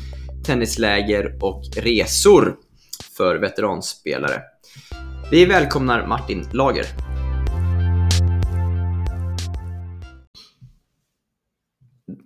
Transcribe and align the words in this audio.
tennisläger 0.46 1.38
och 1.40 1.62
resor 1.76 2.56
för 3.16 3.36
veteranspelare. 3.36 4.42
Vi 5.30 5.44
välkomnar 5.44 6.06
Martin 6.06 6.48
Lager. 6.52 6.86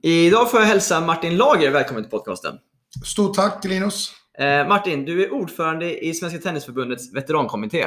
Idag 0.03 0.51
får 0.51 0.61
jag 0.61 0.67
hälsa 0.67 1.01
Martin 1.01 1.36
Lager 1.36 1.70
välkommen 1.70 2.03
till 2.03 2.11
podcasten. 2.11 2.58
Stort 3.05 3.34
tack 3.36 3.64
Linus. 3.64 4.12
Eh, 4.39 4.69
Martin, 4.69 5.05
du 5.05 5.25
är 5.25 5.33
ordförande 5.33 6.05
i 6.05 6.14
Svenska 6.14 6.39
Tennisförbundets 6.39 7.14
veterankommitté. 7.14 7.86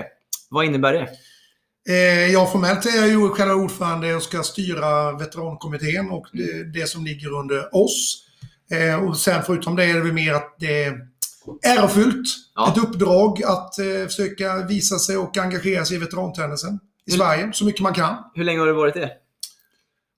Vad 0.50 0.66
innebär 0.66 0.94
det? 0.94 1.10
Eh, 1.90 2.32
ja, 2.32 2.46
formellt 2.52 2.86
är 2.86 2.98
jag 2.98 3.08
ju 3.08 3.30
själva 3.30 3.56
ordförande 3.56 4.16
och 4.16 4.24
ska 4.24 4.44
styra 4.44 5.12
veterankommittén 5.12 6.10
och 6.10 6.26
det, 6.34 6.80
det 6.80 6.88
som 6.88 7.06
ligger 7.06 7.34
under 7.40 7.76
oss. 7.76 8.24
Eh, 8.72 9.04
och 9.06 9.18
sen 9.18 9.44
förutom 9.46 9.76
det 9.76 9.86
är 9.86 9.94
det 9.94 10.02
väl 10.02 10.14
mer 10.14 10.34
att 10.34 10.56
det 10.60 10.84
är 10.84 11.00
ärofyllt. 11.66 12.28
Ja. 12.56 12.72
Ett 12.72 12.78
uppdrag 12.78 13.44
att 13.44 13.80
eh, 13.80 14.06
försöka 14.06 14.66
visa 14.66 15.00
sig 15.00 15.18
och 15.18 15.38
engagera 15.38 15.86
sig 15.86 15.98
i 15.98 16.00
veterantennisen 16.00 16.80
i 17.06 17.14
Mm. 17.14 17.28
Sverige 17.28 17.50
så 17.54 17.66
mycket 17.66 17.82
man 17.82 17.94
kan. 17.94 18.16
Hur 18.34 18.44
länge 18.44 18.60
har 18.60 18.68
du 18.68 18.74
varit 18.74 18.94
det? 18.94 19.12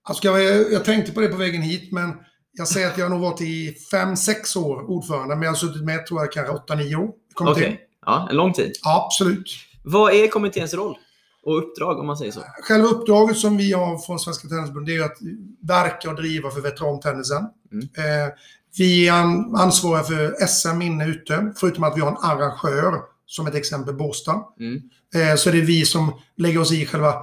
Alltså, 0.03 0.27
jag, 0.27 0.71
jag 0.71 0.85
tänkte 0.85 1.11
på 1.11 1.21
det 1.21 1.27
på 1.27 1.37
vägen 1.37 1.61
hit, 1.61 1.91
men 1.91 2.13
jag 2.51 2.67
säger 2.67 2.87
att 2.87 2.97
jag 2.97 3.05
har 3.05 3.09
nog 3.09 3.21
varit 3.21 3.41
i 3.41 3.75
5-6 3.93 4.57
år 4.57 4.89
ordförande, 4.89 5.35
men 5.35 5.43
jag 5.43 5.51
har 5.51 5.55
suttit 5.55 5.83
med 5.83 6.05
tror 6.05 6.19
jag 6.21 6.31
kanske 6.31 6.73
8-9 6.73 6.95
år. 6.95 7.03
Okej. 7.03 7.13
kommittén. 7.33 7.77
Ja, 8.05 8.27
en 8.29 8.35
lång 8.35 8.53
tid. 8.53 8.71
Absolut. 8.83 9.55
Vad 9.83 10.13
är 10.13 10.27
kommitténs 10.27 10.73
roll 10.73 10.97
och 11.43 11.57
uppdrag 11.57 11.99
om 11.99 12.07
man 12.07 12.17
säger 12.17 12.31
så? 12.31 12.41
Själva 12.61 12.87
uppdraget 12.87 13.37
som 13.37 13.57
vi 13.57 13.73
har 13.73 13.97
från 13.97 14.19
Svenska 14.19 14.47
Tennisförbundet 14.47 14.95
det 14.95 15.01
är 15.01 15.05
att 15.05 15.17
verka 15.61 16.09
och 16.09 16.15
driva 16.15 16.49
för 16.51 16.61
veterantennisen. 16.61 17.43
Mm. 17.71 17.83
Eh, 17.83 18.33
vi 18.77 19.07
är 19.07 19.13
an- 19.13 19.55
ansvariga 19.55 20.03
för 20.03 20.45
SM 20.47 20.81
inne 20.81 21.05
ute, 21.07 21.53
förutom 21.57 21.83
att 21.83 21.97
vi 21.97 22.01
har 22.01 22.07
en 22.11 22.17
arrangör, 22.17 23.01
som 23.25 23.47
ett 23.47 23.55
exempel 23.55 23.93
Båstad. 23.95 24.43
Mm. 24.59 24.81
Eh, 25.15 25.35
så 25.35 25.51
det 25.51 25.57
är 25.57 25.65
vi 25.65 25.85
som 25.85 26.13
lägger 26.37 26.59
oss 26.59 26.71
i 26.71 26.85
själva 26.85 27.13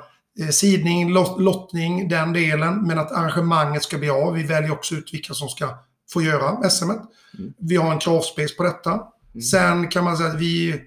eh, 0.41 0.49
sidning, 0.51 1.13
lot, 1.13 1.41
lottning, 1.41 2.09
den 2.09 2.33
delen. 2.33 2.87
Men 2.87 2.99
att 2.99 3.13
arrangemanget 3.13 3.83
ska 3.83 3.99
bli 3.99 4.11
av. 4.11 4.35
Vi 4.35 4.43
väljer 4.43 4.73
också 4.73 4.95
ut 4.95 5.15
vilka 5.15 5.35
som 5.35 5.49
ska 5.49 5.69
få 6.13 6.23
göra 6.23 6.71
SM. 6.71 6.91
Mm. 6.91 7.53
Vi 7.59 7.77
har 7.77 7.93
en 7.93 7.99
kravspace 7.99 8.55
på 8.57 8.63
detta. 8.63 8.91
Mm. 8.93 9.43
Sen 9.43 9.89
kan 9.89 10.05
man 10.05 10.17
säga 10.17 10.29
att 10.31 10.41
vi 10.41 10.81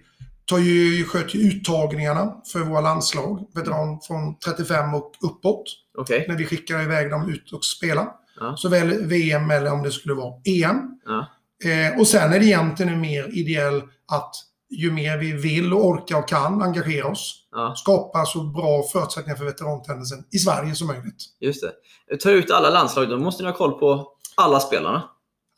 tar 0.49 0.57
ju, 0.59 1.05
sköter 1.05 1.35
ju 1.35 1.47
uttagningarna 1.47 2.35
för 2.51 2.59
våra 2.59 2.81
landslag. 2.81 3.47
Veteran 3.55 3.99
från 4.01 4.39
35 4.39 4.93
och 4.93 5.11
uppåt. 5.21 5.63
Okej. 5.97 6.25
När 6.27 6.35
vi 6.35 6.45
skickar 6.45 6.83
iväg 6.83 7.09
dem 7.11 7.29
ut 7.29 7.51
och 7.51 7.65
spela. 7.65 8.07
Ja. 8.39 8.55
Såväl 8.57 9.05
VM 9.05 9.51
eller 9.51 9.73
om 9.73 9.83
det 9.83 9.91
skulle 9.91 10.13
vara 10.13 10.33
EM. 10.45 10.77
Ja. 11.05 11.25
Eh, 11.69 11.99
och 11.99 12.07
sen 12.07 12.33
är 12.33 12.39
det 12.39 12.45
egentligen 12.45 13.01
mer 13.01 13.37
ideell 13.37 13.81
att 14.11 14.35
ju 14.69 14.91
mer 14.91 15.17
vi 15.17 15.31
vill 15.31 15.73
och 15.73 15.85
orkar 15.87 16.17
och 16.19 16.27
kan 16.27 16.61
engagera 16.61 17.07
oss, 17.07 17.35
Ja, 17.51 17.73
skapa 17.77 18.25
så 18.25 18.43
bra 18.43 18.83
förutsättningar 18.93 19.37
för 19.37 19.45
veterantennisen 19.45 20.23
i 20.31 20.37
Sverige 20.37 20.75
som 20.75 20.87
möjligt. 20.87 21.25
just 21.39 21.63
det. 22.09 22.17
Ta 22.17 22.31
ut 22.31 22.51
alla 22.51 22.69
landslag, 22.69 23.09
då 23.09 23.17
måste 23.17 23.43
ni 23.43 23.49
ha 23.49 23.57
koll 23.57 23.79
på 23.79 24.07
alla 24.35 24.59
spelarna. 24.59 25.03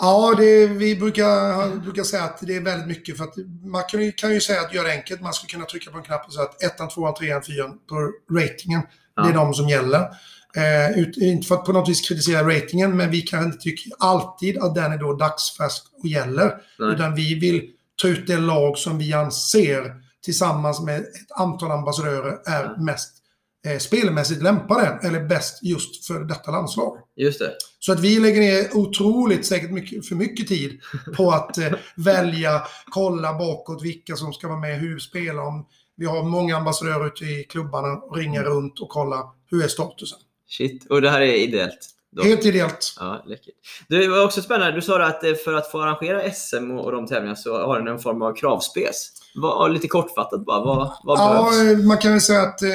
Ja, 0.02 0.36
det, 0.38 0.68
vi 0.68 0.96
brukar, 0.96 1.76
brukar 1.80 2.04
säga 2.04 2.24
att 2.24 2.40
det 2.42 2.56
är 2.56 2.62
väldigt 2.62 2.88
mycket 2.88 3.18
för 3.18 3.24
att 3.24 3.34
man 3.66 3.84
kan 3.92 4.02
ju, 4.02 4.12
kan 4.12 4.34
ju 4.34 4.42
säga 4.42 4.62
att 4.62 4.74
göra 4.74 4.88
det 4.88 4.94
enkelt. 4.94 5.22
Man 5.22 5.34
skulle 5.34 5.50
kunna 5.52 5.66
trycka 5.66 5.92
på 5.92 5.98
en 5.98 6.04
knapp 6.04 6.28
och 6.28 6.34
säga 6.34 6.46
att 6.46 6.64
ettan, 6.64 6.90
tvåan, 6.90 7.14
trean, 7.14 7.42
fyran 7.44 7.78
på 7.90 8.12
ratingen, 8.40 8.82
det 9.16 9.22
är 9.22 9.26
Ja. 9.26 9.32
de 9.34 9.54
som 9.54 9.70
gäller. 9.70 10.00
Eh, 10.56 11.00
ut, 11.00 11.18
inte 11.18 11.48
för 11.48 11.56
att 11.56 11.66
på 11.66 11.72
något 11.74 11.90
vis 11.90 12.08
kritisera 12.08 12.48
ratingen, 12.48 12.98
men 12.98 13.12
vi 13.12 13.22
kanske 13.22 13.46
inte 13.46 13.58
tycker 13.58 13.92
alltid 14.00 14.58
att 14.58 14.76
den 14.76 14.92
är 14.92 14.98
då 14.98 15.14
dagsfärsk 15.14 15.84
och 16.00 16.06
gäller. 16.08 16.54
Nej. 16.80 16.94
Utan 16.94 17.16
vi 17.16 17.40
vill 17.40 17.70
ta 18.02 18.08
ut 18.08 18.28
det 18.28 18.38
lag 18.38 18.78
som 18.78 18.98
vi 18.98 19.14
anser 19.14 19.84
tillsammans 20.26 20.82
med 20.82 21.00
ett 21.00 21.32
antal 21.36 21.72
ambassadörer 21.72 22.40
är 22.46 22.64
Ja. 22.64 22.84
mest 22.84 23.14
eh, 23.66 23.78
spelmässigt 23.78 24.42
lämpade 24.44 25.00
eller 25.04 25.28
bäst 25.28 25.64
just 25.64 26.06
för 26.06 26.20
detta 26.20 26.52
landslag. 26.52 26.98
Just 27.16 27.40
det. 27.40 27.52
Så 27.80 27.92
att 27.92 28.00
vi 28.00 28.20
lägger 28.20 28.42
ner 28.42 28.78
otroligt, 28.78 29.46
säkert 29.46 29.72
mycket, 29.72 30.08
för 30.08 30.16
mycket 30.16 30.48
tid 30.48 30.82
på 31.18 31.32
att 31.32 31.58
eh, 31.58 31.74
välja, 31.96 32.62
kolla 32.90 33.38
bakåt 33.38 33.84
vilka 33.84 34.16
som 34.16 34.34
ska 34.34 34.48
vara 34.48 34.60
med, 34.60 34.80
hur 34.80 35.00
spelar 35.00 35.44
de. 35.44 35.68
Vi 35.96 36.06
har 36.06 36.24
många 36.24 36.58
ambassadörer 36.58 37.08
ute 37.08 37.26
i 37.26 37.44
klubbarna 37.44 37.88
och 37.88 38.18
ringa 38.18 38.44
runt 38.44 38.80
och 38.80 38.90
kolla 38.90 39.34
hur 39.50 39.64
är 39.64 39.68
statusen. 39.68 40.20
Shit. 40.48 40.88
Och 40.90 41.02
det 41.02 41.10
här 41.10 41.22
är 41.22 41.34
ideellt? 41.34 41.90
Då. 42.12 42.24
Helt 42.24 42.46
ideellt. 42.46 42.96
Ja, 43.00 43.24
läckert. 43.28 43.54
Det 43.88 44.08
var 44.08 44.26
också 44.26 44.42
spännande. 44.42 44.72
Du 44.76 44.82
sa 44.82 45.04
att 45.04 45.24
eh, 45.24 45.34
för 45.34 45.54
att 45.54 45.72
få 45.72 45.82
arrangera 45.82 46.32
SM 46.32 46.72
och 46.72 46.92
de 46.92 47.08
tävlingarna 47.08 47.36
så 47.36 47.66
har 47.66 47.78
den 47.80 47.88
en 47.88 48.00
form 48.00 48.22
av 48.22 48.34
kravspec. 48.36 49.12
Vad, 49.36 49.72
lite 49.74 49.88
kortfattat 49.88 50.46
bara, 50.46 50.60
vad, 50.66 50.92
vad 51.04 51.20
Ja, 51.20 51.50
behövs? 51.52 51.80
eh, 51.80 51.86
man 51.88 51.98
kan 51.98 52.12
väl 52.12 52.22
säga 52.22 52.42
att 52.42 52.62
eh, 52.62 52.70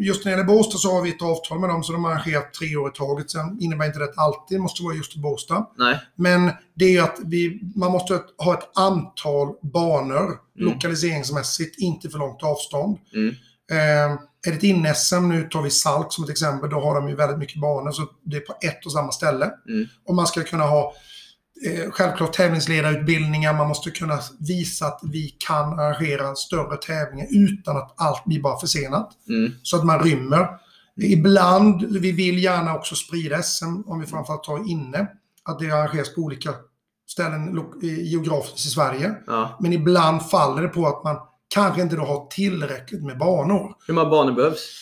just 0.00 0.24
när 0.24 0.32
det 0.32 0.38
gäller 0.38 0.44
Båstad 0.54 0.78
så 0.78 0.92
har 0.92 1.02
vi 1.02 1.10
ett 1.10 1.22
avtal 1.22 1.60
med 1.60 1.68
dem 1.70 1.82
så 1.82 1.92
de 1.92 2.04
arrangerar 2.04 2.42
tre 2.42 2.76
år 2.76 2.88
i 2.88 2.92
taget. 2.92 3.30
Sen 3.30 3.56
innebär 3.60 3.86
inte 3.86 3.98
det 3.98 4.04
att 4.04 4.18
alltid 4.18 4.60
måste 4.60 4.82
vara 4.82 4.94
just 4.94 5.16
i 5.16 5.18
Båstad. 5.20 5.66
Nej. 5.78 5.98
Men 6.16 6.50
det 6.74 6.84
är 6.84 6.90
ju 6.90 7.00
att 7.00 7.16
vi, 7.24 7.60
man 7.76 7.90
måste 7.92 8.20
ha 8.38 8.54
ett 8.54 8.70
antal 8.78 9.48
banor 9.72 10.38
lokaliseringsmässigt, 10.54 11.78
inte 11.80 12.08
för 12.10 12.18
långt 12.18 12.42
avstånd. 12.42 12.98
Mm. 13.14 13.28
Eh, 13.72 14.18
är 14.46 14.50
det 14.50 14.56
ett 14.56 14.62
in-SM, 14.62 15.28
nu 15.28 15.48
tar 15.48 15.62
vi 15.62 15.70
Salk 15.70 16.12
som 16.12 16.24
ett 16.24 16.30
exempel, 16.30 16.70
då 16.70 16.80
har 16.80 16.94
de 16.94 17.08
ju 17.08 17.14
väldigt 17.14 17.38
mycket 17.38 17.60
banor, 17.60 17.92
så 17.92 18.06
det 18.24 18.36
är 18.36 18.40
på 18.40 18.54
ett 18.60 18.86
och 18.86 18.92
samma 18.92 19.12
ställe. 19.12 19.50
Mm. 19.68 19.88
Och 20.06 20.14
man 20.14 20.26
ska 20.26 20.42
kunna 20.42 20.64
ha 20.64 20.94
eh, 21.66 21.90
självklart 21.90 22.32
tävlingsledarutbildningar, 22.32 23.54
man 23.54 23.68
måste 23.68 23.90
kunna 23.90 24.18
visa 24.38 24.86
att 24.86 25.00
vi 25.02 25.36
kan 25.38 25.78
arrangera 25.78 26.34
större 26.34 26.76
tävlingar 26.76 27.26
utan 27.30 27.76
att 27.76 27.94
allt 27.96 28.24
blir 28.24 28.42
bara 28.42 28.60
försenat. 28.60 29.10
Mm. 29.28 29.52
Så 29.62 29.76
att 29.76 29.84
man 29.84 30.00
rymmer. 30.00 30.48
Ibland, 30.96 31.82
vi 32.00 32.12
vill 32.12 32.42
gärna 32.44 32.74
också 32.74 32.94
sprida 32.94 33.42
SM, 33.42 33.82
om 33.86 34.00
vi 34.00 34.06
framförallt 34.06 34.44
tar 34.44 34.70
inne, 34.70 35.06
att 35.44 35.58
det 35.58 35.70
arrangeras 35.70 36.14
på 36.14 36.20
olika 36.20 36.54
ställen 37.08 37.64
geografiskt 37.82 38.66
i 38.66 38.70
Sverige. 38.70 39.14
Ja. 39.26 39.58
Men 39.60 39.72
ibland 39.72 40.30
faller 40.30 40.62
det 40.62 40.68
på 40.68 40.86
att 40.86 41.04
man 41.04 41.16
kanske 41.54 41.82
inte 41.82 41.96
då 41.96 42.02
har 42.02 42.26
tillräckligt 42.26 43.02
med 43.04 43.18
banor. 43.18 43.74
Hur 43.86 43.94
många 43.94 44.10
banor 44.10 44.32
behövs? 44.32 44.76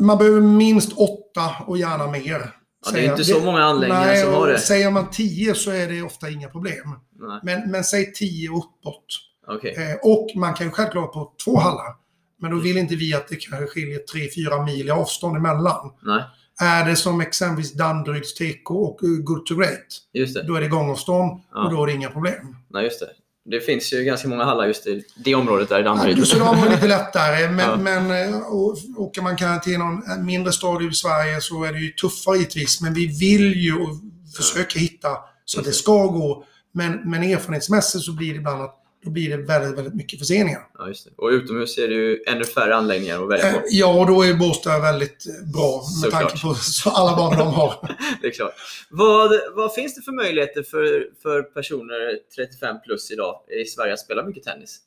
Man 0.00 0.18
behöver 0.18 0.40
minst 0.40 0.92
åtta 0.92 1.50
och 1.66 1.78
gärna 1.78 2.06
mer. 2.06 2.54
Ja, 2.86 2.90
det 2.92 3.00
är 3.06 3.10
inte 3.10 3.24
så 3.24 3.40
många 3.40 3.64
anläggningar 3.64 4.06
nej, 4.06 4.22
som 4.22 4.32
har 4.34 4.40
och 4.40 4.46
det. 4.46 4.58
Säger 4.58 4.90
man 4.90 5.10
10 5.10 5.54
så 5.54 5.70
är 5.70 5.88
det 5.88 6.02
ofta 6.02 6.30
inga 6.30 6.48
problem. 6.48 6.94
Nej, 7.20 7.40
Men, 7.42 7.70
men 7.70 7.84
säg 7.84 8.12
10 8.12 8.48
uppåt. 8.50 9.04
okej. 9.46 9.74
Eh, 9.76 9.96
och 10.10 10.28
man 10.36 10.54
kan 10.54 10.66
ju 10.66 10.70
självklart 10.72 11.12
på 11.12 11.32
två 11.44 11.58
hallar. 11.58 11.94
Men 12.40 12.50
då 12.50 12.56
vill 12.56 12.76
inte 12.78 12.96
vi 12.96 13.14
att 13.14 13.28
det 13.28 13.36
kanske 13.36 13.66
skiljer 13.66 14.00
3-4 14.14 14.64
mil 14.64 14.86
i 14.86 14.90
avstånd 14.90 15.36
emellan. 15.36 15.90
Nej, 16.02 16.22
Är 16.60 16.84
det 16.86 16.96
som 16.96 17.20
exempelvis 17.20 17.72
Danderyds 17.72 18.34
TK 18.34 18.70
och 18.70 19.04
eh, 19.04 19.08
Good 19.08 19.46
to 19.46 19.54
Great, 19.54 19.86
just 20.12 20.34
det. 20.34 20.42
då 20.42 20.54
är 20.54 20.60
det 20.60 20.68
gångavstånd 20.68 21.40
Ja. 21.54 21.64
och 21.64 21.70
då 21.70 21.82
är 21.82 21.86
det 21.86 21.92
inga 21.92 22.10
problem. 22.10 22.56
Nej, 22.70 22.84
just 22.84 23.00
det. 23.00 23.06
Det 23.50 23.60
finns 23.60 23.92
ju 23.92 24.04
ganska 24.04 24.28
många 24.28 24.44
hallar 24.44 24.66
just 24.66 24.86
i 24.86 25.04
det 25.16 25.34
området 25.34 25.68
där 25.68 25.76
i 25.78 25.82
Ja, 25.82 25.84
Danderyd. 25.84 26.26
så 26.26 26.38
de 26.38 26.58
är 26.62 26.70
lite 26.70 26.86
lättare, 26.88 27.48
men, 27.50 27.58
Ja. 27.70 27.76
men 27.76 28.10
eh, 28.34 28.52
åker 28.96 29.22
man 29.22 29.36
kanske 29.36 29.70
till 29.70 29.78
någon 29.78 30.02
mindre 30.26 30.52
stad 30.52 30.82
i 30.82 30.92
Sverige 30.94 31.40
så 31.40 31.64
är 31.64 31.72
det 31.72 31.78
ju 31.78 31.90
tuffare 31.90 32.36
givetvis. 32.36 32.80
Men 32.80 32.94
vi 32.94 33.06
vill 33.06 33.54
ju 33.54 33.74
och 33.74 33.88
försöker 34.36 34.78
hitta 34.80 35.08
så 35.44 35.58
att 35.60 35.66
det 35.66 35.72
ska 35.72 36.06
gå. 36.06 36.44
Men, 36.74 37.00
men 37.10 37.22
erfarenhetsmässigt 37.22 38.04
så 38.04 38.12
blir 38.12 38.30
det 38.32 38.36
ibland 38.38 38.62
att 38.62 38.74
då 39.04 39.10
blir 39.10 39.30
det 39.30 39.36
väldigt, 39.36 39.78
väldigt 39.78 39.94
mycket 39.94 40.18
förseningar. 40.18 40.60
Ja, 40.78 40.88
just 40.88 41.04
det. 41.04 41.10
Och 41.16 41.28
utomhus 41.28 41.78
är 41.78 41.88
det 41.88 41.94
ju 41.94 42.22
ännu 42.26 42.44
färre 42.44 42.76
anläggningar 42.76 43.22
att 43.22 43.30
välja 43.30 43.46
Eh, 43.48 43.52
på. 43.54 43.60
Ja, 43.70 44.00
och 44.00 44.06
då 44.06 44.22
är 44.22 44.34
Båstad 44.34 44.78
väldigt 44.78 45.26
eh, 45.26 45.50
bra 45.52 45.76
med 45.76 46.12
Såklart. 46.12 46.20
tanke 46.42 46.42
på 46.42 46.90
alla 46.90 47.16
banor 47.16 47.36
de 47.36 47.48
har. 47.54 47.96
Det 48.22 48.26
är 48.26 48.32
klart. 48.32 48.54
Vad, 48.90 49.30
vad 49.56 49.74
finns 49.74 49.94
det 49.94 50.02
för 50.02 50.12
möjligheter 50.12 50.62
för, 50.62 51.06
för 51.22 51.42
personer 51.42 52.18
35 52.36 52.76
plus 52.84 53.10
idag 53.10 53.34
i 53.62 53.64
Sverige 53.64 53.92
att 53.92 54.00
spela 54.00 54.22
mycket 54.26 54.42
tennis? 54.44 54.78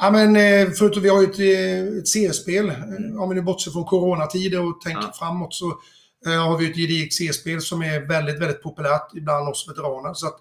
Ja, 0.00 0.10
men 0.10 0.36
eh, 0.36 0.70
förutom 0.78 1.02
vi 1.02 1.08
har 1.08 1.20
ju 1.22 1.26
ett, 1.28 1.38
eh, 1.38 1.98
ett 1.98 2.08
CS-spel. 2.08 2.68
Eh, 2.68 3.22
Om 3.22 3.28
vi 3.28 3.34
nu 3.34 3.42
bortser 3.42 3.70
från 3.70 3.84
coronatider 3.84 4.66
och 4.68 4.80
tänker 4.80 5.02
Ja. 5.02 5.12
framåt 5.18 5.54
så 5.54 5.66
eh, 6.26 6.32
har 6.48 6.58
vi 6.58 6.70
ett 6.70 6.76
gediget 6.76 7.12
CS-spel 7.12 7.60
som 7.60 7.82
är 7.82 8.08
väldigt, 8.08 8.40
väldigt 8.40 8.62
populärt 8.62 9.12
bland 9.12 9.48
oss 9.48 9.66
veteraner. 9.68 10.14
Så 10.14 10.26
att 10.26 10.36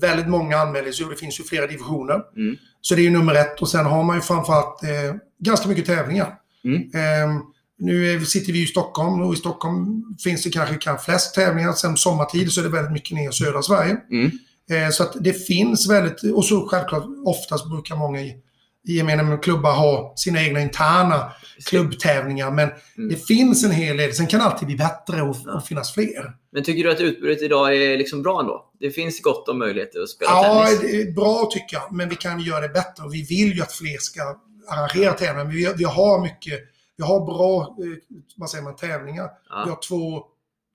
väldigt 0.00 0.28
många 0.28 0.62
och 1.04 1.10
det 1.10 1.16
finns 1.16 1.40
ju 1.40 1.44
flera 1.44 1.66
divisioner. 1.66 2.20
Mm. 2.36 2.56
Så 2.80 2.94
det 2.94 3.00
är 3.00 3.04
ju 3.04 3.10
nummer 3.10 3.34
ett 3.34 3.60
och 3.62 3.68
sen 3.68 3.86
har 3.86 4.02
man 4.04 4.16
ju 4.16 4.22
framförallt 4.22 4.82
eh, 4.82 5.14
ganska 5.38 5.68
mycket 5.68 5.86
tävlingar. 5.86 6.34
Mm. 6.64 6.82
Eh, 6.82 7.42
nu 7.78 8.14
är, 8.14 8.20
sitter 8.20 8.52
vi 8.52 8.62
i 8.62 8.66
Stockholm 8.66 9.22
och 9.22 9.34
i 9.34 9.36
Stockholm 9.36 10.04
finns 10.24 10.42
det 10.42 10.50
kanske 10.50 10.74
kan 10.74 10.98
flest 10.98 11.34
tävlingar. 11.34 11.72
Sen 11.72 11.96
sommartid 11.96 12.52
så 12.52 12.60
är 12.60 12.64
det 12.64 12.70
väldigt 12.70 12.92
mycket 12.92 13.16
ner 13.16 13.30
i 13.30 13.32
södra 13.32 13.62
Sverige. 13.62 13.96
Mm. 14.10 14.30
Eh, 14.70 14.90
Så 14.90 15.02
att 15.02 15.16
det 15.20 15.32
finns 15.32 15.90
väldigt, 15.90 16.34
och 16.34 16.44
så 16.44 16.68
självklart 16.68 17.04
oftast 17.24 17.68
brukar 17.68 17.96
många 17.96 18.20
i 18.20 18.36
gemene 18.84 19.22
med 19.22 19.42
klubbar 19.42 19.72
ha 19.72 20.12
sina 20.16 20.42
egna 20.42 20.60
interna 20.60 21.32
klubbtävlingar. 21.66 22.50
Men 22.50 22.68
Mm. 22.96 23.08
det 23.10 23.16
finns 23.26 23.64
en 23.64 23.70
hel 23.70 23.96
del. 23.96 24.12
Sen 24.14 24.26
kan 24.26 24.40
det 24.40 24.46
alltid 24.46 24.66
bli 24.66 24.76
bättre 24.76 25.22
och, 25.22 25.36
finnas 25.66 25.92
fler. 25.94 26.32
Men 26.52 26.64
tycker 26.64 26.84
du 26.84 26.90
att 26.92 27.00
utbudet 27.00 27.42
idag 27.42 27.76
är 27.76 27.98
liksom 27.98 28.22
bra 28.22 28.40
ändå? 28.40 28.70
Det 28.80 28.90
finns 28.90 29.22
gott 29.22 29.48
om 29.48 29.58
möjligheter 29.58 30.00
att 30.02 30.08
spela 30.08 30.30
Ja, 30.30 30.64
tennis. 30.66 30.80
det 30.80 31.02
är 31.02 31.12
bra 31.12 31.48
tycker 31.52 31.76
jag. 31.76 31.92
Men 31.92 32.08
vi 32.08 32.16
kan 32.16 32.40
göra 32.40 32.60
det 32.60 32.68
bättre. 32.68 33.04
Och 33.04 33.14
vi 33.14 33.22
vill 33.22 33.52
ju 33.56 33.62
att 33.62 33.72
fler 33.72 33.98
ska 33.98 34.20
arrangera 34.68 35.12
tävlingar. 35.12 35.44
Men 35.44 35.54
vi, 35.54 35.72
vi 35.76 35.84
har 35.84 36.22
mycket, 36.22 36.60
vi 36.96 37.04
har 37.04 37.20
bra 37.26 37.62
eh, 37.62 38.18
vad 38.36 38.50
säger 38.50 38.64
man, 38.64 38.76
tävlingar. 38.76 39.28
Ja. 39.48 39.62
Vi 39.64 39.70
har 39.70 39.78
två 39.88 40.22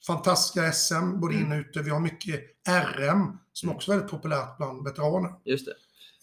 fantastiska 0.08 0.72
SM, 0.72 1.20
både 1.20 1.36
Mm. 1.36 1.46
in 1.46 1.52
och 1.60 1.60
ute. 1.70 1.80
Vi 1.82 1.90
har 1.90 2.00
mycket 2.00 2.40
RM, 2.98 3.38
som 3.54 3.70
också 3.70 3.92
är 3.92 3.96
väldigt 3.96 4.12
populärt 4.12 4.58
bland 4.58 4.84
veteraner. 4.84 5.32
Just 5.46 5.66
det. 5.66 5.72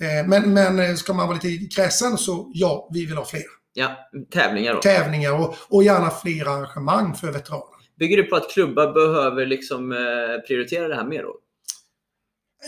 Eh, 0.02 0.26
Men, 0.28 0.54
men 0.54 0.78
eh, 0.78 0.94
ska 0.94 1.12
man 1.12 1.28
vara 1.28 1.38
lite 1.43 1.75
kräsen 1.75 2.19
så 2.19 2.50
ja, 2.54 2.88
vi 2.93 3.06
vill 3.06 3.16
ha 3.16 3.25
fler 3.25 3.43
Ja, 3.75 3.96
tävlingar 4.32 4.75
då. 4.75 4.81
tävlingar 4.81 5.32
och, 5.40 5.54
och 5.69 5.84
gärna 5.84 6.10
fler 6.10 6.49
arrangemang 6.49 7.14
för 7.14 7.32
veteraner. 7.32 7.66
Bygger 7.99 8.16
du 8.16 8.22
på 8.25 8.37
att 8.37 8.50
klubbar 8.50 8.93
behöver 8.93 9.46
liksom 9.46 9.93
eh, 9.93 9.99
prioritera 10.46 10.88
det 10.88 10.94
här 10.94 11.04
mer 11.04 11.22
då? 11.22 11.34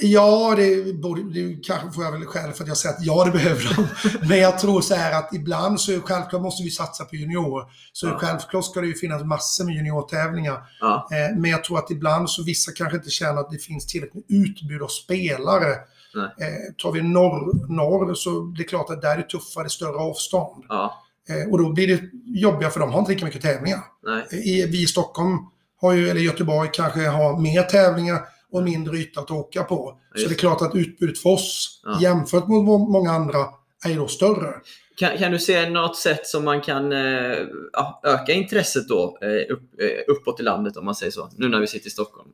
Ja, 0.03 0.55
det, 0.57 0.95
borde, 0.95 1.23
det 1.41 1.57
kanske 1.65 1.91
får 1.93 2.05
jag 2.05 2.13
väl 2.13 2.25
skäl 2.25 2.53
för 2.53 2.63
att 2.63 2.69
jag 2.69 2.77
säger 2.77 2.95
att 2.95 3.05
ja, 3.05 3.25
det 3.25 3.31
behöver 3.31 3.77
de. 3.77 3.87
Men 4.29 4.39
jag 4.39 4.59
tror 4.59 4.81
så 4.81 4.95
här 4.95 5.19
att 5.19 5.35
ibland 5.35 5.81
så 5.81 5.91
det 5.93 6.01
självklart 6.01 6.43
måste 6.43 6.63
vi 6.63 6.71
satsa 6.71 7.05
på 7.05 7.17
juniorer. 7.17 7.67
Så 7.93 8.07
Ja. 8.07 8.19
självklart 8.19 8.65
ska 8.65 8.81
det 8.81 8.87
ju 8.87 8.95
finnas 8.95 9.25
massor 9.25 9.65
med 9.65 9.75
juniortävlingar. 9.75 10.63
Ja, 10.81 11.09
Eh, 11.13 11.37
Men 11.41 11.51
jag 11.51 11.65
tror 11.65 11.79
att 11.79 11.91
ibland 11.91 12.31
så 12.31 12.43
vissa 12.45 12.73
kanske 12.73 12.97
inte 12.97 13.11
känner 13.11 13.41
att 13.41 13.51
det 13.51 13.59
finns 13.59 13.87
tillräckligt 13.87 14.29
med 14.31 14.39
utbud 14.41 14.83
av 14.83 14.89
spelare. 14.89 15.75
Eh, 16.21 16.73
tar 16.83 16.93
vi 16.93 17.03
norr, 17.03 17.69
norr 17.75 18.15
så 18.15 18.41
det 18.41 18.63
är 18.63 18.69
klart 18.69 18.91
att 18.91 19.03
där 19.03 19.13
är 19.13 19.17
det 19.17 19.23
tuffare, 19.29 19.69
större 19.69 19.97
avstånd. 19.97 20.65
ja, 20.69 21.01
Eh, 21.29 21.53
och 21.53 21.59
då 21.59 21.73
blir 21.73 21.87
det 21.89 22.01
jobbigare 22.41 22.73
för 22.73 22.81
de 22.81 22.93
har 22.93 22.99
inte 23.01 23.13
lika 23.13 23.25
mycket 23.25 23.43
tävlingar. 23.43 23.81
nej. 24.07 24.25
I, 24.31 24.67
vi 24.67 24.83
i 24.83 24.87
Stockholm, 24.87 25.39
har 25.81 25.93
ju, 25.93 26.09
eller 26.09 26.21
Göteborg, 26.21 26.71
kanske 26.73 27.07
har 27.09 27.41
mer 27.41 27.63
tävlingar 27.63 28.21
och 28.53 28.63
mindre 28.63 28.97
yta 28.97 29.21
att 29.21 29.31
åka 29.31 29.63
på. 29.65 29.99
Så 30.15 30.21
Just 30.21 30.29
det 30.31 30.35
är 30.35 30.39
klart 30.39 30.63
att 30.63 30.75
utbudet 30.75 31.19
för 31.19 31.31
oss 31.31 31.81
Ja. 31.85 31.99
jämfört 32.01 32.49
med 32.49 32.57
må- 32.63 32.79
många 32.91 33.11
andra 33.13 33.39
är 33.85 33.91
ju 33.91 33.97
då 33.97 34.09
större. 34.09 34.55
Kan, 34.97 35.19
kan 35.19 35.33
du 35.33 35.39
se 35.39 35.69
något 35.71 35.97
sätt 35.97 36.27
som 36.27 36.45
man 36.45 36.61
kan 36.61 36.93
eh, 36.93 37.39
ja, 37.73 38.01
öka 38.05 38.33
intresset 38.33 38.89
då 38.89 39.19
eh, 39.23 39.53
upp, 39.55 39.63
eh, 39.81 40.15
uppåt 40.15 40.41
i 40.41 40.43
landet 40.43 40.77
om 40.77 40.85
man 40.85 40.95
säger 40.95 41.13
så? 41.13 41.29
Nu 41.37 41.49
när 41.49 41.61
vi 41.61 41.67
sitter 41.67 41.87
i 41.87 41.91
Stockholm. 41.91 42.29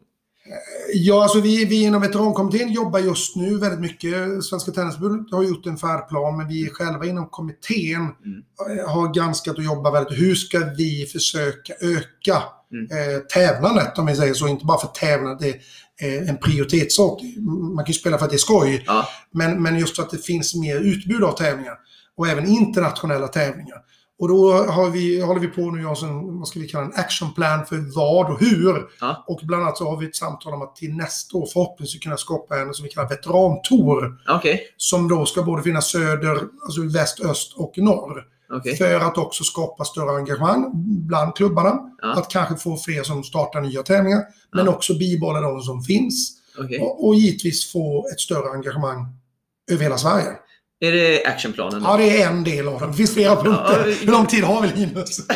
Ja, 0.94 1.22
alltså 1.22 1.40
vi, 1.40 1.64
vi 1.64 1.82
inom 1.82 2.02
veterankommittén 2.02 2.72
jobbar 2.72 2.98
just 3.00 3.36
nu 3.36 3.58
väldigt 3.58 3.80
mycket. 3.80 4.44
Svenska 4.44 4.72
Tennisförbundet 4.72 5.32
har 5.34 5.42
gjort 5.42 5.66
en 5.66 5.76
färdplan, 5.76 6.36
men 6.36 6.48
vi 6.48 6.68
själva 6.72 7.06
inom 7.06 7.26
kommittén 7.28 8.00
Mm. 8.00 8.78
eh, 8.78 8.88
har 8.90 9.14
granskat 9.14 9.58
och 9.58 9.64
jobbat 9.64 9.94
väldigt. 9.94 10.18
Hur 10.18 10.34
ska 10.34 10.58
vi 10.58 11.06
försöka 11.12 11.72
öka 11.80 12.42
Mm. 12.72 12.84
eh, 13.14 13.18
tävlandet, 13.20 13.98
om 13.98 14.06
vi 14.06 14.16
säger 14.16 14.34
så? 14.34 14.48
Inte 14.48 14.64
bara 14.64 14.78
för 14.80 14.86
tävlandet, 14.88 15.38
det 15.40 15.48
är 16.06 16.22
eh, 16.22 16.28
en 16.28 16.36
prioritetssak. 16.36 17.20
Man 17.74 17.84
kan 17.84 17.92
ju 17.92 17.98
spela 17.98 18.18
för 18.18 18.24
att 18.24 18.30
det 18.30 18.36
är 18.36 18.38
skoj. 18.38 18.84
Ja, 18.86 19.08
Men, 19.32 19.62
men 19.62 19.78
just 19.78 19.98
att 19.98 20.10
det 20.10 20.18
finns 20.18 20.54
mer 20.54 20.76
utbud 20.80 21.24
av 21.24 21.32
tävlingar. 21.32 21.74
Och 22.16 22.28
även 22.28 22.48
internationella 22.48 23.28
tävlingar. 23.28 23.76
Och 24.20 24.28
då 24.28 24.52
har 24.52 24.90
vi, 24.90 25.20
håller 25.20 25.40
vi 25.40 25.46
på 25.48 25.70
nu, 25.70 25.82
jag 25.82 25.98
som, 25.98 26.38
vad 26.38 26.48
ska 26.48 26.60
vi 26.60 26.68
kalla 26.68 26.84
en 26.84 26.92
actionplan 26.94 27.66
för 27.66 27.94
vad 27.96 28.30
och 28.32 28.40
hur. 28.40 28.86
Ja. 29.00 29.24
Och 29.26 29.40
bland 29.42 29.62
annat 29.62 29.76
så 29.78 29.90
har 29.90 29.96
vi 29.96 30.06
ett 30.06 30.16
samtal 30.16 30.52
om 30.54 30.62
att 30.62 30.76
till 30.76 30.94
nästa 30.94 31.36
år 31.38 31.46
förhoppningsvis 31.46 32.02
kunna 32.02 32.16
skapa 32.16 32.58
en 32.60 32.74
som 32.74 32.82
vi 32.84 32.90
kallar 32.90 33.08
veterantour. 33.08 34.18
okej. 34.28 34.60
Som 34.76 35.08
då 35.08 35.26
ska 35.26 35.42
både 35.42 35.62
finnas 35.62 35.90
söder, 35.90 36.38
alltså 36.64 36.82
väst, 36.82 37.20
öst 37.20 37.54
och 37.56 37.72
norr. 37.78 38.24
okej. 38.58 38.76
För 38.76 39.00
att 39.00 39.18
också 39.18 39.44
skapa 39.44 39.84
större 39.84 40.16
engagemang 40.16 40.70
bland 41.06 41.34
klubbarna. 41.36 41.78
Ja. 42.02 42.12
Att 42.12 42.30
kanske 42.30 42.56
få 42.56 42.76
fler 42.76 43.02
som 43.02 43.24
startar 43.24 43.60
nya 43.60 43.82
tävlingar. 43.82 44.22
Men 44.52 44.66
Ja. 44.66 44.72
också 44.72 44.94
bibehålla 44.98 45.40
de 45.40 45.60
som 45.60 45.82
finns. 45.82 46.32
okej. 46.58 46.80
Och, 46.80 47.06
och 47.06 47.14
givetvis 47.14 47.72
få 47.72 48.06
ett 48.12 48.20
större 48.20 48.50
engagemang 48.52 49.06
över 49.72 49.82
hela 49.82 49.98
Sverige. 49.98 50.26
Är 50.82 50.92
det 50.92 51.24
actionplanen? 51.24 51.82
Ja, 51.84 51.96
det 51.96 52.22
är 52.22 52.28
en 52.28 52.44
del 52.44 52.68
av 52.68 52.80
den. 52.80 52.90
Det 52.90 52.96
finns 52.96 53.14
flera 53.14 53.36
punkter. 53.36 53.84
Ja, 53.86 53.94
Hur 54.00 54.12
lång 54.12 54.26
tid 54.26 54.44
har 54.44 54.62
vi 54.62 54.68
Linus? 54.68 55.18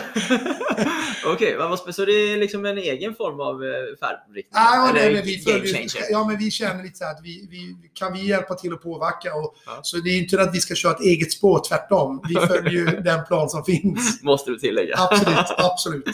Okej, 1.27 1.57
spe- 1.59 1.93
så 1.93 2.05
det 2.05 2.13
är 2.13 2.37
liksom 2.37 2.65
en 2.65 2.79
egen 2.79 3.15
form 3.15 3.41
av 3.41 3.65
eh, 3.65 3.71
färdriktning? 4.01 4.53
Ja, 4.55 4.89
Eller 4.91 5.01
nej, 5.01 5.15
men 5.15 5.25
vi, 5.25 5.37
game 5.37 5.67
changer? 5.67 6.11
ja, 6.11 6.25
men 6.25 6.39
vi 6.39 6.51
känner 6.51 6.83
lite 6.83 6.99
så 6.99 7.05
här 7.05 7.11
att 7.13 7.21
vi, 7.25 7.49
vi, 7.51 7.77
kan 7.95 8.13
vi 8.13 8.27
hjälpa 8.29 8.55
till 8.55 8.73
att 8.73 8.83
påverka? 8.83 9.35
Och, 9.35 9.55
Ja. 9.67 9.81
Så 9.83 9.97
det 9.97 10.11
är 10.11 10.19
inte 10.19 10.43
att 10.43 10.55
vi 10.55 10.61
ska 10.61 10.75
köra 10.75 10.93
ett 10.93 11.01
eget 11.01 11.33
spår, 11.33 11.61
tvärtom. 11.69 12.21
Vi 12.29 12.35
följer 12.35 12.71
ju 12.73 12.85
den 13.05 13.25
plan 13.25 13.51
som 13.51 13.65
finns. 13.65 14.23
Måste 14.23 14.51
du 14.51 14.59
tillägga. 14.59 14.95
Absolut, 14.99 15.39
absolut. 15.59 16.07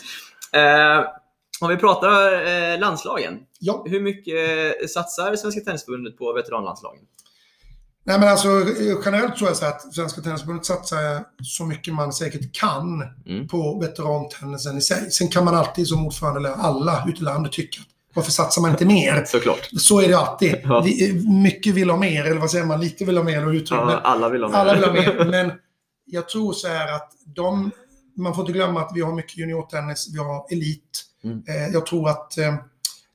Eh, 0.53 1.05
om 1.61 1.69
vi 1.69 1.77
pratar 1.77 2.33
eh, 2.73 2.79
landslagen. 2.81 3.39
Ja, 3.59 3.85
Hur 3.89 4.01
mycket 4.01 4.35
eh, 4.83 4.87
satsar 4.87 5.37
Svenska 5.37 5.61
Tennisförbundet 5.61 6.19
på 6.19 6.33
veteranlandslagen? 6.33 7.03
Nej 8.11 8.21
men 8.21 8.29
alltså 8.29 8.49
eh, 8.49 8.97
generellt 9.05 9.37
tror 9.37 9.51
jag 9.51 9.57
så 9.57 9.67
att 9.67 9.95
Svenska 9.95 10.21
Tennisförbundet 10.21 10.67
satsar 10.67 11.25
så 11.43 11.65
mycket 11.65 11.95
man 11.95 12.13
säkert 12.13 12.53
kan 12.53 13.03
Mm. 13.27 13.49
på 13.49 13.79
veterantennisen 13.81 14.79
i 14.79 14.81
sig. 14.81 15.11
Sen 15.11 15.29
kan 15.29 15.45
man 15.45 15.55
alltid 15.55 15.89
som 15.89 16.07
ordförande, 16.07 16.41
eller 16.41 16.51
alla 16.51 17.05
ute 17.09 17.21
i 17.21 17.25
landet, 17.25 17.53
tycka 17.53 17.81
att 17.81 17.87
varför 18.15 18.31
satsar 18.31 18.63
man 18.63 18.71
inte 18.71 18.85
mer? 18.85 19.25
Såklart. 19.27 19.69
Så 19.79 20.01
är 20.01 20.09
det 20.09 20.15
alltid. 20.19 20.57
Ja. 20.65 20.81
Vi, 20.81 21.13
mycket 21.43 21.75
vill 21.75 21.91
ha 21.91 21.97
mer, 21.97 22.25
eller 22.25 22.41
vad 22.41 22.51
säger 22.51 22.65
man, 22.67 22.81
lite 22.81 23.05
vill 23.05 23.17
ha 23.17 23.25
mer 23.25 23.47
och 23.47 23.53
uttryck. 23.53 23.81
Ja, 23.81 24.01
alla 24.05 24.29
vill 24.29 24.43
ha 24.43 24.51
med. 24.51 24.61
alla 24.61 24.75
vill 24.75 24.85
ha 24.85 24.93
mer. 24.93 25.25
Men 25.31 25.53
jag 26.07 26.29
tror 26.29 26.53
så 26.53 26.69
här 26.69 26.95
att 26.95 27.13
de, 27.25 27.71
man 28.17 28.35
får 28.35 28.43
inte 28.43 28.53
glömma 28.53 28.81
att 28.81 28.91
vi 28.95 29.01
har 29.01 29.13
mycket 29.15 29.37
juniortennis, 29.39 30.09
vi 30.13 30.19
har 30.19 30.47
elit. 30.53 31.05
Mm. 31.25 31.43
Eh, 31.49 31.69
jag 31.73 31.87
tror 31.87 32.09
att 32.09 32.39
eh, 32.39 32.55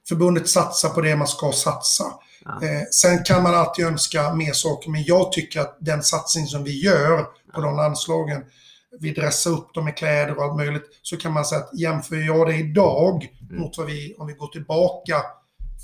förbundet 0.08 0.50
satsar 0.50 0.90
på 0.90 1.02
det 1.02 1.16
man 1.16 1.28
ska 1.28 1.52
satsa. 1.52 2.04
Eh, 2.64 2.82
sen 2.92 3.24
kan 3.24 3.44
man 3.44 3.56
alltid 3.56 3.86
önska 3.86 4.34
mer 4.34 4.54
saker, 4.54 4.90
men 4.90 5.04
jag 5.04 5.32
tycker 5.32 5.60
att 5.60 5.78
den 5.80 6.04
satsning 6.04 6.46
som 6.46 6.64
vi 6.64 6.84
gör 6.84 7.26
på 7.54 7.62
de 7.62 7.80
anslagen, 7.80 8.44
vi 9.00 9.12
dressar 9.12 9.52
upp 9.52 9.74
dem 9.74 9.86
med 9.86 9.98
kläder 9.98 10.38
och 10.38 10.44
allt 10.44 10.56
möjligt, 10.58 11.00
så 11.02 11.18
kan 11.18 11.34
man 11.34 11.46
säga 11.46 11.62
att 11.62 11.80
jämför 11.80 12.16
jag 12.16 12.48
det 12.48 12.56
idag 12.56 13.28
Mm. 13.50 13.62
mot 13.62 13.78
vad 13.78 13.88
vi, 13.88 14.16
om 14.18 14.28
vi 14.28 14.34
går 14.34 14.48
tillbaka 14.48 15.22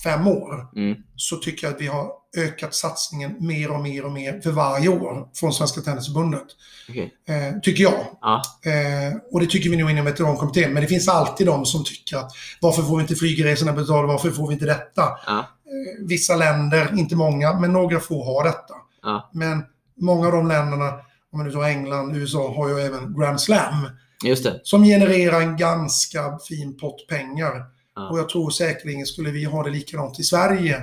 fem 0.04 0.28
år 0.28 0.68
Mm. 0.76 0.96
så 1.16 1.36
tycker 1.38 1.68
jag 1.68 1.76
att 1.76 1.82
vi 1.82 1.88
har 1.88 2.12
ökat 2.38 2.76
satsningen 2.76 3.36
mer 3.40 3.72
och 3.72 3.82
mer 3.82 4.06
och 4.06 4.12
mer 4.12 4.42
för 4.42 4.52
varje 4.52 4.90
år 4.90 5.30
från 5.34 5.54
Svenska 5.54 5.82
Tennisförbundet. 5.82 6.48
Okej. 6.90 7.14
Eh, 7.28 7.60
tycker 7.60 7.84
jag. 7.84 8.06
Ja. 8.22 8.42
Eh, 8.66 9.18
och 9.32 9.40
det 9.40 9.46
tycker 9.46 9.70
vi 9.70 9.78
nog 9.78 9.92
inom 9.92 10.06
veterankommittén. 10.06 10.74
Men 10.74 10.82
det 10.82 10.88
finns 10.88 11.08
alltid 11.08 11.48
de 11.48 11.66
som 11.66 11.84
tycker 11.84 12.18
att 12.18 12.32
varför 12.62 12.82
får 12.82 12.98
vi 12.98 13.02
inte 13.02 13.16
flygresorna 13.16 13.74
betalda? 13.74 14.08
Varför 14.08 14.30
får 14.30 14.48
vi 14.48 14.54
inte 14.54 14.66
detta? 14.66 15.04
Ja. 15.26 15.40
Eh, 15.40 16.08
vissa 16.08 16.36
länder, 16.36 16.94
inte 16.98 17.16
många, 17.16 17.60
men 17.60 17.74
några 17.74 18.00
få 18.00 18.24
har 18.24 18.44
detta. 18.44 18.74
Ja. 19.02 19.30
Men 19.34 19.64
många 20.00 20.26
av 20.28 20.32
de 20.32 20.48
länderna, 20.48 20.90
om 21.32 21.38
man 21.38 21.46
nu 21.46 21.52
tar 21.52 21.64
England, 21.64 22.16
USA, 22.16 22.54
har 22.56 22.70
ju 22.70 22.80
även 22.80 23.20
Grand 23.20 23.42
Slam. 23.42 23.90
Just 24.24 24.44
det. 24.44 24.60
Som 24.64 24.84
genererar 24.84 25.42
en 25.42 25.58
ganska 25.58 26.40
fin 26.48 26.78
pott 26.78 27.08
pengar. 27.08 27.66
Och 28.12 28.20
jag 28.20 28.30
tror 28.30 28.50
säkerligen 28.50 29.06
skulle 29.06 29.32
vi 29.32 29.44
ha 29.44 29.64
det 29.64 29.70
likadant 29.70 30.20
i 30.20 30.24
Sverige 30.24 30.82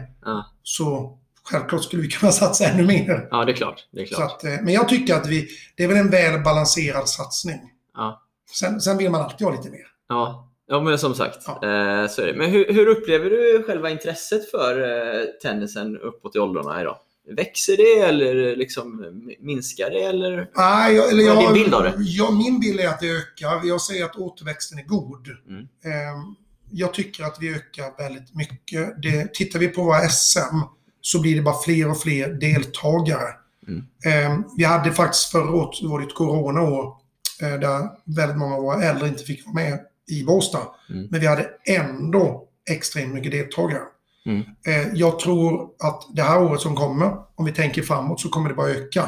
så 0.62 1.17
självklart 1.50 1.84
skulle 1.84 2.02
vi 2.02 2.08
kunna 2.18 2.32
satsa 2.32 2.64
ännu 2.66 2.86
mer. 2.86 3.28
Ja, 3.30 3.44
det 3.44 3.52
är 3.52 3.56
klart. 3.56 3.86
Det 3.92 4.00
är 4.02 4.06
klart. 4.06 4.32
att, 4.32 4.44
eh, 4.44 4.50
men 4.62 4.74
jag 4.74 4.88
tycker 4.88 5.14
att 5.14 5.26
vi, 5.26 5.48
det 5.76 5.84
är 5.84 5.88
väl 5.88 5.96
en 5.96 6.10
väl 6.10 6.40
balanserad 6.42 7.08
satsning. 7.08 7.60
Ja. 7.94 8.22
Sen, 8.52 8.80
sen 8.80 8.98
vill 8.98 9.10
man 9.10 9.20
alltid 9.20 9.46
ha 9.46 9.54
lite 9.56 9.70
mer. 9.70 9.86
Ja. 10.08 10.52
ja, 10.68 10.80
men 10.80 10.98
som 10.98 11.14
sagt. 11.14 11.38
Ja. 11.46 11.52
Eh, 11.52 12.08
så 12.08 12.22
är 12.22 12.26
det. 12.26 12.34
Men 12.38 12.50
hur, 12.50 12.72
hur 12.72 12.86
upplever 12.86 13.30
du 13.30 13.62
själva 13.66 13.90
intresset 13.90 14.50
för 14.50 14.80
eh, 14.80 15.24
tennisen 15.42 15.96
uppåt 15.98 16.36
i 16.36 16.38
åldrarna 16.38 16.80
idag? 16.80 16.96
Växer 17.36 17.76
det 17.76 18.08
eller 18.08 18.56
liksom 18.56 19.04
minskar 19.40 19.90
det? 19.90 20.02
Eller? 20.02 20.50
Nej, 20.56 20.94
jag, 20.96 21.10
eller 21.10 21.24
jag, 21.24 21.38
din 21.38 21.52
bild 21.52 21.74
av 21.74 21.82
det? 21.82 21.94
Ja, 21.98 22.30
min 22.30 22.60
bild 22.60 22.80
är 22.80 22.88
att 22.88 23.00
det 23.00 23.10
ökar. 23.10 23.60
Jag 23.64 23.80
säger 23.80 24.04
att 24.04 24.16
återväxten 24.16 24.78
är 24.78 24.82
god. 24.82 25.28
Mm. 25.48 25.60
Ehm, 25.62 26.34
Jag 26.70 26.94
tycker 26.94 27.24
att 27.24 27.36
vi 27.40 27.54
ökar 27.54 28.02
väldigt 28.04 28.34
mycket. 28.34 29.02
Det, 29.02 29.34
tittar 29.34 29.58
vi 29.58 29.68
på 29.68 29.82
våra 29.82 30.08
SM 30.08 30.56
så 31.00 31.20
blir 31.20 31.36
det 31.36 31.42
bara 31.42 31.58
fler 31.64 31.90
och 31.90 32.00
fler 32.00 32.28
deltagare. 32.28 33.28
Mm. 33.68 33.84
Ehm, 34.04 34.44
Vi 34.56 34.64
hade 34.64 34.92
faktiskt 34.92 35.30
förra 35.30 35.50
året, 35.54 35.78
det 35.82 35.88
var 35.88 36.00
ett 36.00 36.14
coronaår, 36.14 36.94
eh, 37.42 37.60
där 37.60 37.88
väldigt 38.04 38.36
många 38.38 38.54
av 38.54 38.62
våra 38.62 38.82
äldre 38.82 39.08
inte 39.08 39.24
fick 39.24 39.46
vara 39.46 39.54
med 39.54 39.80
i 40.10 40.24
Båstad. 40.24 40.62
Mm. 40.90 41.08
Men 41.10 41.20
vi 41.20 41.26
hade 41.26 41.46
ändå 41.68 42.44
extremt 42.70 43.14
mycket 43.14 43.32
deltagare. 43.32 43.82
Mm. 44.26 44.42
Eh, 44.66 44.94
Jag 44.94 45.18
tror 45.18 45.68
att 45.78 46.02
det 46.14 46.22
här 46.22 46.42
året 46.42 46.60
som 46.60 46.76
kommer, 46.76 47.12
om 47.34 47.44
vi 47.44 47.52
tänker 47.52 47.82
framåt, 47.82 48.20
så 48.20 48.28
kommer 48.28 48.48
det 48.48 48.54
bara 48.54 48.68
öka. 48.70 49.02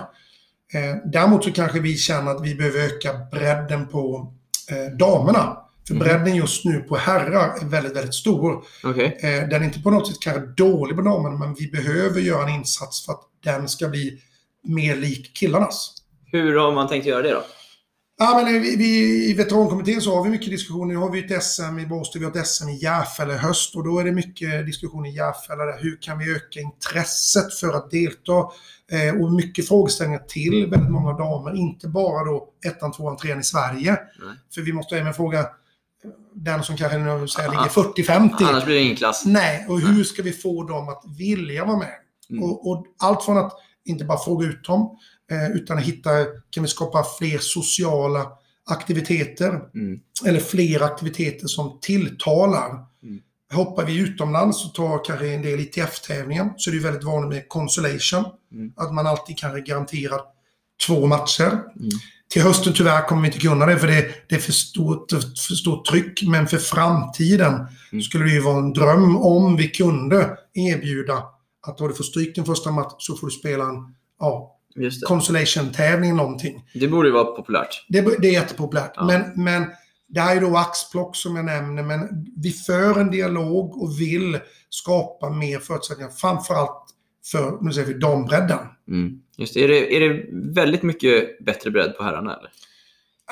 Eh, 0.74 0.96
Däremot 1.12 1.44
så 1.44 1.52
kanske 1.52 1.80
vi 1.80 1.96
känner 1.96 2.30
att 2.30 2.44
vi 2.44 2.54
behöver 2.54 2.78
öka 2.80 3.12
bredden 3.32 3.86
på 3.88 4.32
damerna. 4.98 5.56
För 5.88 5.94
Mm. 5.94 6.06
bredden 6.06 6.36
just 6.36 6.64
nu 6.64 6.80
på 6.80 6.96
herrar 6.96 7.56
är 7.60 7.64
väldigt, 7.64 7.96
väldigt 7.96 8.14
stor. 8.14 8.64
Okej. 8.84 9.18
Eh, 9.22 9.48
Den 9.48 9.62
är 9.62 9.64
inte 9.64 9.80
på 9.80 9.90
något 9.90 10.06
sätt 10.08 10.16
kanske 10.20 10.40
dålig 10.46 10.96
på 10.96 11.02
damerna, 11.02 11.36
men 11.38 11.54
vi 11.54 11.70
behöver 11.70 12.20
göra 12.20 12.42
en 12.42 12.54
insats 12.54 13.06
för 13.06 13.12
att 13.12 13.22
den 13.44 13.68
ska 13.68 13.88
bli 13.88 14.18
mer 14.64 14.96
lik 14.96 15.36
killarnas. 15.36 15.92
Hur 16.32 16.56
har 16.56 16.72
man 16.72 16.88
tänkt 16.88 17.06
göra 17.06 17.22
det 17.22 17.30
då? 17.30 17.42
Ja, 18.18 18.42
men 18.44 18.62
vi, 18.62 18.76
vi, 18.76 19.24
I 19.30 19.34
veterankommittén 19.34 20.00
så 20.00 20.14
har 20.16 20.24
vi 20.24 20.30
mycket 20.30 20.50
diskussioner. 20.50 20.94
Nu 20.94 20.96
har 21.00 21.10
vi 21.10 21.24
ett 21.34 21.42
SM 21.42 21.78
i 21.78 21.86
Båstad, 21.86 22.18
vi 22.18 22.24
har 22.24 22.32
ett 22.32 22.46
SM 22.46 22.68
i 22.68 22.76
Järfälla 22.82 23.34
i 23.34 23.36
höst 23.36 23.76
och 23.76 23.84
då 23.84 23.98
är 23.98 24.04
det 24.04 24.12
mycket 24.12 24.66
diskussion 24.66 25.06
i 25.06 25.10
Järfälla. 25.16 25.64
Där. 25.64 25.78
Hur 25.82 25.98
kan 26.02 26.18
vi 26.18 26.32
öka 26.32 26.60
intresset 26.60 27.54
för 27.54 27.72
att 27.72 27.90
delta? 27.90 28.32
Eh, 28.92 29.20
och 29.22 29.32
mycket 29.32 29.68
frågeställningar 29.68 30.22
till 30.28 30.66
väldigt 30.70 30.90
många 30.90 31.12
damer. 31.12 31.56
Inte 31.56 31.88
bara 31.88 32.24
då 32.24 32.48
ettan, 32.66 32.92
tvåan, 32.92 33.16
trean 33.16 33.40
i 33.40 33.44
Sverige. 33.44 33.90
Nej. 33.92 34.36
För 34.54 34.60
vi 34.60 34.72
måste 34.72 34.98
även 34.98 35.14
fråga 35.14 35.46
den 36.34 36.62
som 36.62 36.76
kanske 36.76 36.98
nu 36.98 37.28
säger 37.28 37.48
Ah. 37.48 37.52
ligger 37.52 37.68
40-50. 37.68 38.44
Annars 38.44 38.64
blir 38.64 38.74
det 38.74 38.80
ingen 38.80 38.96
klass. 38.96 39.22
Nej, 39.26 39.66
och 39.68 39.80
hur 39.80 40.04
ska 40.04 40.22
vi 40.22 40.32
få 40.32 40.62
dem 40.64 40.88
att 40.88 41.02
vilja 41.18 41.64
vara 41.64 41.78
med? 41.78 41.94
Mm. 42.30 42.42
Och, 42.44 42.70
och 42.70 42.86
allt 42.98 43.24
från 43.24 43.38
att 43.38 43.52
inte 43.84 44.04
bara 44.04 44.18
fråga 44.18 44.46
ut 44.46 44.64
dem, 44.64 44.98
eh, 45.30 45.50
utan 45.56 45.78
hitta, 45.78 46.10
kan 46.50 46.62
vi 46.62 46.68
skapa 46.68 47.04
fler 47.18 47.38
sociala 47.38 48.26
aktiviteter? 48.66 49.60
Mm. 49.74 50.00
Eller 50.26 50.40
fler 50.40 50.82
aktiviteter 50.82 51.46
som 51.46 51.78
tilltalar. 51.80 52.68
Mm. 53.02 53.20
Hoppar 53.52 53.84
vi 53.84 53.98
utomlands 53.98 54.64
och 54.66 54.74
tar 54.74 55.04
kanske 55.04 55.28
en 55.28 55.42
del 55.42 55.60
ITF-tävlingar 55.60 56.54
så 56.56 56.70
är 56.70 56.74
det 56.74 56.80
väldigt 56.80 57.04
vanligt 57.04 57.28
med 57.38 57.48
consolation. 57.48 58.24
Mm. 58.52 58.72
Att 58.76 58.94
man 58.94 59.06
alltid 59.06 59.38
kanske 59.38 59.60
garanterar 59.60 60.20
två 60.86 61.06
matcher. 61.06 61.58
Till 62.32 62.42
hösten 62.42 62.72
tyvärr 62.72 63.08
kommer 63.08 63.22
vi 63.22 63.28
inte 63.28 63.38
kunna 63.38 63.66
det 63.66 63.78
för 63.78 63.86
det, 63.86 64.28
det 64.28 64.34
är 64.34 64.38
för 64.38 64.52
stort, 64.52 65.10
för 65.48 65.54
stort 65.54 65.86
tryck. 65.86 66.22
Men 66.22 66.46
för 66.46 66.58
framtiden 66.58 67.66
Mm. 67.92 68.02
skulle 68.02 68.24
det 68.24 68.30
ju 68.30 68.40
vara 68.40 68.58
en 68.58 68.72
dröm 68.72 69.16
om 69.16 69.56
vi 69.56 69.68
kunde 69.68 70.36
erbjuda 70.54 71.22
att 71.66 71.78
då 71.78 71.88
du 71.88 71.94
får 71.94 72.04
stryk 72.04 72.34
din 72.34 72.44
första 72.44 72.70
match 72.70 72.94
så 72.98 73.16
får 73.16 73.26
du 73.26 73.30
spela 73.30 73.64
en 73.64 73.94
ja, 74.20 74.56
consolation-tävling 75.06 76.16
någonting. 76.16 76.64
Det 76.74 76.88
borde 76.88 77.08
ju 77.08 77.14
vara 77.14 77.24
populärt. 77.24 77.86
Det, 77.88 78.00
det 78.00 78.28
är 78.28 78.32
jättepopulärt. 78.32 78.92
Ja. 78.94 79.04
Men, 79.04 79.44
men 79.44 79.66
det 80.08 80.20
här 80.20 80.36
är 80.36 80.40
då 80.40 80.56
axplock 80.56 81.16
som 81.16 81.36
jag 81.36 81.44
nämner, 81.44 81.82
men 81.82 82.26
vi 82.36 82.50
för 82.52 83.00
en 83.00 83.10
dialog 83.10 83.82
och 83.82 84.00
vill 84.00 84.38
skapa 84.68 85.30
mer 85.30 85.58
förutsättningar, 85.58 86.10
framförallt 86.10 86.84
för, 87.32 87.58
nu 87.64 87.72
säger 87.72 87.86
vi 87.86 87.94
dambredden. 87.94 88.58
Mm. 88.88 89.18
Just 89.40 89.54
det. 89.54 89.64
Är, 89.64 89.68
det. 89.68 89.96
är 89.96 90.00
det 90.00 90.24
väldigt 90.54 90.82
mycket 90.82 91.44
bättre 91.44 91.70
bredd 91.70 91.96
på 91.96 92.04
herrarna 92.04 92.36
eller? 92.36 92.50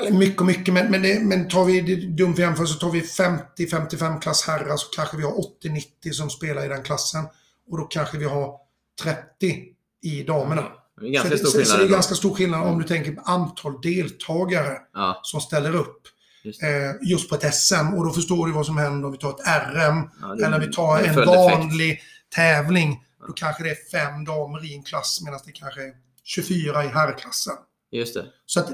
Eller 0.00 0.18
mycket 0.18 0.40
och 0.40 0.46
mycket, 0.46 0.74
men, 0.74 0.90
men, 0.90 1.02
det, 1.02 1.20
men 1.20 1.48
tar 1.48 1.64
vi 1.64 1.96
dumt 2.06 2.34
för 2.34 2.42
jämförelse, 2.42 2.80
tar 2.80 2.90
vi 2.90 3.00
50-55 3.00 4.20
klass 4.20 4.46
herrar 4.46 4.76
så 4.76 4.88
kanske 4.96 5.16
vi 5.16 5.22
har 5.22 5.32
80-90 5.32 6.12
som 6.12 6.30
spelar 6.30 6.64
i 6.64 6.68
den 6.68 6.82
klassen. 6.82 7.24
Och 7.70 7.78
då 7.78 7.84
kanske 7.84 8.18
vi 8.18 8.24
har 8.24 8.54
30 9.02 9.64
i 10.02 10.22
damerna. 10.22 10.64
Det 11.00 11.06
är 11.06 11.10
ganska 11.10 11.38
så, 11.38 11.46
stor 11.46 11.46
så, 11.46 11.50
så 11.50 11.58
skillnad. 11.58 11.80
det 11.80 11.90
är 11.90 11.94
ganska 11.94 12.14
stor 12.14 12.34
skillnad 12.34 12.66
om 12.68 12.78
du 12.78 12.84
tänker 12.84 13.12
på 13.12 13.20
antal 13.20 13.80
deltagare 13.80 14.78
Ja, 14.94 15.20
som 15.22 15.40
ställer 15.40 15.76
upp. 15.76 16.02
just 16.44 16.62
eh, 16.62 16.68
just 17.10 17.28
på 17.28 17.34
ett 17.34 17.54
SM. 17.54 17.94
Och 17.96 18.04
då 18.04 18.12
förstår 18.12 18.46
du 18.46 18.52
vad 18.52 18.66
som 18.66 18.78
händer 18.78 19.06
om 19.06 19.12
vi 19.12 19.18
tar 19.18 19.30
ett 19.30 19.74
RM 19.74 20.10
Ja, 20.20 20.26
det 20.34 20.44
eller 20.44 20.60
vi 20.60 20.72
tar 20.72 20.98
en 20.98 21.26
vanlig 21.26 22.00
tävling. 22.34 23.04
Då 23.26 23.32
kanske 23.32 23.62
det 23.62 23.70
är 23.70 23.90
fem 23.90 24.24
damer 24.24 24.64
i 24.64 24.74
en 24.74 24.82
klass 24.82 25.20
medan 25.24 25.40
det 25.46 25.52
kanske 25.52 25.82
är 25.82 25.92
24 26.24 26.84
i 26.84 26.88
herrklassen. 26.88 27.54
Just 27.92 28.14
det. 28.14 28.26
Så 28.46 28.60
att 28.60 28.68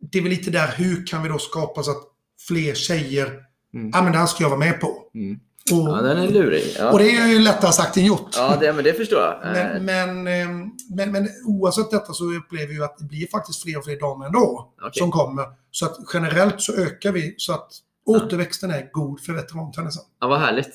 det 0.00 0.18
är 0.18 0.22
väl 0.22 0.30
lite 0.30 0.50
där, 0.50 0.68
hur 0.76 1.06
kan 1.06 1.22
vi 1.22 1.28
då 1.28 1.38
skapa 1.38 1.82
så 1.82 1.90
att 1.90 2.02
fler 2.48 2.74
tjejer, 2.74 3.46
Mm. 3.74 3.90
ja 3.94 4.02
men 4.02 4.12
det 4.12 4.18
här 4.18 4.26
ska 4.26 4.42
jag 4.44 4.50
vara 4.50 4.58
med 4.60 4.80
på. 4.80 5.02
Mm. 5.14 5.40
Och, 5.72 5.88
Ja, 5.88 6.02
den 6.02 6.18
är 6.18 6.28
lurig. 6.28 6.74
Ja, 6.78 6.90
och 6.92 6.98
det 6.98 7.10
är 7.16 7.26
ju 7.26 7.38
lättare 7.38 7.72
sagt 7.72 7.96
än 7.96 8.04
gjort. 8.04 8.28
ja 8.36 8.56
det, 8.60 8.72
men 8.72 8.84
det 8.84 8.94
förstår 8.94 9.18
jag. 9.20 9.46
Eh, 9.46 9.52
Men, 9.52 9.84
men, 9.84 10.26
ehm, 10.26 10.70
men, 10.94 11.12
men 11.12 11.28
oavsett 11.46 11.90
detta 11.90 12.12
så 12.12 12.32
upplever 12.32 12.74
vi 12.74 12.80
att 12.82 12.98
det 12.98 13.04
blir 13.04 13.26
faktiskt 13.26 13.62
fler 13.62 13.78
och 13.78 13.84
fler 13.84 14.00
damer 14.00 14.26
ändå 14.26 14.72
Okej. 14.82 14.90
som 15.02 15.10
kommer. 15.10 15.44
Så 15.70 15.86
att 15.86 15.96
generellt 16.14 16.60
så 16.60 16.72
ökar 16.74 17.12
vi 17.12 17.34
så 17.38 17.52
att 17.52 17.72
återväxten 18.10 18.70
är 18.70 18.90
god 18.92 19.20
för 19.20 19.32
veterantennisen. 19.32 20.02
Ja, 20.20 20.28
vad 20.28 20.40
härligt. 20.40 20.74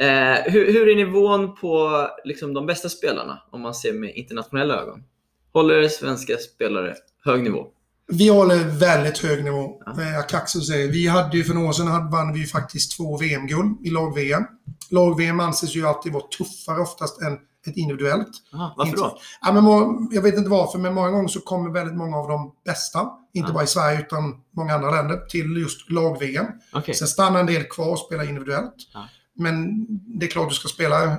Eh, 0.00 0.52
hur, 0.52 0.72
hur 0.72 0.88
är 0.88 0.96
nivån 0.96 1.54
på 1.54 2.06
liksom, 2.24 2.54
de 2.54 2.66
bästa 2.66 2.88
spelarna 2.88 3.42
om 3.50 3.60
man 3.60 3.74
ser 3.74 3.92
med 3.92 4.14
internationella 4.14 4.74
ögon? 4.82 5.04
Håller 5.52 5.88
svenska 5.88 6.36
spelare 6.36 6.94
hög 7.24 7.42
nivå? 7.42 7.66
Vi 8.12 8.28
håller 8.28 8.78
väldigt 8.78 9.18
hög 9.18 9.44
nivå. 9.44 9.82
Ja. 9.86 10.02
Eh, 10.02 10.18
Akaxo 10.18 10.60
säger, 10.60 10.88
vi 10.88 11.06
hade 11.06 11.36
ju 11.36 11.44
för 11.44 11.54
några 11.54 11.68
år 11.68 11.72
sedan 11.72 12.10
vann 12.10 12.32
vi 12.32 12.46
faktiskt 12.46 12.96
två 12.96 13.16
VM-guld 13.16 13.86
i 13.86 13.90
lag-VM. 13.90 14.44
Lag-VM 14.90 15.40
anses 15.40 15.76
ju 15.76 15.86
alltid 15.86 16.12
vara 16.12 16.24
tuffare 16.38 16.80
oftast 16.80 17.22
än 17.22 17.38
ett 17.66 17.76
individuellt. 17.76 18.28
Aha, 18.54 18.74
varför 18.76 18.96
då? 18.96 19.18
Ja, 19.40 19.52
men 19.52 19.64
må- 19.64 20.08
jag 20.12 20.22
vet 20.22 20.34
inte 20.38 20.50
varför, 20.50 20.78
men 20.78 20.94
många 20.94 21.10
gånger 21.10 21.28
så 21.28 21.40
kommer 21.40 21.70
väldigt 21.70 21.96
många 21.96 22.16
av 22.16 22.28
de 22.28 22.52
bästa, 22.64 23.08
inte 23.34 23.48
Ja. 23.48 23.54
bara 23.54 23.64
i 23.64 23.66
Sverige 23.66 24.00
utan 24.00 24.40
många 24.56 24.74
andra 24.74 24.90
länder, 24.90 25.16
till 25.16 25.56
just 25.56 25.90
lag-VM. 25.90 26.46
Okej. 26.72 26.94
Sen 26.94 27.08
stannar 27.08 27.40
en 27.40 27.46
del 27.46 27.64
kvar 27.64 27.88
och 27.92 27.98
spelar 27.98 28.28
individuellt. 28.28 28.74
Ja. 28.94 29.08
Men 29.36 29.86
det 30.18 30.26
är 30.26 30.30
klart 30.30 30.48
du 30.48 30.54
ska 30.54 30.68
spela 30.68 31.16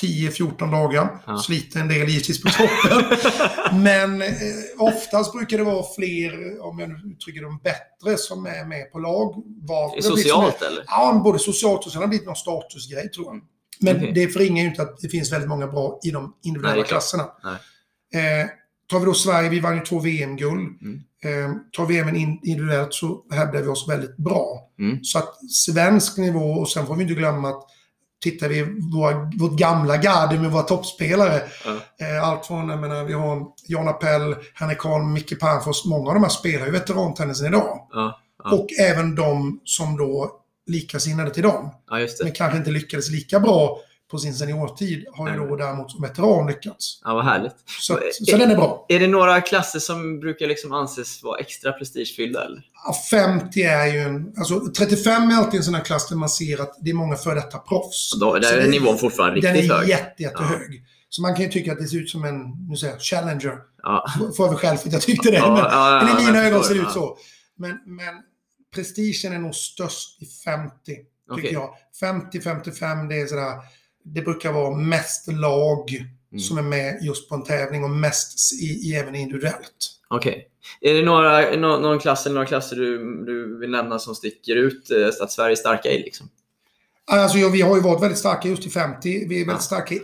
10-14 0.00 0.70
dagar. 0.70 1.22
Ja. 1.26 1.38
Sliter 1.38 1.80
en 1.80 1.88
del 1.88 2.08
givetvis 2.08 2.42
på 2.42 2.48
toppen. 2.48 3.18
Men 3.82 4.22
eh, 4.22 4.28
oftast 4.78 5.32
brukar 5.32 5.58
det 5.58 5.64
vara 5.64 5.84
fler, 5.96 6.62
om 6.64 6.78
jag 6.78 6.88
nu 6.88 6.94
uttrycker 7.12 7.42
dem 7.42 7.60
bättre, 7.64 8.16
som 8.18 8.46
är 8.46 8.64
med 8.64 8.92
på 8.92 8.98
lag. 8.98 9.42
Var, 9.62 10.00
socialt 10.00 10.62
eller? 10.62 10.84
Ja, 10.86 11.20
både 11.24 11.38
socialt 11.38 11.86
och 11.86 11.92
sen 11.92 11.98
har 12.00 12.06
det 12.06 12.08
blivit 12.08 12.26
någon 12.26 12.36
statusgrej 12.36 13.10
tror 13.10 13.26
jag. 13.26 13.40
Men 13.80 13.96
Okej. 13.96 14.12
det 14.14 14.28
förringar 14.28 14.62
ju 14.62 14.68
inte 14.68 14.82
att 14.82 15.00
det 15.00 15.08
finns 15.08 15.32
väldigt 15.32 15.48
många 15.48 15.66
bra 15.66 15.98
i 16.04 16.10
de 16.10 16.34
individuella 16.42 16.76
Nej, 16.80 16.88
klasserna. 16.88 17.22
Eh, 18.14 18.48
tar 18.90 19.00
vi 19.00 19.06
då 19.06 19.14
Sverige, 19.14 19.48
vi 19.48 19.60
vann 19.60 19.76
ju 19.76 19.80
två 19.80 19.98
VM-guld. 19.98 20.82
Mm. 20.82 21.02
Eh, 21.24 21.56
tar 21.72 22.14
in, 22.16 22.40
individuellt 22.42 22.94
så 22.94 23.24
hävdar 23.30 23.62
vi 23.62 23.68
oss 23.68 23.88
väldigt 23.88 24.16
bra. 24.16 24.70
Mm. 24.78 25.04
Så 25.04 25.18
att 25.18 25.50
svensk 25.50 26.18
nivå, 26.18 26.50
och 26.50 26.68
sen 26.68 26.86
får 26.86 26.96
vi 26.96 27.02
inte 27.02 27.14
glömma 27.14 27.48
att 27.48 27.64
tittar 28.22 28.48
vi 28.48 28.62
våra, 28.94 29.30
vårt 29.38 29.58
gamla 29.58 29.96
garde 29.96 30.38
med 30.38 30.50
våra 30.50 30.62
toppspelare. 30.62 31.42
Ja. 31.64 32.06
Eh, 32.06 32.28
allt 32.28 32.46
från, 32.46 32.68
jag 32.68 32.80
menar, 32.80 33.04
vi 33.04 33.12
har 33.12 33.46
Jan 33.66 33.88
Appell, 33.88 34.36
Henrik 34.54 34.78
Holm, 34.78 35.12
Micke 35.12 35.40
Pernfors. 35.40 35.84
Många 35.84 36.08
av 36.08 36.14
de 36.14 36.22
här 36.22 36.30
spelar 36.30 36.66
ju 36.66 36.72
veterantennisen 36.72 37.46
idag. 37.46 37.88
Och 38.52 38.66
även 38.80 39.14
de 39.14 39.60
som 39.64 39.96
då 39.96 40.40
likasinnade 40.66 41.30
till 41.30 41.42
dem 41.42 41.70
ja, 41.90 42.06
men 42.22 42.32
kanske 42.32 42.58
inte 42.58 42.70
lyckades 42.70 43.10
lika 43.10 43.40
bra 43.40 43.80
på 44.10 44.18
sin 44.18 44.34
seniortid 44.34 45.04
har 45.12 45.30
ju 45.30 45.36
då 45.36 45.56
däremot 45.56 45.90
som 45.90 46.02
veteran 46.02 46.46
lyckats. 46.46 47.00
Ja, 47.04 47.14
vad 47.14 47.24
härligt. 47.24 47.54
Så, 47.80 47.98
så 48.12 48.36
den 48.36 48.50
är 48.50 48.56
bra. 48.56 48.86
Är 48.88 49.00
det 49.00 49.06
några 49.06 49.40
klasser 49.40 49.78
som 49.78 50.20
brukar 50.20 50.46
liksom 50.46 50.72
anses 50.72 51.22
vara 51.22 51.38
extra 51.38 51.72
prestigefyllda? 51.72 52.44
Eller? 52.44 52.62
Ja, 52.84 52.94
50 53.10 53.62
är 53.62 53.86
ju 53.86 53.98
en... 53.98 54.32
Alltså 54.38 54.60
35 54.78 55.30
är 55.30 55.34
alltid 55.34 55.58
en 55.58 55.64
sån 55.64 55.74
här 55.74 55.84
klass 55.84 56.08
där 56.08 56.16
man 56.16 56.28
ser 56.28 56.60
att 56.60 56.76
det 56.80 56.90
är 56.90 56.94
många 56.94 57.16
före 57.16 57.34
detta 57.34 57.58
proffs. 57.58 58.10
Då, 58.20 58.34
där 58.34 58.42
Så 58.42 58.54
är 58.54 58.68
nivån 58.68 58.98
fortfarande 58.98 59.40
Den 59.40 59.54
riktigt 59.54 59.70
är 59.72 59.76
hög. 59.76 59.88
jätte, 59.88 60.22
jättehög. 60.22 60.84
Så 61.08 61.22
man 61.22 61.34
kan 61.34 61.44
ju 61.44 61.50
tycka 61.50 61.72
att 61.72 61.78
det 61.78 61.88
ser 61.88 61.96
ut 61.98 62.10
som 62.10 62.24
en, 62.24 62.68
nu 62.68 62.76
säger 62.76 62.92
jag, 62.92 63.02
challenger. 63.02 63.58
Ja. 63.82 64.06
Får 64.36 64.46
jag 64.46 64.48
väl 64.48 64.58
själv 64.58 64.76
för 64.76 64.88
att 64.88 64.92
jag 64.92 65.02
tyckte 65.02 65.30
det. 65.30 65.36
Ja, 65.36 65.48
men, 65.48 65.58
ja, 65.58 66.00
ja, 66.00 66.14
men 66.14 66.22
i 66.22 66.26
mina 66.26 66.46
ögon 66.46 66.64
ser 66.64 66.74
det 66.74 66.80
ut 66.80 66.86
ja. 66.86 66.92
så. 66.92 67.16
Men, 67.56 67.70
men 67.86 68.14
prestigen 68.74 69.32
är 69.32 69.38
nog 69.38 69.54
störst 69.54 70.22
i 70.22 70.26
50, 70.26 70.72
tycker 71.36 71.52
jag. 71.52 71.74
50-55, 72.00 73.08
det 73.08 73.20
är 73.20 73.26
sådär, 73.26 73.52
det 74.04 74.22
brukar 74.22 74.52
vara 74.52 74.76
mest 74.76 75.32
lag 75.32 76.06
Mm. 76.32 76.40
som 76.42 76.58
är 76.58 76.62
med 76.62 76.98
just 77.02 77.28
på 77.28 77.34
en 77.34 77.44
tävling 77.44 77.84
och 77.84 77.90
mest 77.90 78.52
i, 78.62 78.64
i, 78.66 78.94
även 78.94 79.14
individuellt. 79.14 80.00
Okej. 80.08 80.48
Är 80.80 80.94
det 80.94 81.02
några, 81.02 81.56
nå, 81.56 81.78
någon 81.78 81.98
klass 81.98 82.26
eller 82.26 82.34
några 82.34 82.46
klasser 82.46 82.76
du, 82.76 82.98
du 83.24 83.58
vill 83.58 83.70
nämna 83.70 83.98
som 83.98 84.14
sticker 84.14 84.56
ut 84.56 84.90
eh, 84.90 85.22
att 85.22 85.32
Sverige 85.32 85.52
är 85.52 85.56
starka 85.56 85.88
i? 85.88 85.98
Liksom? 86.02 86.28
Alltså, 87.06 87.38
ja, 87.38 87.48
vi 87.48 87.60
har 87.60 87.76
ju 87.76 87.82
varit 87.82 88.02
väldigt 88.02 88.18
starka 88.18 88.48
just 88.48 88.66
i 88.66 88.70
50. 88.70 89.08
Vi 89.28 89.40
är 89.40 89.46
väldigt 89.46 89.46
Ja. 89.48 89.58
starka 89.58 89.94
i 89.94 90.00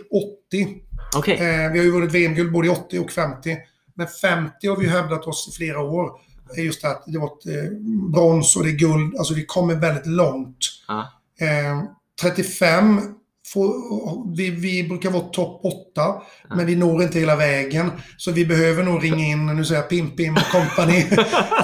80. 0.49 0.81
Okej. 1.17 1.33
Eh, 1.35 1.71
vi 1.71 1.77
har 1.79 1.85
ju 1.85 1.91
vunnit 1.91 2.11
VM-guld 2.11 2.51
både 2.51 2.67
i 2.67 2.71
80 2.71 2.99
och 2.99 3.11
50. 3.11 3.57
Men 3.95 4.07
50 4.07 4.67
har 4.67 4.77
vi 4.77 4.87
hävdat 4.87 5.27
oss 5.27 5.49
i 5.53 5.55
flera 5.57 5.79
år. 5.81 6.11
Är 6.57 6.61
just 6.61 6.81
det 6.81 6.87
att 6.87 7.03
det 7.07 7.19
var 7.19 7.27
ett 7.27 7.45
eh, 7.45 7.71
brons 8.11 8.55
och 8.55 8.63
det 8.63 8.69
är 8.69 8.77
guld. 8.77 9.15
Alltså 9.17 9.33
vi 9.33 9.45
kommer 9.45 9.75
väldigt 9.75 10.05
långt. 10.05 10.57
Ja. 10.87 11.11
Eh, 11.39 11.83
35, 12.21 13.01
får, 13.45 14.35
vi, 14.35 14.49
vi 14.49 14.83
brukar 14.87 15.11
vara 15.11 15.23
topp 15.23 15.61
8, 15.63 16.21
men 16.55 16.65
vi 16.65 16.75
når 16.75 17.03
inte 17.03 17.19
hela 17.19 17.35
vägen. 17.35 17.91
Så 18.17 18.31
vi 18.31 18.45
behöver 18.45 18.83
nog 18.83 19.03
ringa 19.03 19.25
in, 19.25 19.45
nu 19.45 19.65
säger 19.65 19.81
jag 19.81 19.89
Pim 19.89 20.15
Pim 20.15 20.33
och 20.33 20.51
company, 20.51 21.05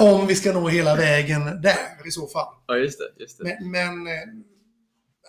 om 0.00 0.26
vi 0.26 0.34
ska 0.34 0.52
nå 0.52 0.68
hela 0.68 0.96
vägen 0.96 1.44
där 1.44 2.06
i 2.06 2.10
så 2.10 2.26
fall. 2.26 2.46
Ja, 2.66 2.76
just 2.76 2.98
det. 2.98 3.22
Just 3.22 3.38
det. 3.38 3.58
Men, 3.60 3.70
men, 3.70 4.06
eh, 4.06 4.22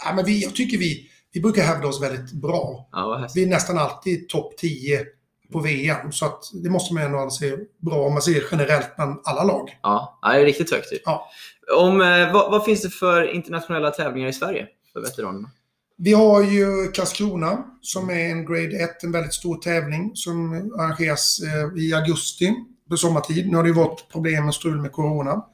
ja, 0.05 0.13
men 0.15 0.25
vi, 0.25 0.43
jag 0.43 0.55
tycker 0.55 0.77
vi, 0.77 1.09
vi 1.33 1.41
brukar 1.41 1.63
hävda 1.63 1.87
oss 1.87 2.01
väldigt 2.01 2.31
bra. 2.31 2.89
Ja. 2.91 3.27
Vi 3.35 3.43
är 3.43 3.47
nästan 3.47 3.77
alltid 3.77 4.29
topp 4.29 4.57
10 4.57 5.05
på 5.51 5.59
VM. 5.59 6.11
Så 6.11 6.25
att 6.25 6.43
det 6.63 6.69
måste 6.69 6.93
man 6.93 7.03
ändå 7.03 7.17
anse 7.17 7.57
bra 7.77 7.95
om 7.95 8.13
man 8.13 8.21
ser 8.21 8.43
generellt 8.51 8.95
bland 8.95 9.19
alla 9.23 9.43
lag. 9.43 9.69
Ja, 9.81 10.19
det 10.21 10.41
är 10.41 10.45
riktigt 10.45 10.71
högt. 10.71 10.93
ju. 10.93 10.97
Ja. 11.05 11.29
Om, 11.77 12.01
eh, 12.01 12.33
vad, 12.33 12.51
vad 12.51 12.65
finns 12.65 12.81
det 12.81 12.89
för 12.89 13.35
internationella 13.35 13.91
tävlingar 13.91 14.29
i 14.29 14.33
Sverige 14.33 14.67
för 14.93 15.01
veteranerna? 15.01 15.49
Vi 15.97 16.13
har 16.13 16.43
ju 16.43 16.91
Karlskrona 16.91 17.63
som 17.81 18.09
är 18.09 18.29
en 18.29 18.45
Grade 18.45 18.83
1, 18.83 19.03
en 19.03 19.11
väldigt 19.11 19.33
stor 19.33 19.57
tävling 19.57 20.11
som 20.13 20.53
arrangeras 20.79 21.39
eh, 21.43 21.83
i 21.83 21.93
augusti 21.93 22.53
på 22.89 22.97
sommartid. 22.97 23.49
Nu 23.49 23.55
har 23.55 23.63
det 23.63 23.69
ju 23.69 23.75
varit 23.75 24.09
problem 24.11 24.47
och 24.47 24.55
strul 24.55 24.81
med 24.81 24.91
Corona. 24.91 25.45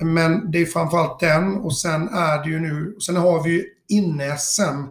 Men 0.00 0.50
det 0.50 0.58
är 0.58 0.66
framförallt 0.66 1.20
den 1.20 1.56
och 1.56 1.76
sen 1.76 2.08
är 2.08 2.44
det 2.44 2.50
ju 2.50 2.60
nu, 2.60 2.96
sen 3.00 3.16
har 3.16 3.42
vi 3.42 3.50
ju 3.50 3.64
inne-SM. 3.88 4.86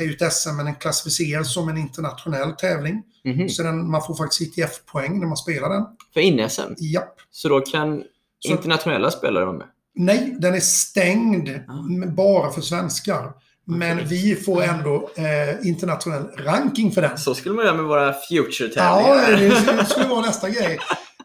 Är 0.00 0.04
ju 0.04 0.12
ett 0.12 0.32
SM 0.32 0.56
men 0.56 0.64
den 0.66 0.74
klassificeras 0.74 1.54
som 1.54 1.68
en 1.68 1.76
internationell 1.78 2.52
tävling. 2.52 3.02
Mhm. 3.24 3.48
Så 3.48 3.62
den, 3.62 3.90
man 3.90 4.02
får 4.06 4.14
faktiskt 4.14 4.40
ITF-poäng 4.58 5.20
när 5.20 5.26
man 5.26 5.36
spelar 5.36 5.68
den. 5.68 5.84
För 6.14 6.20
inne-SM? 6.20 6.72
Japp. 6.78 7.14
Så 7.30 7.48
då 7.48 7.60
kan 7.60 8.02
Så- 8.38 8.50
internationella 8.52 9.10
spelare 9.10 9.44
vara 9.44 9.56
med? 9.58 9.66
Nej, 9.94 10.36
den 10.38 10.54
är 10.54 10.60
stängd 10.60 11.48
Ah. 11.48 11.78
m- 11.78 12.14
bara 12.14 12.50
för 12.52 12.60
svenskar. 12.60 13.32
Men 13.64 13.96
Okej. 13.96 14.06
vi 14.08 14.36
får 14.36 14.62
ändå 14.62 15.10
eh, 15.16 15.66
internationell 15.68 16.24
ranking 16.36 16.92
för 16.92 17.02
den. 17.02 17.18
Så 17.18 17.34
skulle 17.34 17.54
man 17.54 17.64
göra 17.64 17.76
med 17.76 17.84
våra 17.84 18.12
future-tävlingar. 18.12 19.30
Ja, 19.30 19.76
det 19.76 19.86
skulle 19.86 20.08
vara 20.08 20.20
nästa 20.20 20.50
grej. 20.50 20.78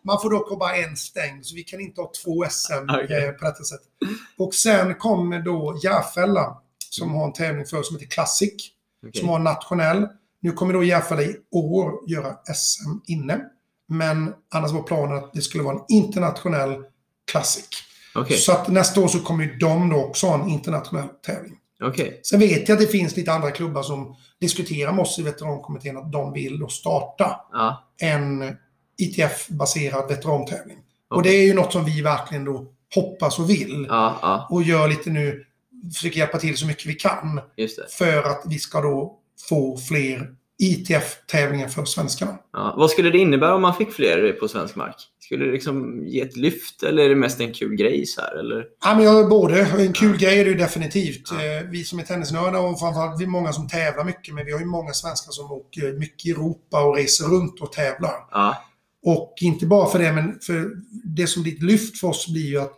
Man 0.03 0.21
får 0.21 0.29
dock 0.29 0.49
ha 0.49 0.57
bara 0.57 0.75
en 0.75 0.97
stängd, 0.97 1.45
så 1.45 1.55
vi 1.55 1.63
kan 1.63 1.79
inte 1.79 2.01
ha 2.01 2.11
två 2.23 2.45
SM 2.49 2.73
Okej. 2.89 3.25
eh, 3.25 3.31
på 3.31 3.45
detta 3.45 3.63
sätt. 3.63 3.79
Och 4.37 4.53
sen 4.53 4.95
kommer 4.95 5.39
då 5.39 5.79
Järfälla, 5.83 6.57
som 6.95 7.13
har 7.13 7.25
en 7.25 7.33
tävling 7.33 7.65
för 7.65 7.83
som 7.83 7.95
heter 7.95 8.07
Classic, 8.11 8.53
Okej. 9.07 9.19
som 9.21 9.29
har 9.29 9.39
nationell. 9.39 10.07
Nu 10.41 10.51
kommer 10.51 10.73
då 10.73 10.83
Järfälla 10.83 11.21
i 11.21 11.35
år 11.51 11.91
göra 12.07 12.35
SM 12.55 12.89
inne. 13.07 13.39
Men 13.87 14.33
annars 14.53 14.71
var 14.71 14.83
planen 14.83 15.17
att 15.17 15.33
det 15.33 15.41
skulle 15.41 15.63
vara 15.63 15.75
en 15.75 15.83
internationell 15.89 16.83
Classic. 17.31 17.67
Okej. 18.15 18.37
Så 18.37 18.51
att 18.51 18.67
nästa 18.67 19.01
år 19.01 19.07
så 19.07 19.19
kommer 19.19 19.43
ju 19.43 19.55
de 19.57 19.89
då 19.89 19.95
också 20.05 20.27
ha 20.27 20.43
en 20.43 20.49
internationell 20.49 21.07
tävling. 21.25 21.53
Okej. 21.83 22.19
Sen 22.23 22.39
vet 22.39 22.69
jag 22.69 22.75
att 22.75 22.81
det 22.81 22.87
finns 22.87 23.15
lite 23.15 23.33
andra 23.33 23.51
klubbar 23.51 23.83
som 23.83 24.15
diskuterar 24.39 24.91
med 24.91 25.01
oss 25.01 25.19
i 25.19 25.21
veterankommittén 25.21 25.97
att 25.97 26.11
de 26.11 26.33
vill 26.33 26.59
då 26.59 26.67
starta 26.67 27.39
Ja. 27.51 27.83
en 28.01 28.55
ITF-baserad 28.97 30.07
veterantävling. 30.09 30.77
Och 31.09 31.17
Okej. 31.17 31.31
det 31.31 31.37
är 31.37 31.43
ju 31.45 31.53
något 31.53 31.71
som 31.73 31.85
vi 31.85 32.01
verkligen 32.01 32.45
då 32.45 32.67
hoppas 32.95 33.39
och 33.39 33.49
vill. 33.49 33.85
Ja, 33.89 34.19
ja, 34.21 34.47
Och 34.49 34.63
gör 34.63 34.87
lite 34.87 35.09
nu, 35.09 35.44
försöker 35.93 36.17
hjälpa 36.17 36.37
till 36.37 36.57
så 36.57 36.65
mycket 36.67 36.85
vi 36.85 36.93
kan 36.93 37.41
för 37.97 38.23
att 38.23 38.43
vi 38.49 38.59
ska 38.59 38.81
då 38.81 39.19
få 39.49 39.77
fler 39.77 40.27
ITF-tävlingar 40.59 41.67
för 41.67 41.85
svenskarna. 41.85 42.37
Ja. 42.53 42.75
Vad 42.77 42.89
skulle 42.91 43.09
det 43.09 43.17
innebära 43.17 43.55
om 43.55 43.61
man 43.61 43.75
fick 43.75 43.91
fler 43.91 44.31
på 44.31 44.47
svensk 44.47 44.75
mark? 44.75 44.95
Skulle 45.19 45.45
det 45.45 45.51
liksom 45.51 46.03
ge 46.07 46.21
ett 46.21 46.35
lyft 46.37 46.83
eller 46.83 47.03
är 47.03 47.09
det 47.09 47.15
mest 47.15 47.41
en 47.41 47.53
kul 47.53 47.75
grej 47.75 48.05
så 48.05 48.21
här? 48.21 48.35
Eller? 48.39 48.65
Ja, 48.85 48.95
men 48.95 49.03
jag, 49.03 49.29
både. 49.29 49.61
En 49.61 49.93
kul 49.93 50.17
grej 50.17 50.39
är 50.39 50.45
det 50.45 50.51
ju 50.51 50.57
definitivt. 50.57 51.31
Ja. 51.31 51.45
Eh, 51.45 51.63
Vi 51.69 51.83
som 51.83 51.99
är 51.99 52.03
tennisnördar 52.03 52.59
och 52.59 52.79
framförallt 52.79 53.19
vi 53.21 53.23
är 53.23 53.29
många 53.29 53.53
som 53.53 53.67
tävlar 53.67 54.03
mycket, 54.03 54.33
men 54.33 54.45
vi 54.45 54.51
har 54.51 54.59
ju 54.59 54.65
många 54.65 54.93
svenskar 54.93 55.31
som 55.31 55.51
åker 55.51 55.93
mycket 55.93 56.25
i 56.25 56.31
Europa 56.31 56.83
och 56.85 56.95
reser 56.95 57.25
runt 57.25 57.61
och 57.61 57.71
tävlar. 57.71 58.13
Ja, 58.31 58.63
Och 59.05 59.33
inte 59.41 59.65
bara 59.65 59.89
för 59.89 59.99
det, 59.99 60.11
men 60.13 60.39
för 60.41 60.71
det 61.03 61.27
som 61.27 61.43
blir 61.43 61.53
ett 61.53 61.63
lyft 61.63 61.99
för 61.99 62.07
oss 62.07 62.27
blir 62.27 62.45
ju 62.47 62.59
att 62.61 62.73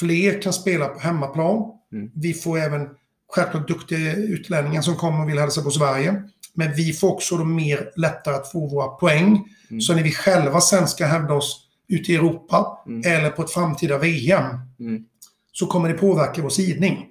fler 0.00 0.42
kan 0.42 0.52
spela 0.52 0.88
på 0.88 1.00
hemmaplan. 1.00 1.62
Mm. 1.94 2.10
Vi 2.14 2.34
får 2.34 2.58
även 2.58 2.88
självklart 3.32 3.68
duktiga 3.68 4.14
utlänningar 4.16 4.82
som 4.82 4.96
kommer 4.96 5.22
och 5.22 5.28
vill 5.28 5.38
hälsa 5.38 5.62
på 5.62 5.70
Sverige. 5.70 6.22
Men 6.54 6.74
vi 6.74 6.92
får 6.92 7.12
också 7.12 7.36
då 7.36 7.44
mer 7.44 7.90
lättare 7.96 8.34
att 8.34 8.52
få 8.52 8.66
våra 8.66 8.88
poäng. 8.88 9.44
Mm. 9.70 9.80
Så 9.80 9.94
när 9.94 10.02
vi 10.02 10.12
själva 10.12 10.60
sen 10.60 10.88
ska 10.88 11.06
hävda 11.06 11.34
oss 11.34 11.60
ute 11.88 12.12
i 12.12 12.14
Europa 12.14 12.82
Mm. 12.86 13.02
eller 13.12 13.30
på 13.30 13.42
ett 13.42 13.50
framtida 13.50 13.98
VM 13.98 14.44
Mm. 14.80 15.04
så 15.52 15.66
kommer 15.66 15.88
det 15.88 15.94
påverka 15.94 16.42
vår 16.42 16.48
sidning. 16.48 17.06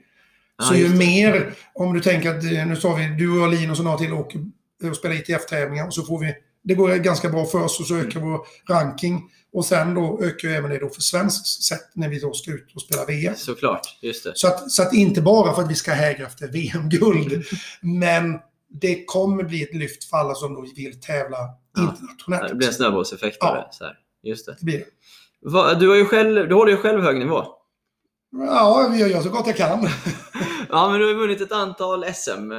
Ja, 0.57 0.63
så 0.63 0.75
ju 0.75 0.89
mer, 0.89 1.53
om 1.73 1.93
du 1.93 1.99
tänker 2.01 2.37
att 2.37 2.43
eh, 2.43 2.65
nu 2.67 2.75
sa 2.75 2.95
vi 2.95 3.07
du 3.07 3.31
och 3.31 3.37
jag 3.37 3.53
Linus 3.53 3.79
och 3.79 3.85
några 3.85 3.97
till 3.97 4.13
åker 4.13 4.45
och 4.89 4.95
spelar 4.95 5.15
ITF-tävlingar 5.15 5.87
och 5.87 5.93
så 5.93 6.03
får 6.03 6.19
vi, 6.19 6.33
det 6.63 6.73
går 6.73 6.89
ganska 6.95 7.29
bra 7.29 7.45
för 7.45 7.63
oss 7.63 7.79
och 7.79 7.85
så 7.85 7.95
ökar 7.95 8.19
vår 8.19 8.39
ranking. 8.69 9.21
Och 9.53 9.65
sen 9.65 9.93
då 9.93 10.19
ökar 10.23 10.47
ju 10.49 10.55
även 10.55 10.69
det 10.71 10.77
då 10.79 10.89
för 10.89 11.01
svenskt 11.01 11.63
sätt 11.63 11.89
när 11.93 12.09
vi 12.09 12.19
då 12.19 12.33
ska 12.33 12.51
ut 12.51 12.71
och 12.75 12.81
spela 12.81 13.05
VM. 13.05 13.35
såklart. 13.37 13.97
Just 14.01 14.23
det. 14.23 14.31
Så 14.35 14.47
att, 14.47 14.71
så 14.71 14.81
att 14.83 14.93
inte 14.93 15.21
bara 15.21 15.55
för 15.55 15.61
att 15.61 15.71
vi 15.71 15.75
ska 15.75 15.91
hägra 15.91 16.25
efter 16.27 16.47
VM-guld, 16.47 17.43
men 17.81 18.39
det 18.81 19.05
kommer 19.05 19.43
bli 19.43 19.63
ett 19.63 19.73
lyft 19.75 20.03
för 20.03 20.17
alla 20.17 20.33
som 20.35 20.53
då 20.53 20.61
vill 20.75 21.01
tävla 21.01 21.37
Ja. 21.75 21.81
internationellt. 21.91 22.49
Det 22.49 22.55
blir 22.55 22.67
en 22.67 22.73
snöbollseffekt 22.73 23.37
Ja. 23.39 23.49
av 23.49 23.55
det. 23.55 23.67
Så 23.71 23.83
här. 23.83 23.93
Just 24.23 24.45
det. 24.45 24.55
Det 24.59 24.65
blir 24.65 24.77
det. 24.77 24.85
Va, 25.49 25.73
du, 25.73 25.89
har 25.89 25.95
ju 25.95 26.05
själv, 26.05 26.49
du 26.49 26.55
håller 26.55 26.71
ju 26.71 26.77
själv 26.77 27.01
hög 27.01 27.19
nivå. 27.19 27.43
Ja, 28.31 28.95
jag 28.95 29.09
gör 29.09 29.21
så 29.21 29.29
gott 29.29 29.47
jag 29.47 29.57
kan. 29.57 29.79
Ja, 30.73 30.89
men 30.89 30.99
du 30.99 31.07
har 31.07 31.13
vunnit 31.13 31.41
ett 31.41 31.51
antal 31.51 32.03
SM. 32.13 32.51
eh. 32.51 32.57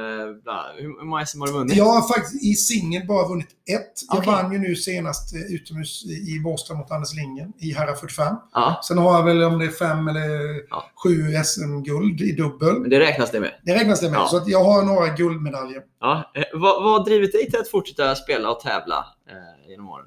Hur 0.77 1.05
många 1.05 1.25
SM 1.25 1.39
har 1.39 1.47
du 1.47 1.53
vunnit? 1.53 1.75
Jag 1.75 1.85
har 1.85 2.07
faktiskt 2.13 2.43
i 2.43 2.53
singel 2.53 3.07
bara 3.07 3.27
vunnit 3.27 3.47
ett. 3.69 3.93
Jag 4.09 4.17
Okej. 4.17 4.31
vann 4.33 4.51
ju 4.51 4.59
nu 4.59 4.75
senast 4.75 5.35
eh, 5.35 5.41
utomhus 5.41 6.05
i 6.05 6.39
Båstad 6.43 6.73
mot 6.73 6.91
Anders 6.91 7.13
Lindgren 7.13 7.53
i 7.59 7.71
herrar 7.73 7.93
45. 7.95 8.35
Ja, 8.53 8.79
Sen 8.87 8.97
har 8.97 9.13
jag 9.13 9.23
väl 9.25 9.43
om 9.43 9.59
det 9.59 9.65
är 9.65 9.69
fem 9.69 10.07
eller 10.07 10.29
Ja. 10.69 10.83
sju 11.03 11.33
SM-guld 11.45 12.21
i 12.21 12.31
dubbel. 12.31 12.79
men 12.79 12.89
det 12.89 12.99
räknas 12.99 13.31
det 13.31 13.39
med. 13.39 13.51
Det 13.63 13.75
räknas 13.75 13.99
det 13.99 14.09
med. 14.09 14.19
Ja. 14.19 14.27
Så 14.27 14.37
att 14.37 14.47
jag 14.47 14.63
har 14.63 14.83
några 14.83 15.07
guldmedaljer. 15.07 15.81
Ja. 15.99 16.31
eh, 16.35 16.43
Vad, 16.53 16.83
vad 16.83 16.91
har 16.99 17.05
drivit 17.05 17.31
dig 17.31 17.49
till 17.51 17.59
att 17.59 17.69
fortsätta 17.71 18.15
spela 18.15 18.49
och 18.51 18.59
tävla 18.59 19.05
eh, 19.29 19.69
genom 19.69 19.89
åren? 19.89 20.05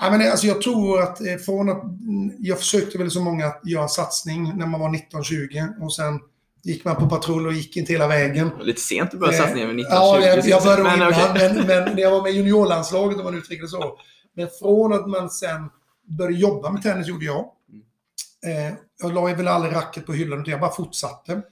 Ja, 0.00 0.10
men 0.10 0.30
alltså 0.30 0.46
jag 0.46 0.62
tror 0.62 1.02
att 1.02 1.18
från 1.46 1.68
att 1.68 1.82
mm, 1.82 2.32
jag 2.38 2.58
försökte 2.58 2.98
väl 2.98 3.10
så 3.10 3.20
många 3.20 3.46
att 3.46 3.60
göra 3.64 3.82
en 3.82 3.88
satsning 3.88 4.52
när 4.58 4.66
man 4.66 4.80
var 4.80 4.88
19-20 4.88 5.82
och 5.84 5.94
sen 5.94 6.20
gick 6.64 6.84
man 6.84 6.96
på 6.96 7.08
patrull 7.08 7.46
och 7.46 7.52
gick 7.52 7.76
inte 7.76 7.92
hela 7.92 8.08
vägen. 8.08 8.50
Lite 8.60 8.80
sent 8.80 9.14
att 9.14 9.20
börja 9.20 9.32
Eh, 9.32 9.38
satsningen 9.38 9.68
med 9.68 9.76
19-20. 9.76 9.86
Ja, 9.90 10.20
jag, 10.20 10.46
jag 10.46 10.62
började 10.62 10.82
men, 10.82 10.96
innan, 10.96 11.08
okej. 11.08 11.30
men, 11.34 11.66
men 11.66 11.94
när 11.94 12.02
jag 12.02 12.10
var 12.10 12.22
med 12.22 12.32
i 12.32 12.36
juniorlandslaget, 12.36 13.18
om 13.18 13.24
man 13.24 13.34
uttrycker 13.34 13.62
det 13.62 13.68
så. 13.68 13.98
Men 14.36 14.48
från 14.60 14.92
att 14.92 15.08
man 15.08 15.30
sen 15.30 15.70
började 16.18 16.36
jobba 16.36 16.70
med 16.70 16.82
tennis, 16.82 17.08
gjorde 17.08 17.24
jag. 17.24 17.44
Eh, 18.46 18.74
jag 19.02 19.14
la 19.14 19.24
väl 19.24 19.48
aldrig 19.48 19.74
racket 19.74 20.06
på 20.06 20.12
hyllan, 20.12 20.40
utan 20.40 20.50
jag 20.50 20.60
bara 20.60 20.74
fortsatte. 20.74 21.42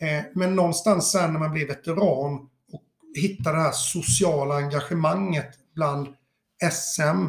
Eh, 0.00 0.24
men 0.34 0.56
någonstans 0.56 1.12
sen 1.12 1.32
när 1.32 1.40
man 1.40 1.52
blev 1.52 1.68
veteran 1.68 2.34
och 2.72 2.82
hittade 3.14 3.56
det 3.56 3.62
här 3.62 3.72
sociala 3.72 4.54
engagemanget 4.54 5.48
bland 5.74 6.08
SM, 6.72 7.26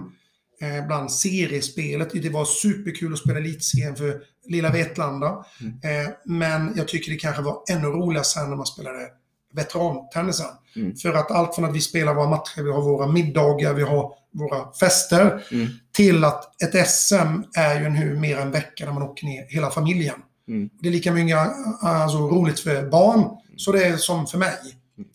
eh, 0.62 0.88
bland 0.88 1.12
seriespelet. 1.12 2.10
Det 2.14 2.30
var 2.30 2.46
superkul 2.46 3.14
att 3.14 3.20
spela 3.20 3.40
elitserien 3.40 3.96
för 3.96 4.22
lilla 4.45 4.69
Vetlanda. 4.71 5.45
Mm. 5.62 6.06
Eh, 6.06 6.12
men 6.25 6.73
jag 6.75 6.88
tycker 6.88 7.12
det 7.12 7.17
kanske 7.17 7.41
var 7.41 7.62
ännu 7.71 7.88
roligare 7.88 8.23
sen 8.25 8.49
när 8.49 8.56
man 8.58 8.65
spelade 8.65 9.08
veterantennisen. 9.53 10.47
Mm. 10.75 10.95
För 10.95 11.13
att 11.13 11.32
allt 11.32 11.56
från 11.56 11.65
att 11.65 11.75
vi 11.75 11.82
spelar 11.82 12.13
våra 12.13 12.29
matcher, 12.29 12.62
vi 12.63 12.71
har 12.71 12.82
våra 12.82 13.08
middagar, 13.08 13.73
vi 13.73 13.84
har 13.84 14.13
våra 14.34 14.73
fester, 14.73 15.43
Mm. 15.51 15.67
till 15.91 16.23
att 16.23 16.62
ett 16.63 16.88
SM 16.88 17.43
är 17.58 17.82
ju 17.82 17.89
nu 17.89 18.19
mer 18.19 18.38
en 18.38 18.51
vecka 18.51 18.86
när 18.86 18.93
man 18.93 19.03
åker 19.03 19.25
ner 19.25 19.45
hela 19.49 19.69
familjen. 19.71 20.15
Mm. 20.47 20.69
Det 20.82 20.88
är 20.88 20.91
lika 20.91 21.12
mycket 21.12 21.38
alltså, 21.82 22.17
roligt 22.17 22.60
för 22.60 22.89
barn 22.89 23.38
så 23.58 23.71
det 23.71 23.86
är 23.86 23.97
som 23.97 24.27
för 24.27 24.38
mig. 24.38 24.58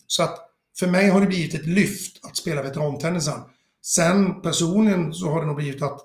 Så 0.07 0.23
att 0.23 0.39
för 0.79 0.87
mig 0.87 1.09
har 1.09 1.21
det 1.21 1.27
blivit 1.27 1.53
ett 1.53 1.65
lyft 1.65 2.25
att 2.25 2.37
spela 2.37 2.61
veterantennisen. 2.61 3.39
Sen 3.85 4.41
personligen 4.41 5.13
så 5.13 5.29
har 5.29 5.41
det 5.41 5.47
nog 5.47 5.55
blivit 5.55 5.81
att 5.81 5.99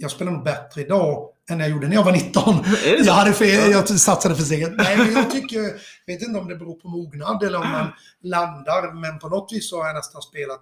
jag 0.00 0.10
spelar 0.10 0.32
nog 0.32 0.44
bättre 0.44 0.80
idag 0.80 1.28
än 1.50 1.60
jag 1.60 1.70
gjorde 1.70 1.88
när 1.88 1.94
jag 1.94 2.04
var 2.04 2.12
19. 2.12 2.54
Är 2.54 2.96
det 2.96 3.04
så? 3.04 3.08
Jag, 3.08 3.14
hade 3.14 3.32
fel, 3.32 3.70
jag 3.70 3.88
satsade 3.88 4.34
för 4.34 4.42
sent. 4.42 4.74
Nej, 4.76 4.98
men 4.98 5.12
jag 5.12 5.30
tycker, 5.30 5.60
jag 6.06 6.14
vet 6.14 6.22
inte 6.22 6.38
om 6.38 6.48
det 6.48 6.56
beror 6.56 6.74
på 6.74 6.88
mognad 6.88 7.42
eller 7.42 7.58
om 7.58 7.70
man 7.70 7.86
landar, 8.22 8.92
men 9.00 9.18
på 9.18 9.28
något 9.28 9.52
vis 9.52 9.70
så 9.70 9.80
har 9.80 9.86
jag 9.86 9.96
nästan 9.96 10.22
spelat 10.22 10.60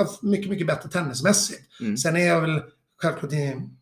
eh, 0.00 0.08
mycket, 0.22 0.50
mycket 0.50 0.66
bättre 0.66 0.88
tennismässigt. 0.88 1.80
Mm. 1.80 1.96
Sen 1.96 2.16
är 2.16 2.26
jag 2.26 2.40
väl 2.40 2.62
självklart, 3.02 3.32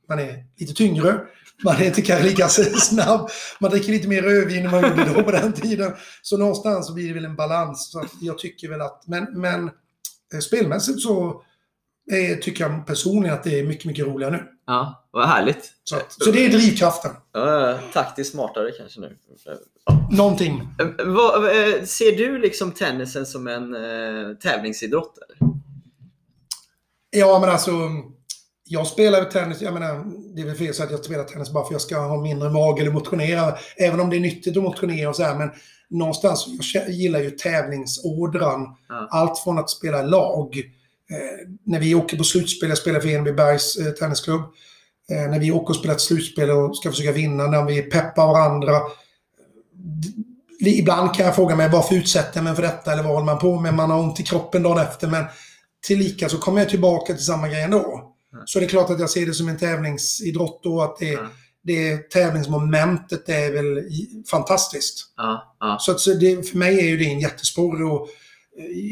man 0.08 0.18
är 0.18 0.44
lite 0.56 0.74
tyngre, 0.74 1.20
man 1.64 1.76
är 1.76 1.84
inte 1.84 2.02
kanske 2.02 2.26
lika 2.26 2.48
snabb, 2.78 3.30
man 3.60 3.70
dricker 3.70 3.92
lite 3.92 4.08
mer 4.08 4.22
rödvin 4.22 4.64
än 4.64 4.70
man 4.70 4.82
gjorde 4.82 5.12
då 5.14 5.22
på 5.22 5.30
den 5.30 5.52
tiden. 5.52 5.92
Så 6.22 6.36
någonstans 6.36 6.94
blir 6.94 7.08
det 7.08 7.14
väl 7.14 7.24
en 7.24 7.36
balans. 7.36 7.90
Så 7.90 8.04
jag 8.20 8.38
tycker 8.38 8.68
väl 8.68 8.80
att, 8.80 9.02
men, 9.06 9.40
men 9.40 9.64
eh, 10.34 10.40
spelmässigt 10.40 11.00
så 11.00 11.42
eh, 12.12 12.38
tycker 12.38 12.64
jag 12.64 12.86
personligen 12.86 13.34
att 13.34 13.44
det 13.44 13.60
är 13.60 13.64
mycket, 13.64 13.84
mycket 13.84 14.06
roligare 14.06 14.32
nu. 14.32 14.42
Ja, 14.66 15.08
vad 15.10 15.28
härligt. 15.28 15.72
Så, 15.84 15.96
så 16.08 16.30
det 16.30 16.46
är 16.46 16.48
drivkraften. 16.48 17.10
Ja, 17.32 17.78
taktiskt 17.92 18.32
smartare 18.32 18.70
kanske 18.70 19.00
nu. 19.00 19.16
Någonting. 20.10 20.68
Eh, 20.78 21.06
vad, 21.06 21.44
eh, 21.44 21.84
ser 21.84 22.16
du 22.16 22.38
liksom 22.38 22.72
tennisen 22.72 23.26
som 23.26 23.46
en 23.46 23.74
eh, 23.74 24.36
tävlingsidrott? 24.36 25.18
Eller? 25.18 25.52
Ja, 27.10 27.38
men 27.40 27.50
alltså. 27.50 27.70
Jag 28.64 28.86
spelar 28.86 29.18
ju 29.18 29.24
tennis, 29.24 29.62
jag 29.62 29.74
menar, 29.74 30.04
det 30.34 30.42
är 30.42 30.46
väl 30.46 30.54
fel 30.54 30.68
att 30.68 30.76
säga 30.76 30.84
att 30.84 30.90
jag 30.90 31.04
spelar 31.04 31.24
tennis 31.24 31.52
bara 31.52 31.64
för 31.64 31.68
att 31.68 31.72
jag 31.72 31.80
ska 31.80 31.98
ha 31.98 32.22
mindre 32.22 32.50
mage 32.50 32.80
eller 32.80 32.90
motionera. 32.90 33.54
Även 33.76 34.00
om 34.00 34.10
det 34.10 34.16
är 34.16 34.20
nyttigt 34.20 34.56
att 34.56 34.62
motionera 34.62 35.08
och 35.08 35.16
så 35.16 35.22
här, 35.22 35.34
men 35.34 35.50
någonstans, 35.90 36.46
jag 36.74 36.90
gillar 36.90 37.20
ju 37.20 37.30
tävlingsådran. 37.30 38.76
Ja. 38.88 39.08
Allt 39.10 39.38
från 39.38 39.58
att 39.58 39.70
spela 39.70 40.02
lag. 40.02 40.62
Eh, 41.12 41.48
när 41.64 41.80
vi 41.80 41.94
åker 41.94 42.16
på 42.16 42.24
slutspel, 42.24 42.68
jag 42.68 42.78
spelar 42.78 43.00
för 43.00 43.08
Enebybergs 43.08 43.76
eh, 43.76 43.92
tennisklubb. 43.92 44.42
Eh, 45.10 45.30
när 45.30 45.38
vi 45.38 45.52
åker 45.52 45.70
och 45.70 45.76
spelar 45.76 45.94
ett 45.94 46.00
slutspel 46.00 46.50
och 46.50 46.76
ska 46.76 46.90
försöka 46.90 47.12
vinna, 47.12 47.46
när 47.46 47.64
vi 47.64 47.82
peppar 47.82 48.26
varandra. 48.26 48.80
Ibland 50.60 51.14
kan 51.14 51.26
jag 51.26 51.34
fråga 51.34 51.56
mig 51.56 51.68
varför 51.68 51.94
utsätter 51.94 52.36
jag 52.38 52.44
mig 52.44 52.54
för 52.54 52.62
detta 52.62 52.92
eller 52.92 53.02
vad 53.02 53.12
håller 53.12 53.26
man 53.26 53.38
på 53.38 53.60
med? 53.60 53.74
Man 53.74 53.90
har 53.90 54.00
ont 54.00 54.20
i 54.20 54.22
kroppen 54.22 54.62
dagen 54.62 54.78
efter. 54.78 55.08
Men 55.08 55.24
tillika 55.86 56.28
så 56.28 56.38
kommer 56.38 56.60
jag 56.60 56.70
tillbaka 56.70 57.14
till 57.14 57.24
samma 57.24 57.48
grej 57.48 57.62
ändå. 57.62 58.14
Ja. 58.32 58.38
Så 58.44 58.58
det 58.58 58.64
är 58.64 58.68
klart 58.68 58.90
att 58.90 59.00
jag 59.00 59.10
ser 59.10 59.26
det 59.26 59.34
som 59.34 59.48
en 59.48 59.58
tävlingsidrott 59.58 60.60
då. 60.62 60.82
Att 60.82 60.98
det, 60.98 61.12
Ja. 61.12 61.26
det 61.62 62.10
tävlingsmomentet 62.10 63.28
är 63.28 63.52
väl 63.52 63.82
fantastiskt. 64.30 65.04
Ja. 65.16 65.76
Så, 65.80 65.92
att, 65.92 66.00
så 66.00 66.14
det, 66.14 66.48
för 66.48 66.58
mig 66.58 66.78
är 66.78 66.84
ju 66.86 66.96
det 66.96 67.04
en 67.04 67.20
jättesporr. 67.20 67.82
Och, 67.82 68.08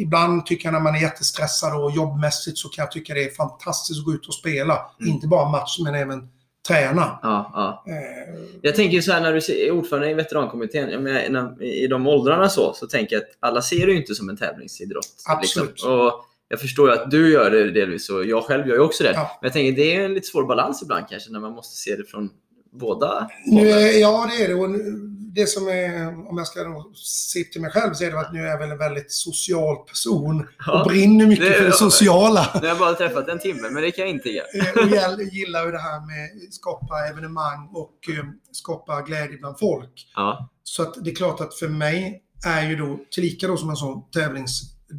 ibland 0.01 0.47
tycker 0.47 0.67
jag 0.67 0.73
när 0.73 0.81
man 0.81 0.95
är 0.95 1.01
jättestressad 1.01 1.85
och 1.85 1.91
jobbmässigt 1.91 2.59
så 2.59 2.69
kan 2.69 2.83
jag 2.83 2.93
tycka 2.93 3.15
det 3.15 3.25
är 3.25 3.31
fantastiskt 3.31 3.99
att 4.01 4.05
gå 4.07 4.13
ut 4.13 4.27
och 4.29 4.35
spela. 4.35 4.79
Mm. 5.01 5.13
Inte 5.13 5.27
bara 5.27 5.49
match 5.51 5.79
men 5.85 5.95
även 5.95 6.29
träna. 6.69 7.19
ja, 7.23 7.51
ja. 7.55 7.85
Eh, 7.93 8.41
Jag 8.63 8.75
tänker 8.75 9.01
så 9.01 9.13
här 9.13 9.21
när 9.21 9.33
du 9.33 9.67
är 9.67 9.71
ordförande 9.71 10.11
i 10.11 10.15
veterankommittén, 10.15 11.03
menar, 11.03 11.63
i 11.63 11.87
de 11.87 12.07
åldrarna 12.07 12.49
så, 12.49 12.73
så 12.75 12.87
tänker 12.87 13.17
jag 13.17 13.23
att 13.23 13.29
alla 13.41 13.63
ser 13.63 13.87
det 13.87 13.93
ju 13.93 13.99
inte 13.99 14.15
som 14.15 14.29
en 14.29 14.37
tävlingsidrott. 14.37 15.09
Absolut. 15.29 15.71
Liksom. 15.71 15.93
Och 16.01 16.13
jag 16.49 16.61
förstår 16.61 16.89
ju 16.91 16.95
att 16.97 17.11
du 17.11 17.33
gör 17.33 17.51
det 17.51 17.71
delvis 17.71 18.11
och 18.11 18.25
jag 18.25 18.45
själv 18.45 18.69
gör 18.69 18.75
ju 18.75 18.81
också 18.81 19.03
det. 19.05 19.13
Ja. 19.15 19.39
Men 19.41 19.47
jag 19.49 19.53
tänker 19.53 19.73
det 19.83 19.97
är 19.97 20.05
en 20.05 20.15
lite 20.15 20.27
svår 20.27 20.45
balans 20.47 20.83
ibland 20.83 21.05
kanske 21.11 21.31
när 21.33 21.41
man 21.41 21.53
måste 21.53 21.77
se 21.77 21.97
det 21.97 22.05
från 22.05 22.31
båda 22.73 23.29
nu 23.47 23.69
ja, 23.69 24.31
det 24.39 24.45
är 24.45 24.49
det. 24.49 24.55
Och 24.55 24.71
nu- 24.71 25.10
det 25.35 25.47
som 25.47 25.69
är, 25.69 26.07
om 26.31 26.39
jag 26.39 26.47
ska 26.47 26.85
se 26.95 27.45
till 27.45 27.61
mig 27.61 27.71
själv, 27.71 27.95
så 27.95 28.05
är 28.05 28.11
det 28.11 28.21
att 28.21 28.33
nu 28.33 28.41
är 28.41 28.47
jag 28.51 28.59
väl 28.59 28.71
en 28.71 28.79
väldigt 28.79 29.13
social 29.13 29.77
person. 29.77 30.47
Ja. 30.67 30.81
Och 30.83 30.89
brinner 30.89 31.27
mycket 31.27 31.45
Det- 31.47 31.53
för 31.55 31.65
det 31.65 31.73
sociala. 31.73 32.49
Nu 32.55 32.61
har 32.61 32.67
jag 32.67 32.79
bara 32.79 32.95
träffat 32.95 33.29
en 33.29 33.39
timme, 33.39 33.69
men 33.71 33.83
det 33.83 33.91
kan 33.91 34.03
jag 34.05 34.11
intyga. 34.11 34.43
Eh, 34.55 34.83
och 34.83 34.89
jag 34.97 35.23
gillar 35.33 35.67
ju 35.67 35.73
det 35.73 35.79
här 35.79 36.01
med 36.07 36.47
att 36.49 36.55
skapa 36.55 37.07
evenemang 37.11 37.69
och 37.75 38.15
eh, 38.19 38.25
skapa 38.53 39.03
glädje 39.03 39.39
bland 39.39 39.59
folk. 39.59 40.11
Ja, 40.15 40.51
Så 40.63 40.83
att 40.83 41.05
det 41.05 41.11
är 41.11 41.15
klart 41.15 41.41
att 41.41 41.55
för 41.55 41.69
mig 41.69 42.23
är 42.47 42.69
ju 42.69 42.77
då, 42.77 42.99
tillika 43.11 43.47
då 43.47 43.57
som 43.57 43.71
en 43.71 43.77
sån 43.77 44.03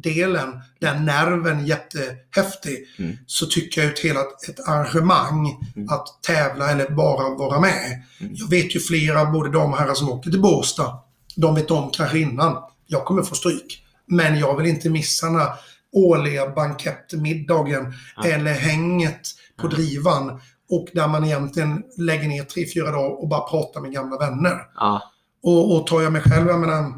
tävlingsdelen, 0.02 0.60
den 0.78 1.04
nerven 1.04 1.66
jättehäftig, 1.66 2.86
Mm. 2.98 3.16
så 3.26 3.46
tycker 3.46 3.80
jag 3.80 3.88
ju 3.90 3.94
till 3.96 4.16
att 4.16 4.48
ett 4.48 4.68
arrangemang 4.68 5.58
Mm. 5.76 5.88
att 5.88 6.06
tävla 6.26 6.70
eller 6.70 6.90
bara 6.90 7.34
vara 7.34 7.60
med. 7.60 8.02
Mm. 8.20 8.32
Jag 8.36 8.50
vet 8.50 8.76
ju 8.76 8.80
flera, 8.80 9.24
både 9.30 9.50
de 9.50 9.72
herrar 9.72 9.94
som 9.94 10.08
åker 10.10 10.30
till 10.30 10.40
Båstad, 10.42 10.98
de 11.36 11.54
vet 11.54 11.70
om 11.70 11.90
kanske 11.90 12.18
innan, 12.18 12.56
jag 12.86 13.04
kommer 13.04 13.22
få 13.22 13.34
stryk. 13.34 13.78
Men 14.06 14.38
jag 14.38 14.56
vill 14.56 14.66
inte 14.66 14.90
missa 14.90 15.26
den 15.26 15.36
här 15.36 15.52
årliga 15.92 16.48
bankettmiddagen 16.50 17.94
Ja. 18.16 18.24
eller 18.28 18.52
hänget 18.52 19.20
på 19.60 19.66
Ja. 19.66 19.70
drivan. 19.76 20.40
Och 20.70 20.88
där 20.94 21.08
man 21.08 21.24
egentligen 21.24 21.82
lägger 21.98 22.28
ner 22.28 22.42
tre, 22.44 22.66
fyra 22.74 22.90
dagar 22.90 23.20
och 23.22 23.28
bara 23.28 23.48
pratar 23.50 23.80
med 23.80 23.92
gamla 23.92 24.18
vänner. 24.18 24.58
ja, 24.74 25.02
Och, 25.42 25.76
och 25.76 25.86
tar 25.86 26.00
jag 26.02 26.12
mig 26.12 26.22
själv, 26.22 26.46
jag 26.48 26.60
menar, 26.60 26.92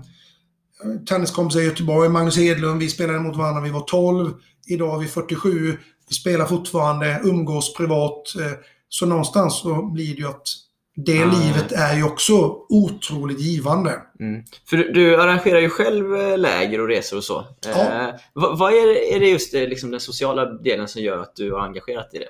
tenniskompisar 1.09 1.61
i 1.61 1.65
Göteborg, 1.65 2.09
Magnus 2.09 2.39
Edlund, 2.39 2.81
vi 2.81 2.89
spelade 2.89 3.21
mot 3.21 3.37
varandra 3.37 3.61
när 3.61 3.67
vi 3.69 3.73
var 3.75 3.81
12. 3.81 4.33
Idag 4.67 4.95
är 4.95 4.99
vi 4.99 5.07
47. 5.09 5.77
Vi 6.09 6.15
spelar 6.15 6.47
fortfarande, 6.47 7.21
umgås 7.25 7.75
privat. 7.75 8.35
eh, 8.41 8.53
Så 8.89 9.07
någonstans 9.07 9.61
så 9.61 9.83
blir 9.83 10.15
det 10.15 10.21
ju 10.21 10.29
att 10.29 10.43
det 10.97 11.23
Ah. 11.23 11.25
livet 11.27 11.73
är 11.73 11.97
ju 11.97 12.05
också 12.05 12.57
otroligt 12.69 13.41
givande. 13.41 13.93
Mm. 14.21 14.43
För 14.71 14.77
du, 14.77 14.93
du 14.93 15.21
arrangerar 15.23 15.59
ju 15.61 15.69
själv 15.71 16.17
eh, 16.17 16.39
läger 16.39 16.81
och 16.81 16.89
resor 16.89 17.17
och 17.17 17.25
så. 17.25 17.45
Ja. 17.67 17.71
Eh, 17.71 18.15
vad, 18.33 18.59
vad 18.59 18.73
är, 18.73 18.87
det, 18.87 19.15
är 19.17 19.21
det 19.21 19.29
just 19.31 19.53
det, 19.53 19.67
liksom 19.67 19.91
den 19.91 20.01
sociala 20.01 20.45
delen 20.53 20.89
som 20.89 21.03
gör 21.03 21.19
att 21.19 21.37
du 21.37 21.53
har 21.53 21.61
engagerat 21.61 22.11
i 22.15 22.19
det? 22.19 22.29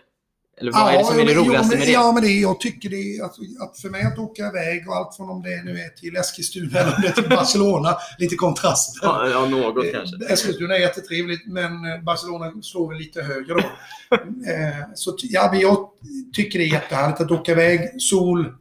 Eller 0.57 0.73
vad 0.73 0.95
är 0.95 0.99
det 0.99 1.05
som 1.05 1.19
är 1.19 1.25
det 1.25 1.35
roligaste 1.35 1.69
men, 1.69 1.79
med 1.79 1.89
det? 1.89 1.93
Ja, 1.93 2.13
men 2.13 2.23
det, 2.23 2.29
jag 2.29 2.61
tycker 2.61 2.89
det 2.89 3.25
att, 3.25 3.37
att 3.61 3.79
för 3.79 3.89
mig 3.89 4.03
att 4.03 4.19
åka 4.19 4.47
iväg 4.49 4.89
och 4.89 4.97
allt 4.97 5.17
från 5.17 5.31
om 5.31 5.43
det 5.43 5.63
nu 5.65 5.79
är 5.79 5.89
till 5.89 6.17
Eskilstuna 6.17 6.79
eller 6.81 6.95
om 6.97 7.03
det 7.03 7.09
är 7.09 7.13
till 7.13 7.29
Barcelona, 7.29 7.97
lite 8.19 8.37
kontraster. 8.37 9.01
Ja, 9.03 9.29
ja, 9.29 9.47
något 9.47 9.93
kanske. 9.93 10.17
Eh, 10.27 10.33
Eskilstuna 10.33 10.77
är 10.77 10.81
jättetrevligt, 10.81 11.47
men 11.47 11.73
eh, 11.73 12.03
Barcelona 12.03 12.53
slår 12.63 12.89
väl 12.89 12.99
lite 12.99 13.23
högre 13.23 13.55
då. 13.55 13.59
eh, 14.51 14.87
så 14.95 15.17
ja, 15.23 15.49
men 15.53 15.61
jag 15.61 15.89
tycker 16.33 16.59
det 16.59 16.65
är 16.65 16.73
jättehärligt 16.73 17.21
att 17.21 17.31
åka 17.31 17.53
iväg, 17.53 18.03
sol, 18.03 18.53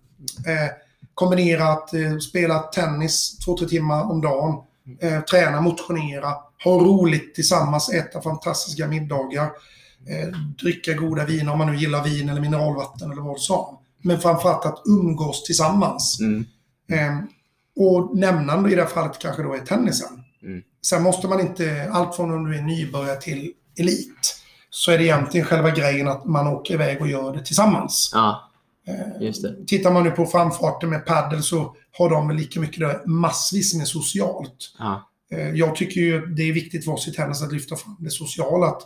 kombinerat, 1.13 1.91
spela 2.29 2.59
tennis 2.59 3.37
två, 3.45 3.57
tre 3.57 3.67
timmar 3.67 4.11
om 4.11 4.21
dagen, 4.21 4.55
träna, 5.31 5.61
motionera, 5.61 6.33
ha 6.63 6.71
roligt 6.71 7.35
tillsammans, 7.35 7.93
äta 7.93 8.21
fantastiska 8.21 8.87
middagar, 8.87 9.49
eh, 10.07 10.39
dricka 10.61 10.93
goda 10.93 11.25
viner 11.25 11.51
om 11.51 11.57
man 11.57 11.67
nu 11.71 11.77
gillar 11.77 12.03
vin 12.03 12.29
eller 12.29 12.41
mineralvatten 12.41 13.11
eller 13.11 13.21
vad 13.21 13.39
som. 13.39 13.77
Men 14.01 14.19
framförallt 14.19 14.65
att 14.65 14.81
umgås 14.85 15.43
tillsammans. 15.43 16.19
Mm. 16.19 16.45
Eh, 16.91 17.23
och 17.75 18.17
nämnande 18.17 18.71
i 18.71 18.75
det 18.75 18.81
här 18.81 18.89
fallet 18.89 19.19
kanske 19.19 19.43
då 19.43 19.53
är 19.53 19.59
tennisen. 19.59 20.23
Mm. 20.43 20.61
Sen 20.85 21.03
måste 21.03 21.27
man 21.27 21.39
inte, 21.39 21.89
allt 21.91 22.15
från 22.15 22.31
om 22.33 22.45
du 22.51 22.57
är 22.57 22.61
nybörjare 22.61 23.21
till 23.21 23.51
elit, 23.79 24.35
så 24.69 24.91
är 24.91 24.97
det 24.97 25.03
egentligen 25.03 25.45
själva 25.47 25.69
grejen 25.71 26.07
att 26.07 26.25
man 26.25 26.47
åker 26.47 26.73
iväg 26.73 27.01
och 27.01 27.07
gör 27.07 27.33
det 27.33 27.45
tillsammans. 27.45 28.11
Ja, 28.13 28.49
Eh, 28.87 29.31
det. 29.41 29.65
Tittar 29.67 29.91
man 29.91 30.03
nu 30.03 30.11
på 30.11 30.25
framfarten 30.25 30.89
med 30.89 31.05
paddel 31.05 31.43
så 31.43 31.75
har 31.97 32.09
de 32.09 32.31
lika 32.31 32.59
mycket 32.59 32.79
där, 32.79 33.01
massvis 33.05 33.73
med 33.73 33.87
socialt. 33.87 34.75
Ja, 34.79 35.09
Eh, 35.31 35.49
Jag 35.49 35.75
tycker 35.75 36.01
ju 36.01 36.25
det 36.25 36.43
är 36.43 36.53
viktigt 36.53 36.85
för 36.85 36.91
oss 36.91 37.07
i 37.07 37.11
tennis 37.11 37.41
att 37.41 37.53
lyfta 37.53 37.75
fram 37.75 37.95
det 37.99 38.09
sociala. 38.09 38.67
Att 38.67 38.81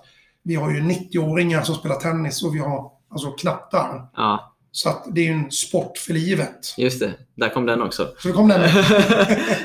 vi 0.47 0.55
har 0.55 0.71
ju 0.71 0.79
90-åringar 0.81 1.61
som 1.61 1.75
spelar 1.75 1.95
tennis 1.95 2.43
och 2.43 2.55
vi 2.55 2.59
har 2.59 2.91
alltså 3.09 3.31
knattar. 3.31 4.07
ja, 4.15 4.55
Så 4.71 4.89
att 4.89 5.05
det 5.11 5.21
är 5.21 5.25
ju 5.25 5.31
en 5.31 5.51
sport 5.51 5.97
för 5.97 6.13
livet. 6.13 6.73
just 6.77 6.99
det. 6.99 7.13
Där 7.35 7.49
kom 7.49 7.65
den 7.65 7.81
också. 7.81 8.07
Så 8.19 8.27
det 8.27 8.33
kom 8.33 8.47
den. 8.47 8.61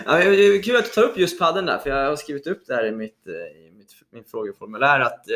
ja, 0.07 0.13
det 0.17 0.25
är 0.25 0.63
kul 0.63 0.77
att 0.77 0.85
du 0.85 0.91
tar 0.91 1.03
upp 1.03 1.19
just 1.19 1.39
padden 1.39 1.67
där, 1.67 1.79
för 1.79 1.91
jag 1.91 2.09
har 2.09 2.17
skrivit 2.17 2.47
upp 2.47 2.63
det 2.67 2.75
här 2.75 2.87
i 2.87 2.93
mitt, 2.93 3.27
eh, 3.27 3.33
i 3.69 3.73
mitt 3.79 3.89
min 4.13 4.25
frågeformulär 4.31 5.01
att 5.01 5.29
eh, 5.31 5.35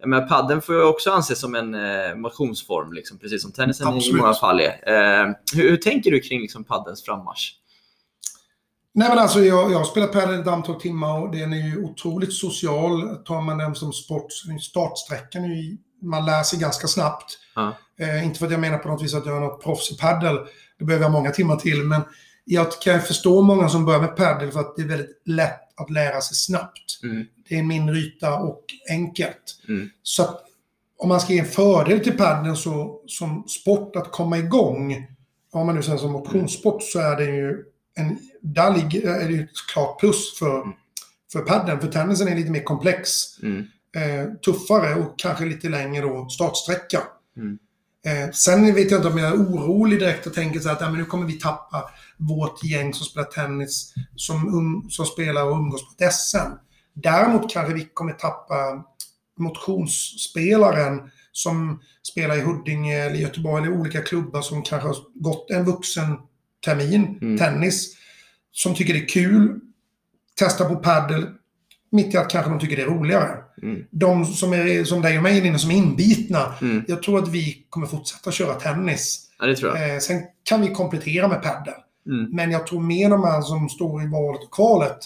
jag 0.00 0.08
menar, 0.08 0.26
padden 0.26 0.62
får 0.62 0.74
ju 0.74 0.82
också 0.82 1.10
anses 1.10 1.40
som 1.40 1.54
en 1.54 1.74
eh, 1.74 2.14
motionsform, 2.14 2.92
liksom, 2.92 3.18
precis 3.18 3.42
som 3.42 3.52
tennisen 3.52 3.88
i 3.88 3.96
Absolut. 3.96 4.20
många 4.20 4.34
fall 4.34 4.60
är. 4.60 4.66
Eh, 4.86 5.26
hur, 5.54 5.70
hur 5.70 5.76
tänker 5.76 6.10
du 6.10 6.20
kring 6.20 6.40
liksom, 6.40 6.64
paddens 6.64 7.04
frammarsch? 7.04 7.52
Nej 8.98 9.08
men 9.08 9.18
alltså 9.18 9.40
jag, 9.40 9.72
jag 9.72 9.78
har 9.78 9.84
spelat 9.84 10.12
padel 10.12 10.40
ett 10.40 10.46
antal 10.46 10.80
timmar 10.80 11.20
och 11.20 11.30
den 11.30 11.52
är 11.52 11.66
ju 11.66 11.84
otroligt 11.84 12.32
social. 12.32 13.16
Tar 13.16 13.40
man 13.40 13.58
den 13.58 13.74
som 13.74 13.92
sport 13.92 14.26
startsträckan 14.60 15.44
är 15.44 15.48
ju, 15.48 15.76
man 16.02 16.26
lär 16.26 16.42
sig 16.42 16.58
ganska 16.58 16.86
snabbt. 16.86 17.38
Ja. 17.54 17.76
Eh, 18.00 18.24
inte 18.24 18.38
för 18.38 18.46
att 18.46 18.52
jag 18.52 18.60
menar 18.60 18.78
på 18.78 18.88
något 18.88 19.02
vis 19.02 19.14
att 19.14 19.26
jag 19.26 19.36
är 19.36 19.40
något 19.40 19.62
proffs 19.62 19.92
i 19.92 19.96
padel. 19.96 20.38
Det 20.78 20.84
behöver 20.84 21.04
jag 21.04 21.12
många 21.12 21.30
timmar 21.30 21.56
till. 21.56 21.82
Men 21.84 22.00
jag 22.44 22.80
kan 22.82 23.00
förstå 23.00 23.42
många 23.42 23.68
som 23.68 23.84
börjar 23.84 24.00
med 24.00 24.16
padel 24.16 24.50
för 24.50 24.60
att 24.60 24.76
det 24.76 24.82
är 24.82 24.88
väldigt 24.88 25.22
lätt 25.24 25.80
att 25.80 25.90
lära 25.90 26.20
sig 26.20 26.36
snabbt. 26.36 27.02
Mm. 27.02 27.26
Det 27.48 27.54
är 27.54 27.58
en 27.58 27.66
mindre 27.66 27.96
yta 27.96 28.38
och 28.38 28.64
enkelt. 28.90 29.62
Mm. 29.68 29.90
Så 30.02 30.22
att 30.22 30.40
om 30.98 31.08
man 31.08 31.20
ska 31.20 31.32
ge 31.32 31.38
en 31.38 31.46
fördel 31.46 32.00
till 32.00 32.16
padel 32.16 32.56
så, 32.56 33.02
som 33.06 33.44
sport 33.48 33.96
att 33.96 34.12
komma 34.12 34.38
igång, 34.38 35.06
om 35.52 35.66
man 35.66 35.74
nu 35.74 35.82
säger 35.82 35.98
som 35.98 36.12
motionssport, 36.12 36.82
så 36.82 36.98
är 36.98 37.16
det 37.16 37.24
ju 37.24 37.64
en, 37.98 38.18
där 38.42 38.76
ligger, 38.76 39.14
är 39.14 39.28
det 39.28 39.34
ju 39.34 39.42
ett 39.42 39.66
klart 39.72 40.00
plus 40.00 40.38
för, 40.38 40.66
för 41.32 41.40
paddeln. 41.40 41.80
För 41.80 41.88
tennisen 41.88 42.28
är 42.28 42.36
lite 42.36 42.50
mer 42.50 42.62
komplex, 42.64 43.10
Mm. 43.42 43.66
eh, 43.96 44.32
tuffare 44.34 44.94
och 44.94 45.18
kanske 45.18 45.44
lite 45.44 45.68
längre 45.68 46.02
då 46.02 46.28
startsträcka. 46.28 47.02
Mm. 47.36 47.58
Eh, 48.06 48.30
sen 48.32 48.74
vet 48.74 48.90
jag 48.90 48.98
inte 48.98 49.08
om 49.08 49.18
jag 49.18 49.32
är 49.32 49.36
orolig 49.36 49.98
direkt 49.98 50.26
och 50.26 50.34
tänker 50.34 50.60
så 50.60 50.70
att 50.70 50.80
ja, 50.80 50.90
men 50.90 50.98
nu 50.98 51.04
kommer 51.04 51.26
vi 51.26 51.32
tappa 51.32 51.90
vårt 52.16 52.64
gäng 52.64 52.94
som 52.94 53.06
spelar 53.06 53.26
tennis, 53.26 53.94
som, 54.16 54.54
um, 54.54 54.90
som 54.90 55.06
spelar 55.06 55.44
och 55.44 55.56
umgås 55.56 55.82
på 55.88 56.04
ett 56.04 56.12
SM. 56.14 56.52
Däremot 56.94 57.52
kanske 57.52 57.74
vi 57.74 57.84
kommer 57.94 58.12
tappa 58.12 58.84
motionsspelaren 59.38 61.10
som 61.32 61.80
spelar 62.12 62.36
i 62.36 62.40
Huddinge 62.40 62.96
eller 62.96 63.16
Göteborg 63.16 63.64
eller 63.66 63.76
olika 63.76 64.02
klubbar 64.02 64.42
som 64.42 64.62
kanske 64.62 64.88
har 64.88 64.96
gått 65.14 65.50
en 65.50 65.64
vuxen 65.64 66.16
termin, 66.64 67.18
Mm. 67.22 67.38
tennis, 67.38 67.96
som 68.52 68.74
tycker 68.74 68.94
det 68.94 69.00
är 69.00 69.08
kul, 69.08 69.60
testa 70.38 70.64
på 70.64 70.76
paddel, 70.76 71.26
mitt 71.92 72.14
i 72.14 72.16
att 72.16 72.30
kanske 72.30 72.50
de 72.50 72.60
tycker 72.60 72.76
det 72.76 72.82
är 72.82 72.86
roligare. 72.86 73.36
Mm. 73.62 73.84
De 73.90 74.24
som 74.24 74.52
är 74.52 74.84
som 74.84 75.02
dig 75.02 75.16
och 75.16 75.22
mig 75.22 75.46
inne 75.46 75.58
som 75.58 75.70
är 75.70 75.74
inbitna, 75.74 76.54
Mm. 76.62 76.84
jag 76.88 77.02
tror 77.02 77.18
att 77.18 77.28
vi 77.28 77.66
kommer 77.70 77.86
fortsätta 77.86 78.32
köra 78.32 78.54
tennis. 78.54 79.24
Ja, 79.38 79.46
det 79.46 79.56
tror 79.56 79.76
jag. 79.78 79.94
Eh, 79.94 79.98
sen 79.98 80.22
kan 80.42 80.60
vi 80.62 80.68
komplettera 80.68 81.28
med 81.28 81.42
padel. 81.42 81.74
Mm. 82.06 82.30
Men 82.30 82.50
jag 82.50 82.66
tror 82.66 82.80
mer 82.82 83.10
de 83.10 83.24
här 83.24 83.40
som 83.40 83.68
står 83.68 84.02
i 84.02 84.06
valet 84.06 84.42
och 84.42 84.50
kvalet, 84.54 84.98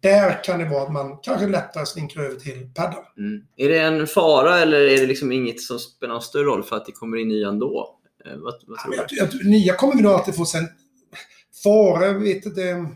där 0.00 0.44
kan 0.44 0.58
det 0.58 0.64
vara 0.68 0.82
att 0.82 0.92
man 0.92 1.18
kanske 1.22 1.46
lättare 1.46 1.86
slinker 1.86 2.20
över 2.20 2.36
till 2.36 2.68
padel. 2.74 2.98
Mm. 3.18 3.42
Är 3.56 3.68
det 3.68 3.78
en 3.80 4.06
fara 4.06 4.58
eller 4.58 4.80
är 4.80 5.00
det 5.00 5.06
liksom 5.06 5.32
inget 5.32 5.60
som 5.60 5.78
spelar 5.78 6.12
någon 6.14 6.22
större 6.22 6.44
roll 6.44 6.62
för 6.62 6.76
att 6.76 6.86
det 6.86 6.92
kommer 6.92 7.16
in 7.16 7.28
nya 7.28 7.48
ändå? 7.48 7.98
Eh, 8.26 8.32
vad, 8.36 8.54
vad 8.66 8.78
du? 9.08 9.16
jag, 9.16 9.28
jag, 9.32 9.46
nya 9.46 9.74
kommer 9.74 9.94
vi 9.94 10.02
nog 10.02 10.12
alltid 10.12 10.34
få 10.36 10.44
sen. 10.44 10.68
Fara, 11.62 12.12
vet 12.12 12.46
inte, 12.46 12.86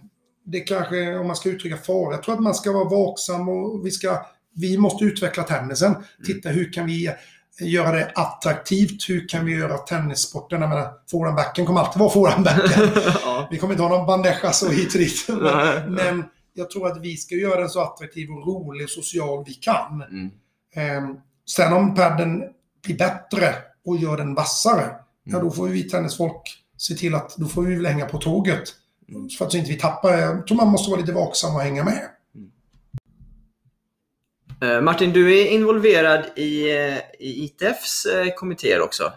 det 0.45 0.61
kanske, 0.61 1.17
om 1.17 1.27
man 1.27 1.37
ska 1.37 1.49
uttrycka 1.49 1.77
fara, 1.77 2.15
jag 2.15 2.23
tror 2.23 2.35
att 2.35 2.41
man 2.41 2.55
ska 2.55 2.73
vara 2.73 2.89
vaksam 2.89 3.49
och 3.49 3.87
vi 3.87 3.91
ska, 3.91 4.27
vi 4.55 4.79
måste 4.79 5.05
utveckla 5.05 5.43
tennisen. 5.43 5.95
Titta 6.27 6.49
hur 6.49 6.73
kan 6.73 6.87
vi 6.87 7.11
göra 7.61 7.93
det 7.93 8.13
attraktivt? 8.15 9.09
Hur 9.09 9.29
kan 9.29 9.47
vi 9.47 9.53
göra 9.53 9.79
tennissporten? 9.79 10.61
Jag 10.61 10.69
menar, 10.69 10.93
forehandbacken 11.11 11.67
kommer 11.67 11.81
alltid 11.81 12.01
vara 12.01 12.11
forehandbacken. 12.11 12.89
ja. 13.25 13.49
Vi 13.51 13.59
kommer 13.59 13.75
inte 13.75 13.83
ha 13.83 13.91
någon 13.91 14.07
bandeja 14.07 14.53
så 14.53 14.69
hit 14.69 14.95
och 14.95 15.01
dit. 15.01 15.27
Nej. 15.29 15.89
Men 15.89 16.25
jag 16.55 16.71
tror 16.71 16.87
att 16.87 17.01
vi 17.01 17.17
ska 17.17 17.35
göra 17.35 17.61
den 17.61 17.71
så 17.71 17.81
attraktiv 17.81 18.31
och 18.31 18.47
rolig 18.47 18.85
och 18.85 18.91
social 18.91 19.45
vi 19.47 19.55
kan. 19.55 20.03
Mm. 20.03 20.31
Eh, 20.75 21.17
sen 21.57 21.73
om 21.73 21.95
padden 21.95 22.43
blir 22.85 22.99
bättre 22.99 23.55
och 23.87 23.97
gör 23.97 24.17
den 24.17 24.35
vassare, 24.35 24.91
ja 25.25 25.39
då 25.39 25.51
får 25.51 25.69
vi 25.69 25.83
tennisfolk 25.83 26.62
se 26.77 26.95
till 26.95 27.15
att 27.15 27.37
då 27.37 27.47
får 27.47 27.63
vi 27.63 27.75
väl 27.75 27.87
hänga 27.87 28.07
på 28.07 28.19
tåget. 28.19 28.63
För 29.39 29.45
att 29.45 29.53
så 29.53 29.59
inte 29.59 29.71
vi 29.71 29.79
tappar. 29.79 30.19
Jag 30.19 30.47
tror 30.47 30.57
man 30.57 30.69
måste 30.69 30.91
vara 30.91 31.01
lite 31.01 31.13
vaksam 31.13 31.55
och 31.55 31.61
hänga 31.61 31.85
med. 31.85 32.09
Eh, 34.63 34.81
Martin, 34.81 35.13
du 35.13 35.39
är 35.41 35.47
involverad 35.47 36.25
i, 36.39 36.71
eh, 36.71 36.97
i 37.19 37.45
ITFs 37.45 38.07
eh, 38.07 38.35
kommittéer 38.37 38.81
också. 38.81 39.13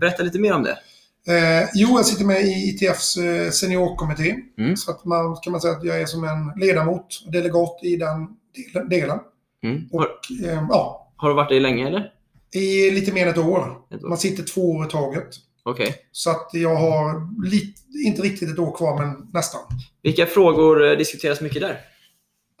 Berätta 0.00 0.22
lite 0.22 0.38
mer 0.38 0.52
om 0.52 0.62
det. 0.62 0.78
Eh, 1.26 1.68
jo, 1.74 1.88
jag 1.88 2.06
sitter 2.06 2.24
med 2.24 2.40
i 2.42 2.52
ITFs 2.68 3.16
eh, 3.16 3.50
seniorkommitté. 3.50 4.34
Mm. 4.58 4.76
Så 4.76 4.90
att 4.90 5.04
man 5.04 5.36
kan 5.36 5.50
man 5.50 5.60
säga 5.60 5.74
att 5.76 5.84
jag 5.84 6.00
är 6.00 6.06
som 6.06 6.24
en 6.24 6.60
ledamot 6.60 7.06
delegat 7.32 7.78
i 7.82 7.96
den 7.96 8.28
del- 8.74 8.88
delen. 8.88 9.18
Mm. 9.62 9.88
Har, 9.92 9.98
Och 10.00 10.46
eh, 10.48 10.66
ja, 10.70 11.12
har 11.16 11.28
du 11.28 11.34
varit 11.34 11.48
där 11.48 11.60
länge 11.60 11.86
eller? 11.86 12.12
i 12.54 12.90
lite 12.90 13.12
mer 13.12 13.22
än 13.22 13.28
ett 13.28 13.38
år. 13.38 13.76
Ett 13.90 14.04
år. 14.04 14.08
Man 14.08 14.18
sitter 14.18 14.42
två 14.42 14.70
år 14.70 14.86
i 14.86 14.90
taget. 14.90 15.28
Okej. 15.64 15.94
Så 16.12 16.30
att 16.30 16.50
jag 16.52 16.76
har 16.76 17.28
lite, 17.46 17.80
inte 18.04 18.22
riktigt 18.22 18.50
ett 18.50 18.58
år 18.58 18.76
kvar, 18.76 18.98
men 18.98 19.28
nästan. 19.32 19.60
Vilka 20.02 20.26
frågor 20.26 20.90
eh, 20.90 20.96
diskuteras 20.98 21.40
mycket 21.40 21.62
där? 21.62 21.80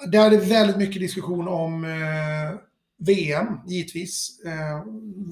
Där 0.06 0.26
är 0.26 0.30
det 0.30 0.36
väldigt 0.36 0.76
mycket 0.76 1.02
diskussion 1.02 1.48
om 1.48 1.84
eh, 1.84 2.58
VM, 3.06 3.46
givetvis. 3.66 4.40
Eh, 4.46 4.82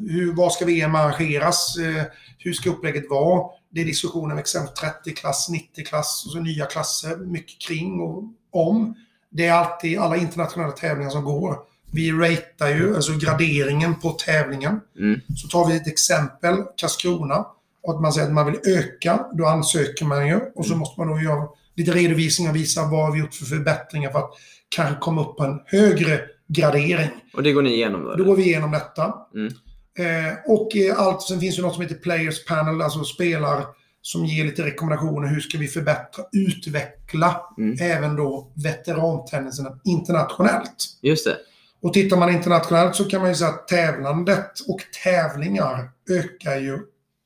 hur, 0.08 0.32
var 0.36 0.50
ska 0.50 0.64
VM 0.64 0.94
arrangeras? 0.94 1.76
Eh, 1.78 2.04
hur 2.38 2.52
ska 2.52 2.70
upplägget 2.70 3.10
vara? 3.10 3.50
Det 3.70 3.80
är 3.80 3.84
diskussioner 3.84 4.32
om 4.32 4.38
exempelvis 4.38 4.80
30-klass, 4.80 5.50
90-klass 5.50 6.24
och 6.26 6.32
så 6.32 6.40
nya 6.40 6.66
klasser. 6.66 7.16
Mycket 7.16 7.60
kring 7.60 8.00
och 8.00 8.24
om. 8.52 8.94
Det 9.30 9.46
är 9.46 9.52
alltid 9.52 9.98
alla 9.98 10.16
internationella 10.16 10.72
tävlingar 10.72 11.10
som 11.10 11.24
går. 11.24 11.56
Vi 11.92 12.12
ratear 12.12 12.68
ju, 12.68 12.96
alltså 12.96 13.12
graderingen 13.12 13.94
på 13.94 14.10
tävlingen. 14.10 14.80
Mm. 14.98 15.20
Så 15.36 15.48
tar 15.48 15.68
vi 15.68 15.76
ett 15.76 15.86
exempel, 15.86 16.56
Karlskrona. 16.76 17.46
Och 17.82 17.94
att 17.94 18.00
man 18.00 18.12
säger 18.12 18.26
att 18.26 18.34
man 18.34 18.46
vill 18.46 18.60
öka, 18.76 19.26
då 19.32 19.46
ansöker 19.46 20.04
man 20.04 20.28
ju. 20.28 20.40
Och 20.54 20.66
så 20.66 20.76
måste 20.76 21.00
man 21.00 21.08
då 21.08 21.20
göra 21.20 21.48
lite 21.76 21.92
redovisningar 21.92 22.50
och 22.50 22.56
visa 22.56 22.86
vad 22.86 23.12
vi 23.12 23.18
gjort 23.18 23.34
för 23.34 23.44
förbättringar 23.44 24.10
för 24.10 24.18
att 24.18 24.30
kanske 24.68 25.00
komma 25.00 25.20
upp 25.22 25.36
på 25.36 25.44
en 25.44 25.60
högre 25.66 26.20
gradering. 26.48 27.10
Och 27.34 27.42
det 27.42 27.52
går 27.52 27.62
ni 27.62 27.70
igenom 27.74 28.04
då? 28.04 28.14
Då 28.14 28.24
går 28.24 28.36
vi 28.36 28.42
igenom 28.42 28.70
detta. 28.70 29.14
Mm. 29.34 29.52
Eh, 29.98 30.34
och 30.46 30.76
eh, 30.76 31.00
allt, 31.00 31.22
sen 31.22 31.40
finns 31.40 31.56
det 31.56 31.62
något 31.62 31.74
som 31.74 31.82
heter 31.82 31.94
Players 31.94 32.44
Panel, 32.44 32.82
alltså 32.82 33.04
spelar 33.04 33.64
som 34.02 34.26
ger 34.26 34.44
lite 34.44 34.64
rekommendationer. 34.64 35.28
Hur 35.28 35.40
ska 35.40 35.58
vi 35.58 35.68
förbättra, 35.68 36.24
utveckla 36.32 37.40
Mm. 37.58 37.76
även 37.80 38.16
då 38.16 38.52
veterantennisen 38.64 39.66
internationellt. 39.84 40.98
Just 41.02 41.24
det. 41.24 41.36
Och 41.82 41.92
tittar 41.92 42.16
man 42.16 42.30
internationellt 42.30 42.96
så 42.96 43.04
kan 43.04 43.20
man 43.20 43.30
ju 43.30 43.34
säga 43.34 43.50
att 43.50 43.68
tävlandet 43.68 44.60
och 44.68 44.80
tävlingar 45.04 45.90
ökar 46.10 46.56
ju 46.56 46.78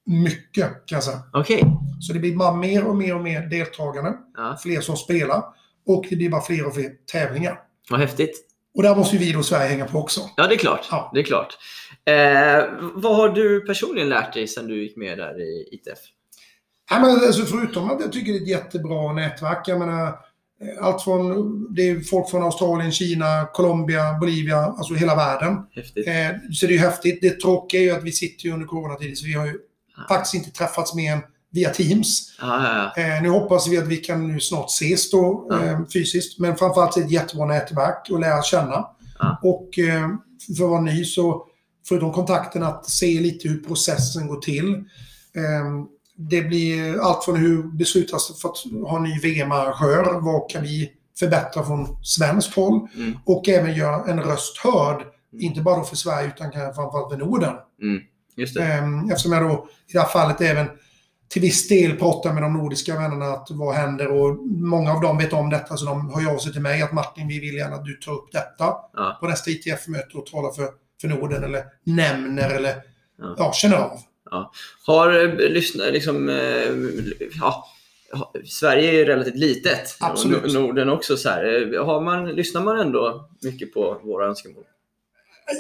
mycket 0.06 0.86
kan 0.86 0.96
jag 0.96 1.02
säga. 1.04 1.18
Okej. 1.32 1.64
Så 2.00 2.12
det 2.12 2.18
blir 2.18 2.36
bara 2.36 2.54
mer 2.54 2.84
och 2.84 2.96
mer 2.96 3.14
och 3.14 3.22
mer 3.22 3.40
deltagande, 3.40 4.14
Ja, 4.36 4.56
fler 4.62 4.80
som 4.80 4.96
spelar 4.96 5.42
och 5.86 6.04
det 6.10 6.16
blir 6.16 6.30
bara 6.30 6.42
fler 6.42 6.66
och 6.66 6.74
fler 6.74 6.90
tävlingar. 7.12 7.60
vad 7.90 8.00
häftigt. 8.00 8.46
Och 8.76 8.82
där 8.82 8.96
måste 8.96 9.16
vi 9.16 9.32
då 9.32 9.42
Sverige 9.42 9.68
hänga 9.68 9.84
på 9.86 9.98
också. 9.98 10.20
Ja, 10.36 10.46
det 10.46 10.54
är 10.54 10.58
klart. 10.58 10.88
Ja. 10.90 11.10
Det 11.14 11.20
är 11.20 11.24
klart. 11.24 11.54
Eh, 12.06 12.64
vad 12.94 13.16
har 13.16 13.28
du 13.28 13.60
personligen 13.66 14.08
lärt 14.08 14.34
dig 14.34 14.48
sedan 14.48 14.66
du 14.66 14.82
gick 14.82 14.96
med 14.96 15.18
där 15.18 15.40
i 15.40 15.68
ITF? 15.72 15.98
Ja, 16.90 17.00
men 17.00 17.10
alltså 17.10 17.42
förutom 17.42 17.90
att 17.90 18.00
jag 18.00 18.12
tycker 18.12 18.32
det 18.32 18.38
är 18.38 18.42
ett 18.42 18.48
jättebra 18.48 19.12
nätverk. 19.12 19.68
Jag 19.68 19.78
menar, 19.78 20.06
eh, 20.08 20.84
allt 20.86 21.02
från 21.04 21.74
det 21.74 21.82
är 21.88 22.00
folk 22.00 22.30
från 22.30 22.42
Australien, 22.42 22.92
Kina, 22.92 23.46
Colombia, 23.52 24.18
Bolivia, 24.20 24.56
alltså 24.56 24.94
hela 24.94 25.14
världen. 25.16 25.56
Häftigt. 25.74 26.08
Eh, 26.08 26.30
så 26.52 26.66
det 26.66 26.74
är 26.74 26.78
häftigt. 26.78 27.18
Det 27.22 27.40
tråkiga 27.40 27.80
är 27.80 27.84
ju 27.84 27.90
att 27.90 28.04
vi 28.04 28.12
sitter 28.12 28.44
ju 28.44 28.52
under 28.54 28.66
coronatiden 28.66 29.16
så 29.16 29.26
vi 29.26 29.32
har 29.32 29.46
ju. 29.46 29.58
Faktiskt 30.08 30.34
inte 30.34 30.50
träffats 30.50 30.94
mer 30.94 31.12
än 31.12 31.20
via 31.50 31.70
Teams. 31.70 32.36
Ja, 32.40 32.92
ja. 32.96 33.02
Eh, 33.02 33.22
nu 33.22 33.28
hoppas 33.28 33.68
vi 33.68 33.78
att 33.78 33.86
vi 33.86 33.96
kan 33.96 34.28
nu 34.28 34.40
snart 34.40 34.70
ses 34.70 35.10
då 35.10 35.46
Ja. 35.50 35.64
eh, 35.64 35.80
fysiskt. 35.92 36.38
Men 36.38 36.56
framförallt 36.56 36.94
det 36.94 37.00
ett 37.00 37.10
jättebra 37.10 37.46
nätverk 37.46 38.10
att 38.10 38.20
lära 38.20 38.42
känna. 38.42 38.86
Ja. 39.18 39.38
Och 39.42 39.78
eh, 39.78 40.08
för 40.56 40.64
att 40.64 40.70
vara 40.70 40.80
ny 40.80 41.04
så, 41.04 41.46
förutom 41.88 42.12
kontakten, 42.12 42.62
att 42.62 42.90
se 42.90 43.20
lite 43.20 43.48
hur 43.48 43.62
processen 43.62 44.26
går 44.26 44.40
till. 44.40 44.74
Eh, 45.36 45.84
det 46.16 46.42
blir 46.42 47.00
allt 47.00 47.24
från 47.24 47.36
hur 47.36 47.62
beslutas 47.62 48.40
för 48.42 48.48
att 48.48 48.88
ha 48.90 48.96
en 48.96 49.02
ny 49.02 49.18
VM-arrangör. 49.20 50.20
Vad 50.20 50.50
kan 50.50 50.62
vi 50.62 50.90
förbättra 51.18 51.64
från 51.66 52.04
svenskt 52.04 52.54
håll? 52.54 52.88
Mm. 52.96 53.18
Och 53.24 53.48
även 53.48 53.74
göra 53.74 54.04
en 54.12 54.20
röst 54.20 54.58
hörd. 54.58 55.02
Inte 55.40 55.60
bara 55.60 55.84
för 55.84 55.96
Sverige 55.96 56.28
utan 56.28 56.52
framförallt 56.52 57.10
för 57.12 57.16
Norden. 57.18 57.54
Mm. 57.82 58.02
Just 58.36 58.54
det. 58.54 58.62
Ehm, 58.64 59.10
Eftersom 59.10 59.32
jag 59.32 59.42
då 59.42 59.68
i 59.88 59.92
det 59.92 59.98
här 60.00 60.08
fallet 60.08 60.40
även 60.40 60.66
till 61.28 61.42
viss 61.42 61.68
del 61.68 61.96
pratar 61.96 62.32
med 62.32 62.42
de 62.42 62.52
nordiska 62.52 62.94
vännerna 62.98 63.24
att 63.26 63.48
vad 63.50 63.74
händer 63.74 64.08
och 64.08 64.36
många 64.46 64.92
av 64.92 65.00
dem 65.00 65.18
vet 65.18 65.32
om 65.32 65.50
detta 65.50 65.76
så 65.76 65.84
de 65.86 66.14
hör 66.14 66.34
av 66.34 66.38
sig 66.38 66.52
till 66.52 66.62
mig 66.62 66.82
att 66.82 66.92
Martin 66.92 67.28
vi 67.28 67.40
vill 67.40 67.54
gärna 67.54 67.76
att 67.76 67.84
du 67.84 67.94
tar 67.94 68.12
upp 68.12 68.32
detta 68.32 68.74
Ja. 68.96 69.16
på 69.20 69.26
nästa 69.26 69.50
ITF-möte 69.50 70.18
och 70.18 70.26
talar 70.26 70.50
för, 70.50 70.68
för 71.00 71.08
Norden 71.08 71.44
eller 71.44 71.64
nämner 71.84 72.50
eller 72.50 72.74
Ja. 73.18 73.34
ja. 73.38 73.52
känner 73.52 73.76
av. 73.76 73.98
Har 74.86 75.24
eh, 75.24 75.50
lyssnat 75.50 75.92
liksom... 75.92 76.28
Eh, 76.28 76.36
ja, 77.40 77.64
Sverige 78.44 78.88
är 78.88 78.92
ju 78.92 79.04
relativt 79.04 79.36
litet. 79.36 79.96
Absolut. 80.00 80.52
Norden 80.54 80.88
också. 80.90 81.16
Så 81.16 81.28
här. 81.28 81.74
Eh, 81.74 81.84
Har 81.86 82.00
man, 82.00 82.28
lyssnar 82.28 82.62
man 82.64 82.78
ändå 82.80 83.28
mycket 83.42 83.74
på 83.74 84.00
våra 84.02 84.26
önskemål? 84.26 84.64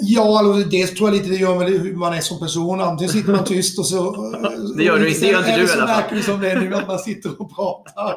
Ja, 0.02 0.38
alltså, 0.38 0.68
det 0.70 0.86
tror 0.86 1.08
jag 1.08 1.16
lite 1.16 1.28
det 1.28 1.36
gör 1.36 1.58
med 1.58 1.68
hur 1.68 1.94
man 1.96 2.14
är 2.14 2.20
som 2.20 2.38
person. 2.38 2.80
Antingen 2.80 3.12
sitter 3.12 3.32
man 3.32 3.44
tyst 3.44 3.78
och 3.78 3.86
så... 3.86 4.10
Det 4.76 4.82
gör 4.84 4.98
du 4.98 5.08
inte- 5.08 5.20
det 5.20 5.26
gör 5.26 5.38
inte 5.38 5.56
du 5.56 5.62
i 5.66 5.70
alla 5.72 5.86
fall. 5.86 5.86
märker 6.02 6.16
vi 6.16 6.22
som 6.22 6.40
det 6.40 6.50
är 6.50 6.60
nu 6.60 6.74
att 6.74 6.86
man 6.88 6.98
sitter 6.98 7.42
och 7.42 7.56
pratar. 7.56 8.16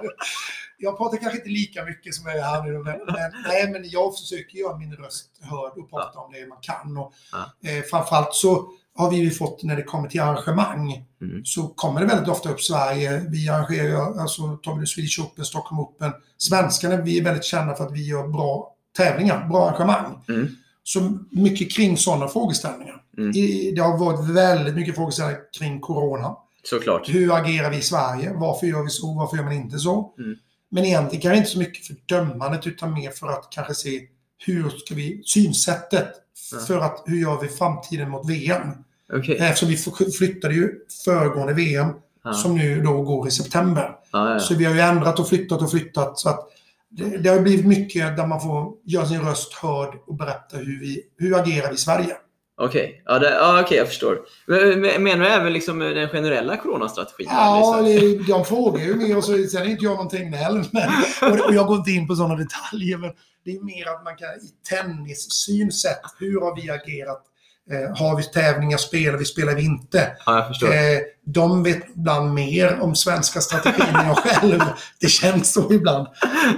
jag 0.78 0.98
pratar 0.98 1.18
kanske 1.18 1.38
inte 1.38 1.50
lika 1.50 1.86
mycket 1.86 2.14
som 2.16 2.26
jag 2.28 2.38
är 2.38 2.42
här 2.44 2.64
nu, 2.64 2.72
men, 2.72 2.84
men, 2.84 3.32
nej, 3.48 3.72
men 3.72 3.90
jag 3.90 4.18
försöker 4.18 4.58
göra 4.58 4.78
min 4.78 4.94
röst 4.96 5.30
hörd 5.42 5.72
och 5.84 5.90
prata 5.90 6.20
om 6.20 6.32
det 6.32 6.48
man 6.48 6.58
kan. 6.62 6.98
Och, 6.98 7.14
Ja. 7.32 7.70
eh, 7.70 7.84
framförallt 7.84 8.34
så 8.34 8.68
har 8.96 9.12
vi 9.12 9.32
fått, 9.32 9.64
när 9.64 9.76
det 9.76 9.84
kommer 9.84 10.08
till 10.10 10.22
arrangemang, 10.22 11.04
Mm. 11.22 11.46
så 11.46 11.68
kommer 11.68 12.02
det 12.02 12.08
väldigt 12.08 12.30
ofta 12.30 12.50
upp 12.50 12.62
Sverige. 12.62 13.26
Vi 13.32 13.50
arrangerar 13.50 14.20
alltså 14.22 14.42
tar 14.64 14.74
vi 14.76 14.82
det 14.82 14.88
Swedish 14.88 15.20
Open, 15.20 15.46
Stockholm 15.46 15.80
Open. 15.80 16.12
Svenskarna, 16.38 16.96
vi 16.98 17.20
är 17.20 17.24
väldigt 17.24 17.44
kända 17.44 17.76
för 17.76 17.86
att 17.86 17.92
vi 17.94 18.08
gör 18.08 18.28
bra 18.28 18.74
tävlingar, 18.98 19.48
bra 19.50 19.70
arrangemang. 19.70 20.24
Mm. 20.30 20.48
Så 20.88 21.18
mycket 21.32 21.72
kring 21.72 21.98
sådana 21.98 22.28
frågeställningar. 22.28 23.02
Mm. 23.18 23.32
I, 23.36 23.72
det 23.76 23.82
har 23.82 23.98
varit 23.98 24.30
väldigt 24.30 24.76
mycket 24.76 24.96
frågeställningar 24.96 25.42
kring 25.60 25.80
Corona. 25.80 26.36
Såklart. 26.64 27.10
Hur 27.10 27.36
agerar 27.36 27.70
vi 27.70 27.78
i 27.78 27.82
Sverige? 27.82 28.34
Varför 28.34 28.68
gör 28.68 28.84
vi 28.84 28.90
så? 28.90 29.14
Varför 29.14 29.38
gör 29.38 29.44
man 29.44 29.54
inte 29.54 29.80
så? 29.80 30.14
Mm. 30.20 30.36
Men 30.70 30.86
egentligen 30.86 31.22
kanske 31.22 31.38
inte 31.38 31.50
så 31.50 31.60
mycket 31.60 31.88
för 31.88 31.96
dömandet 32.06 32.68
utan 32.68 32.94
mer 32.94 33.12
för 33.12 33.28
att 33.28 33.48
kanske 33.52 33.74
se 33.74 34.02
hur 34.46 34.70
ska 34.70 34.96
vi, 34.96 35.22
synsättet 35.26 36.10
Ja. 36.52 36.60
för 36.60 36.80
att 36.80 37.04
hur 37.06 37.18
gör 37.22 37.42
vi 37.42 37.48
framtiden 37.48 38.10
mot 38.10 38.30
VM? 38.30 38.70
Okej. 39.14 39.38
Eftersom 39.38 39.70
vi 39.70 40.12
flyttade 40.12 40.54
ju 40.54 40.72
föregående 41.06 41.54
VM 41.54 41.90
som 42.34 42.58
nu 42.58 42.82
då 42.82 43.02
går 43.02 43.28
i 43.28 43.32
september. 43.32 43.96
Ja, 44.12 44.34
ja. 44.34 44.40
Så 44.40 44.56
vi 44.56 44.66
har 44.66 44.74
ju 44.74 44.80
ändrat 44.80 45.20
och 45.20 45.30
flyttat 45.30 45.62
och 45.62 45.72
flyttat. 45.72 46.20
Så 46.20 46.30
att 46.30 46.50
det, 46.90 47.18
det 47.18 47.30
har 47.30 47.40
blivit 47.40 47.66
mycket 47.66 48.18
där 48.18 48.28
man 48.28 48.42
får 48.42 48.74
göra 48.86 49.06
sin 49.06 49.22
röst 49.22 49.54
hörd 49.54 49.94
och 50.08 50.16
berätta 50.16 50.58
hur 50.58 50.80
vi 50.80 51.04
hur 51.18 51.40
agerar 51.40 51.74
i 51.74 51.78
Sverige. 51.78 52.16
Okej, 52.62 53.02
ja, 53.06 53.20
det- 53.20 53.30
ja, 53.34 53.62
okej, 53.62 53.78
jag 53.78 53.88
förstår. 53.88 54.20
Men- 54.48 54.82
men- 54.82 55.04
Menar 55.04 55.26
du 55.26 55.28
även 55.32 55.54
liksom 55.54 55.80
den 55.80 56.10
generella 56.10 56.58
coronastrategin? 56.58 57.28
Ja, 57.32 57.82
det, 57.86 58.28
de 58.28 58.46
frågar 58.46 58.84
ju 58.86 58.96
mer 58.96 59.18
och 59.18 59.24
så 59.24 59.44
sen 59.44 59.62
är 59.62 59.66
inte 59.66 59.84
jag 59.86 59.98
någon 59.98 60.10
Tegnell. 60.10 60.64
Men, 60.72 60.90
och 61.48 61.54
jag 61.54 61.68
går 61.68 61.78
inte 61.78 61.92
in 61.92 62.08
på 62.08 62.16
sådana 62.16 62.36
detaljer. 62.36 62.98
Men 62.98 63.12
det 63.46 63.52
är 63.52 63.62
mer 63.64 63.88
att 63.96 64.04
man 64.04 64.16
kan 64.16 64.28
i 64.30 64.50
tennissynsätt, 64.70 66.02
hur 66.20 66.42
har 66.42 66.56
vi 66.56 66.70
agerat? 66.70 67.24
Eh, 67.72 67.98
har 67.98 68.18
vi 68.18 68.24
tävlingar, 68.24 68.78
spelar 68.78 69.18
vi, 69.18 69.26
spelar 69.26 69.56
vi 69.56 69.62
inte? 69.62 70.12
Ja. 70.26 70.50
Eh, 70.62 71.00
de 71.26 71.64
vet 71.64 71.84
ibland 71.96 72.34
mer 72.34 72.80
om 72.80 72.96
svenska 72.96 73.42
strategin 73.42 73.96
än 73.96 74.08
jag 74.08 74.18
själv. 74.18 74.60
Det 75.00 75.08
känns 75.08 75.54
så 75.54 75.74
ibland. 75.74 76.08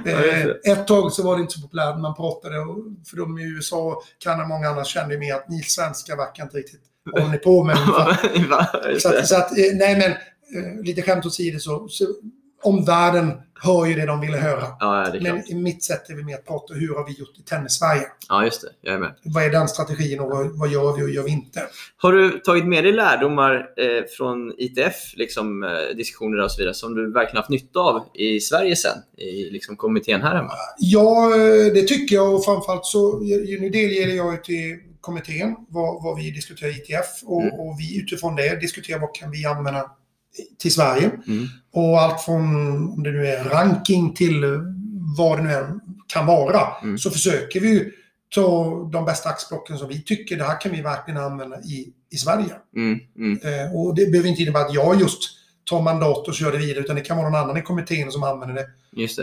Eh, 0.06 0.72
ett 0.72 0.88
tag 0.88 1.12
så 1.12 1.24
var 1.24 1.36
det 1.36 1.42
inte 1.42 1.54
så 1.54 1.62
populärt 1.62 1.96
när 1.96 2.02
man 2.02 2.16
pratade, 2.16 2.56
för 3.10 3.18
de 3.18 3.40
i 3.40 3.44
USA 3.44 3.78
och 3.78 4.04
Kanada 4.20 4.44
och 4.44 4.50
många 4.50 4.70
andra 4.70 4.84
kände 4.84 5.18
mer 5.18 5.34
att 5.34 5.50
ni 5.50 5.64
svenskar 5.64 6.18
verkar 6.18 6.44
inte 6.44 6.58
riktigt 6.58 6.82
håller 7.12 7.28
ni 7.28 7.38
på 7.38 7.64
med. 7.64 7.78
Så 9.00 9.10
att, 9.10 9.28
så 9.28 9.36
att, 9.36 9.58
eh, 9.58 9.66
nej 9.74 9.98
men, 9.98 10.12
eh, 10.12 10.82
lite 10.84 11.02
skämt 11.02 11.26
åsido 11.26 11.60
så, 11.60 11.88
så 11.88 12.06
omvärlden 12.64 13.34
hör 13.62 13.86
ju 13.86 13.94
det 13.96 14.06
de 14.06 14.22
ville 14.22 14.38
höra. 14.38 14.64
Ja. 14.80 15.08
Men 15.22 15.52
i 15.52 15.56
mitt 15.56 15.84
sätt 15.84 16.10
är 16.10 16.14
vi 16.16 16.24
mer 16.24 16.36
att 16.36 16.46
prata 16.46 16.74
hur 16.74 16.96
har 16.96 17.06
vi 17.08 17.14
gjort 17.14 17.38
i 17.40 17.42
tennis-Sverige? 17.42 18.02
Ja, 18.30 18.44
just 18.46 18.62
det. 18.62 18.68
Jag 18.82 18.96
är 18.96 19.00
med. 19.00 19.16
Vad 19.24 19.44
är 19.44 19.50
den 19.50 19.68
strategin 19.68 20.20
och 20.20 20.30
vad, 20.30 20.60
vad 20.60 20.70
gör 20.70 20.98
vi 20.98 21.04
och 21.04 21.10
gör 21.10 21.24
vi 21.24 21.32
inte? 21.32 21.62
Har 21.98 22.14
du 22.14 22.40
tagit 22.40 22.66
med 22.66 22.84
dig 22.84 22.94
lärdomar 22.94 23.56
eh, 23.56 24.04
från 24.18 24.54
ITF, 24.58 24.96
liksom, 25.16 25.64
eh, 25.64 25.96
diskussioner 25.96 26.44
och 26.44 26.52
så 26.52 26.62
vidare, 26.62 26.74
som 26.74 26.96
du 26.96 27.14
verkligen 27.14 27.38
haft 27.38 27.50
nytta 27.50 27.80
av 27.80 28.06
i 28.14 28.40
Sverige 28.40 28.76
sen? 28.76 28.98
I 29.18 29.50
liksom, 29.50 29.76
kommittén 29.78 30.22
här 30.22 30.36
hemma? 30.36 30.52
Ja, 30.78 31.32
eh, 31.36 31.74
det 31.74 31.88
tycker 31.88 32.16
jag 32.16 32.34
och 32.36 32.46
framförallt 32.46 32.86
så 32.86 33.20
nu 33.20 33.70
delger 33.70 34.16
jag 34.16 34.32
ju 34.34 34.38
till 34.38 34.78
kommittén 35.02 35.56
vad, 35.70 36.04
vad 36.04 36.18
vi 36.18 36.32
diskuterar 36.32 36.70
i 36.70 36.74
ITF 36.74 37.24
och, 37.26 37.42
Mm. 37.42 37.60
och 37.60 37.76
vi 37.80 38.00
utifrån 38.00 38.36
det 38.36 38.60
diskuterar 38.60 39.00
vad 39.00 39.16
kan 39.16 39.32
vi 39.32 39.46
använda 39.46 39.92
till 40.58 40.74
Sverige. 40.74 41.12
Mm. 41.28 41.48
Och 41.74 42.02
allt 42.02 42.22
från 42.22 42.42
om 42.94 43.04
det 43.04 43.12
nu 43.12 43.28
är 43.28 43.44
ranking 43.44 44.14
till 44.14 44.44
vad 45.18 45.38
det 45.38 45.44
nu 45.44 45.54
än 45.54 45.80
kan 46.14 46.26
vara 46.26 46.62
Mm. 46.84 46.98
så 46.98 47.12
försöker 47.12 47.60
vi 47.60 47.92
ta 48.36 48.84
de 48.94 49.06
bästa 49.06 49.30
axplocken 49.30 49.78
som 49.78 49.88
vi 49.88 50.02
tycker 50.02 50.38
det 50.38 50.44
här 50.44 50.62
kan 50.62 50.72
vi 50.72 50.82
verkligen 50.82 51.22
använda 51.22 51.60
i, 51.62 51.88
i 52.12 52.18
Sverige. 52.18 52.56
Mm, 52.76 53.00
mm. 53.18 53.40
Eh, 53.44 53.76
och 53.76 53.96
det 53.96 54.12
behöver 54.12 54.30
inte 54.30 54.42
innebära 54.42 54.66
att 54.66 54.74
jag 54.74 55.00
just 55.02 55.20
tar 55.70 55.82
mandat 55.82 56.28
och 56.28 56.34
kör 56.34 56.52
det 56.52 56.58
vidare 56.58 56.80
utan 56.84 56.96
det 56.96 57.02
kan 57.02 57.18
vara 57.18 57.30
någon 57.30 57.42
annan 57.42 57.58
i 57.58 57.62
kommittén 57.62 58.12
som 58.12 58.24
använder 58.24 58.56
det. 58.56 58.68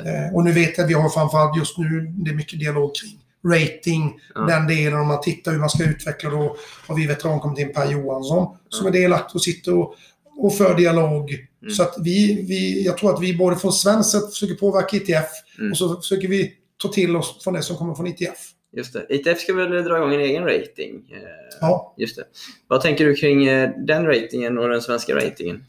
Det. 0.03 0.09
Eh, 0.09 0.35
och 0.35 0.45
nu 0.45 0.53
vet 0.53 0.79
jag 0.79 0.85
att 0.85 0.91
vi 0.91 0.95
har 0.95 1.09
framförallt 1.09 1.57
just 1.59 1.79
nu, 1.79 2.13
det 2.17 2.31
är 2.31 2.35
mycket 2.35 2.61
dialog 2.61 2.91
kring 2.95 3.19
rating, 3.53 4.21
Ja. 4.35 4.41
den 4.41 4.67
delen 4.67 5.01
om 5.01 5.07
man 5.09 5.21
tittar 5.21 5.53
hur 5.53 5.59
man 5.59 5.71
ska 5.71 5.85
utveckla 5.85 6.31
då 6.31 6.57
har 6.89 6.95
vi 6.97 7.07
veterankommittén 7.07 7.73
Per 7.73 7.91
Johansson 7.91 8.57
som 8.69 8.87
är 8.87 8.91
delaktig 8.91 9.35
och 9.37 9.43
sitter 9.43 9.75
och, 9.75 9.95
och 10.37 10.55
för 10.57 10.75
dialog. 10.75 11.31
Mm. 11.63 11.75
Så 11.75 11.83
att 11.83 11.95
vi, 12.01 12.43
vi, 12.49 12.85
jag 12.85 12.99
tror 12.99 13.15
att 13.15 13.23
vi 13.23 13.37
både 13.37 13.57
från 13.57 13.73
svenskt 13.73 14.11
sätt 14.11 14.31
försöker 14.31 14.55
påverka 14.55 14.97
ITF 14.97 15.29
Mm. 15.59 15.71
och 15.71 15.79
så 15.79 15.97
försöker 16.01 16.29
vi 16.29 16.53
ta 16.83 16.89
till 16.89 17.17
oss 17.17 17.45
från 17.45 17.55
det 17.55 17.63
som 17.63 17.77
kommer 17.77 17.95
från 17.95 18.07
ITF. 18.07 18.39
Just 18.77 18.93
det. 18.93 19.07
ITF 19.15 19.41
ska 19.41 19.55
väl 19.55 19.71
dra 19.85 19.97
igång 19.97 20.15
en 20.15 20.21
egen 20.21 20.45
rating? 20.45 20.95
Eh, 21.13 21.19
Ja. 21.61 21.95
Just 21.97 22.17
det. 22.17 22.25
Vad 22.69 22.81
tänker 22.81 23.05
du 23.05 23.15
kring 23.15 23.47
eh, 23.47 23.71
den 23.87 24.07
ratingen 24.07 24.59
och 24.59 24.69
den 24.69 24.81
svenska 24.83 25.15
ratingen? 25.17 25.65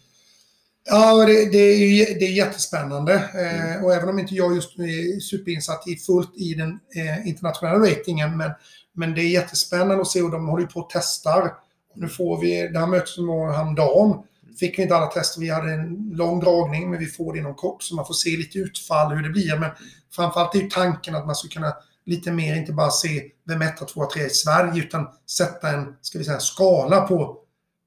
Ja, 0.89 1.25
det, 1.25 1.51
det, 1.51 1.57
är, 1.57 1.77
ju- 1.77 2.19
det 2.19 2.25
är 2.25 2.31
jättespännande. 2.31 3.13
Mm. 3.33 3.71
Eh, 3.77 3.85
och 3.85 3.93
även 3.93 4.09
om 4.09 4.19
inte 4.19 4.35
jag 4.35 4.55
just 4.55 4.77
nu 4.77 4.85
är 4.85 5.19
superinsatt 5.19 5.87
i 5.87 5.95
fullt 5.95 6.31
i 6.37 6.53
den 6.53 6.69
eh, 6.69 7.27
internationella 7.27 7.79
ratingen, 7.89 8.37
men, 8.37 8.51
men 8.95 9.13
det 9.15 9.21
är 9.21 9.29
jättespännande 9.29 10.01
att 10.01 10.07
se 10.07 10.21
och 10.21 10.31
de 10.31 10.47
håller 10.47 10.65
på 10.65 10.79
och 10.79 10.89
testar. 10.93 11.51
Nu 11.95 12.07
får 12.07 12.41
vi, 12.41 12.67
det 12.67 12.79
här 12.79 12.87
mötet 12.87 13.09
som 13.09 13.27
var 13.27 13.51
häromdagen, 13.51 14.23
fick 14.59 14.79
vi 14.79 14.83
inte 14.83 14.95
alla 14.95 15.07
tester. 15.07 15.41
Vi 15.41 15.49
hade 15.49 15.71
en 15.73 16.09
lång 16.13 16.39
dragning, 16.39 16.89
men 16.89 16.99
vi 16.99 17.05
får 17.05 17.33
det 17.33 17.39
inom 17.39 17.55
kort 17.55 17.83
så 17.83 17.95
man 17.95 18.05
får 18.05 18.13
se 18.13 18.29
lite 18.29 18.57
utfall 18.59 19.15
hur 19.15 19.23
det 19.23 19.29
blir. 19.29 19.59
Men 19.59 19.69
framförallt 20.15 20.55
är 20.55 20.59
ju 20.59 20.69
tanken 20.69 21.15
att 21.15 21.25
man 21.25 21.35
ska 21.35 21.47
kunna 21.47 21.73
lite 22.05 22.31
mer, 22.31 22.55
inte 22.55 22.73
bara 22.73 22.91
se 22.91 23.23
vem 23.47 23.61
1, 23.61 23.87
2, 23.87 24.05
3 24.13 24.23
i 24.25 24.29
Sverige, 24.29 24.83
utan 24.83 25.07
sätta 25.29 25.69
en, 25.69 25.95
ska 26.01 26.17
vi 26.17 26.23
säga, 26.25 26.39
skala 26.39 27.01
på 27.01 27.37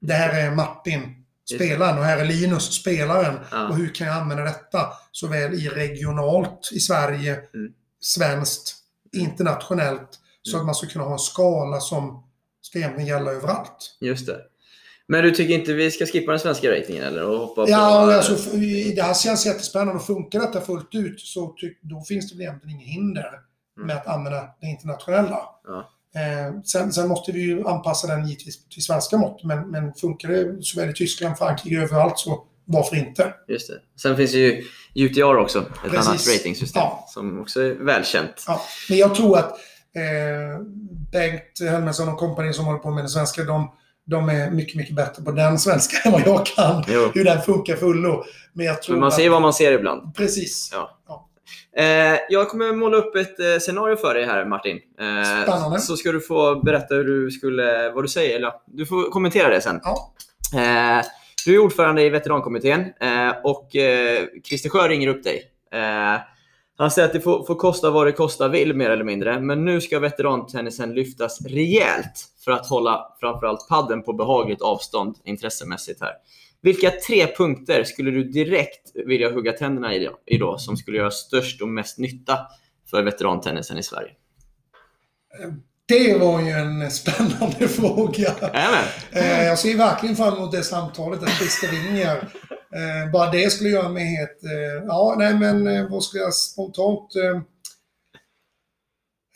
det 0.01 0.13
här 0.13 0.45
är 0.47 0.51
Martin, 0.55 1.15
spelaren, 1.55 1.97
och 1.97 2.03
här 2.05 2.17
är 2.17 2.25
Linus, 2.25 2.63
spelaren. 2.81 3.39
Ja. 3.51 3.67
Och 3.69 3.75
hur 3.75 3.93
kan 3.95 4.07
jag 4.07 4.15
använda 4.15 4.43
detta 4.43 4.87
såväl 5.11 5.53
i 5.53 5.69
regionalt 5.69 6.69
i 6.73 6.79
Sverige, 6.79 7.33
Mm. 7.53 7.71
svenskt, 8.01 8.75
internationellt. 9.13 10.19
Så 10.43 10.51
Mm. 10.51 10.59
att 10.61 10.65
man 10.65 10.75
ska 10.75 10.87
kunna 10.87 11.05
ha 11.05 11.13
en 11.13 11.19
skala 11.19 11.79
som 11.79 12.23
ska 12.61 12.77
egentligen 12.79 13.07
gälla 13.07 13.31
överallt. 13.31 13.97
Just 14.01 14.25
det. 14.27 14.39
Men 15.07 15.23
du 15.23 15.31
tycker 15.31 15.53
inte 15.53 15.73
vi 15.73 15.91
ska 15.91 16.05
skippa 16.05 16.31
den 16.31 16.39
svenska 16.39 16.71
ratingen 16.71 17.03
eller? 17.03 17.23
Och 17.29 17.39
hoppa 17.39 17.65
på, 17.65 17.71
Ja, 17.71 18.11
eh, 18.11 18.17
alltså, 18.17 18.57
det 18.95 19.01
här 19.01 19.13
känns 19.13 19.45
jättespännande 19.45 19.93
och 19.93 20.05
funkar 20.05 20.39
detta 20.39 20.61
fullt 20.61 20.95
ut 20.95 21.19
så 21.21 21.55
då 21.81 22.01
finns 22.01 22.31
det 22.31 22.35
väl 22.37 22.41
egentligen 22.41 22.75
inget 22.75 22.87
hinder 22.89 23.29
Mm. 23.77 23.87
med 23.87 23.97
att 23.97 24.07
använda 24.07 24.47
det 24.61 24.67
internationella. 24.67 25.39
Ja. 25.67 25.89
Eh, 26.15 26.61
sen, 26.63 26.91
sen 26.93 27.07
måste 27.07 27.31
vi 27.31 27.39
ju 27.41 27.67
anpassa 27.67 28.07
den 28.07 28.27
givetvis 28.27 28.69
till 28.69 28.83
svenska 28.83 29.17
mått, 29.17 29.43
men, 29.43 29.71
men 29.71 29.93
funkar 29.93 30.29
det 30.29 30.63
såväl 30.63 30.89
i 30.89 30.93
Tyskland, 30.93 31.37
Frankrike, 31.37 31.81
överallt 31.81 32.19
så 32.19 32.43
varför 32.65 32.95
inte? 32.95 33.33
Just 33.47 33.67
det. 33.67 33.79
Sen 34.01 34.17
finns 34.17 34.31
det 34.31 34.37
ju 34.37 34.63
UTR 35.05 35.37
också, 35.37 35.59
ett 35.59 35.67
Precis. 35.91 36.07
annat 36.07 36.27
ratingsystem 36.37 36.81
Ja. 36.81 37.05
som 37.09 37.41
också 37.41 37.61
är 37.61 37.73
välkänt. 37.73 38.43
Ja, 38.47 38.61
men 38.89 38.97
jag 38.97 39.15
tror 39.15 39.37
att 39.37 39.51
eh, 39.95 40.61
Bengt 41.11 41.59
Helmersson 41.71 42.09
och 42.09 42.17
kompani 42.17 42.53
som 42.53 42.65
håller 42.65 42.79
på 42.79 42.91
med 42.91 43.03
den 43.03 43.09
svenska, 43.09 43.43
de, 43.43 43.71
de 44.05 44.29
är 44.29 44.51
mycket, 44.51 44.75
mycket 44.75 44.95
bättre 44.95 45.23
på 45.23 45.31
den 45.31 45.59
svenska 45.59 45.97
än 46.05 46.11
vad 46.11 46.21
jag 46.27 46.45
kan. 46.45 46.83
Jo. 46.87 47.11
Hur 47.13 47.23
den 47.23 47.41
funkar 47.41 47.75
fullo. 47.75 48.23
Men 48.53 48.65
jag 48.65 48.81
tror 48.81 48.93
Men 48.95 48.99
man 48.99 49.07
att, 49.07 49.13
ser 49.13 49.29
vad 49.29 49.41
man 49.41 49.53
ser 49.53 49.71
ibland. 49.71 50.15
Precis. 50.15 50.69
Ja. 50.73 50.99
Ja. 51.07 51.27
Eh, 51.77 52.19
jag 52.29 52.49
kommer 52.49 52.73
måla 52.73 52.97
upp 52.97 53.15
ett 53.15 53.39
eh, 53.39 53.59
scenario 53.59 53.95
för 53.95 54.13
dig 54.13 54.25
här 54.25 54.45
Martin. 54.45 54.79
Eh, 54.99 55.43
Spännande. 55.43 55.79
Så 55.79 55.97
ska 55.97 56.11
du 56.11 56.21
få 56.21 56.61
berätta 56.61 56.95
hur 56.95 57.03
du 57.03 57.31
skulle, 57.31 57.91
vad 57.91 58.03
du 58.03 58.07
säger. 58.07 58.35
Eller, 58.35 58.51
du 58.65 58.85
får 58.85 59.11
kommentera 59.11 59.49
det 59.49 59.61
sen. 59.61 59.79
Ja. 59.83 60.13
Eh, 60.53 61.05
du 61.45 61.55
är 61.55 61.59
ordförande 61.59 62.03
i 62.03 62.09
veterankommittén 62.09 62.81
eh, 63.01 63.29
och 63.43 63.75
eh, 63.75 64.23
Christer 64.43 64.69
Sjö 64.69 64.87
ringer 64.87 65.07
upp 65.07 65.23
dig. 65.23 65.43
Han 66.81 66.91
säger 66.91 67.07
att 67.07 67.13
det 67.13 67.21
får, 67.21 67.43
får 67.43 67.55
kosta 67.55 67.89
vad 67.89 68.07
det 68.07 68.11
kosta 68.11 68.47
vill 68.47 68.75
mer 68.75 68.89
eller 68.89 69.03
mindre. 69.03 69.39
Men 69.39 69.65
nu 69.65 69.81
ska 69.81 69.99
veterantennisen 69.99 70.93
lyftas 70.93 71.41
rejält 71.41 72.25
för 72.45 72.51
att 72.51 72.67
hålla 72.67 73.15
framförallt 73.19 73.69
padden 73.69 74.03
på 74.03 74.13
behagligt 74.13 74.61
avstånd 74.61 75.15
intressemässigt 75.23 76.01
här. 76.01 76.11
Vilka 76.61 76.91
tre 77.07 77.27
punkter 77.27 77.83
skulle 77.83 78.11
du 78.11 78.23
direkt 78.23 78.91
vilja 79.05 79.31
hugga 79.31 79.51
tänderna 79.51 79.95
i 80.25 80.37
då, 80.39 80.57
som 80.57 80.77
skulle 80.77 80.97
göra 80.97 81.11
störst 81.11 81.61
och 81.61 81.67
mest 81.67 81.97
nytta 81.97 82.39
för 82.89 83.03
veterantennisen 83.03 83.77
i 83.77 83.83
Sverige? 83.83 84.11
Det 85.85 86.17
var 86.17 86.41
ju 86.41 86.49
en 86.49 86.91
spännande 86.91 87.67
fråga. 87.67 88.35
Eh, 89.11 89.43
jag 89.43 89.59
ser 89.59 89.77
verkligen 89.77 90.15
fram 90.15 90.33
emot 90.33 90.51
det 90.51 90.63
samtalet, 90.63 91.23
att 91.23 91.29
Christer 91.29 91.67
ringer. 91.67 92.27
Eh, 92.75 93.11
bara 93.11 93.31
det 93.31 93.49
skulle 93.49 93.69
göra 93.69 93.89
mig 93.89 94.05
helt... 94.05 94.43
Eh, 94.43 94.85
ja, 94.87 95.15
nej 95.17 95.33
men 95.33 95.67
eh, 95.67 95.89
vad 95.89 96.03
ska 96.03 96.17
jag 96.17 96.33
spontant... 96.33 97.15
Eh, 97.15 97.41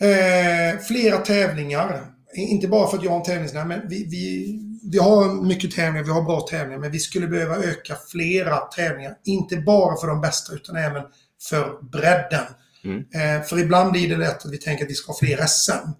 eh, 0.08 0.78
flera 0.78 1.18
tävlingar. 1.18 2.12
Inte 2.34 2.68
bara 2.68 2.88
för 2.88 2.96
att 2.96 3.04
jag 3.04 3.10
har 3.10 3.18
en 3.18 3.24
tävlingsnämnd, 3.24 3.68
men 3.68 3.88
vi, 3.88 4.04
vi, 4.04 4.60
vi 4.92 4.98
har 4.98 5.42
mycket 5.42 5.70
tävlingar, 5.70 6.04
vi 6.04 6.10
har 6.10 6.22
bra 6.22 6.40
tävlingar, 6.40 6.80
men 6.80 6.90
vi 6.90 6.98
skulle 6.98 7.26
behöva 7.26 7.56
öka 7.56 7.96
flera 8.10 8.56
tävlingar. 8.56 9.18
Inte 9.24 9.56
bara 9.56 9.96
för 9.96 10.06
de 10.06 10.20
bästa, 10.20 10.54
utan 10.54 10.76
även 10.76 11.02
för 11.48 11.82
bredden. 11.82 12.44
Mm. 12.84 13.04
Eh, 13.14 13.46
för 13.46 13.58
ibland 13.58 13.92
blir 13.92 14.08
det 14.08 14.16
lätt 14.16 14.46
att 14.46 14.52
vi 14.52 14.58
tänker 14.58 14.84
att 14.84 14.90
vi 14.90 14.94
ska 14.94 15.12
ha 15.12 15.18
fler 15.18 15.46
SM. 15.46 15.90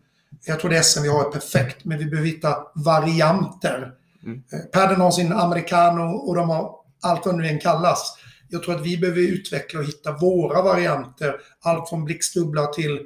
Jag 0.44 0.60
tror 0.60 0.70
det 0.70 0.82
SM 0.82 1.02
vi 1.02 1.08
har 1.08 1.26
är 1.26 1.30
perfekt, 1.30 1.84
men 1.84 1.98
vi 1.98 2.04
behöver 2.04 2.28
hitta 2.28 2.56
varianter. 2.74 3.92
Mm. 4.24 4.42
Padden 4.72 5.00
har 5.00 5.10
sin 5.10 5.32
americano 5.32 6.02
och 6.02 6.34
de 6.34 6.50
har 6.50 6.75
allt 7.02 7.26
vad 7.26 7.34
det 7.34 7.42
nu 7.42 7.48
än 7.48 7.60
kallas. 7.60 8.18
Jag 8.48 8.62
tror 8.62 8.74
att 8.74 8.86
vi 8.86 8.98
behöver 8.98 9.20
utveckla 9.20 9.80
och 9.80 9.86
hitta 9.86 10.12
våra 10.12 10.62
varianter. 10.62 11.36
Allt 11.60 11.88
från 11.88 12.04
blixtdubbla 12.04 12.66
till 12.66 13.00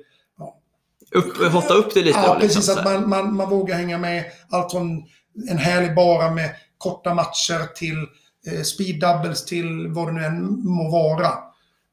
Upp, 1.12 1.52
hotta 1.52 1.74
upp 1.74 1.94
det 1.94 2.02
lite 2.02 2.18
Ja, 2.18 2.34
då, 2.34 2.40
liksom, 2.40 2.60
precis. 2.60 2.74
så 2.74 2.78
Att 2.78 2.84
man, 2.84 3.08
man, 3.08 3.36
man 3.36 3.50
vågar 3.50 3.76
hänga 3.76 3.98
med 3.98 4.24
allt 4.48 4.72
från 4.72 5.04
en 5.50 5.58
härlig 5.58 5.94
bara 5.94 6.30
med 6.30 6.50
korta 6.78 7.14
matcher 7.14 7.74
till 7.74 8.06
eh, 8.46 8.62
speed 8.62 9.00
doubles 9.00 9.44
till 9.44 9.88
vad 9.88 10.08
det 10.08 10.12
nu 10.12 10.24
än 10.24 10.64
må 10.64 10.90
vara. 10.90 11.28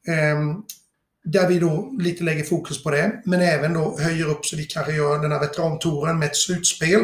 Ehm, 0.08 0.62
där 1.24 1.48
vi 1.48 1.58
då 1.58 1.90
lite 1.98 2.24
lägger 2.24 2.44
fokus 2.44 2.82
på 2.82 2.90
det, 2.90 3.22
men 3.24 3.40
även 3.40 3.74
då 3.74 3.98
höjer 3.98 4.28
upp 4.28 4.46
så 4.46 4.56
vi 4.56 4.64
kanske 4.64 4.92
gör 4.92 5.18
den 5.18 5.32
här 5.32 5.40
veterantouren 5.40 6.18
med 6.18 6.26
ett 6.26 6.36
slutspel. 6.36 7.00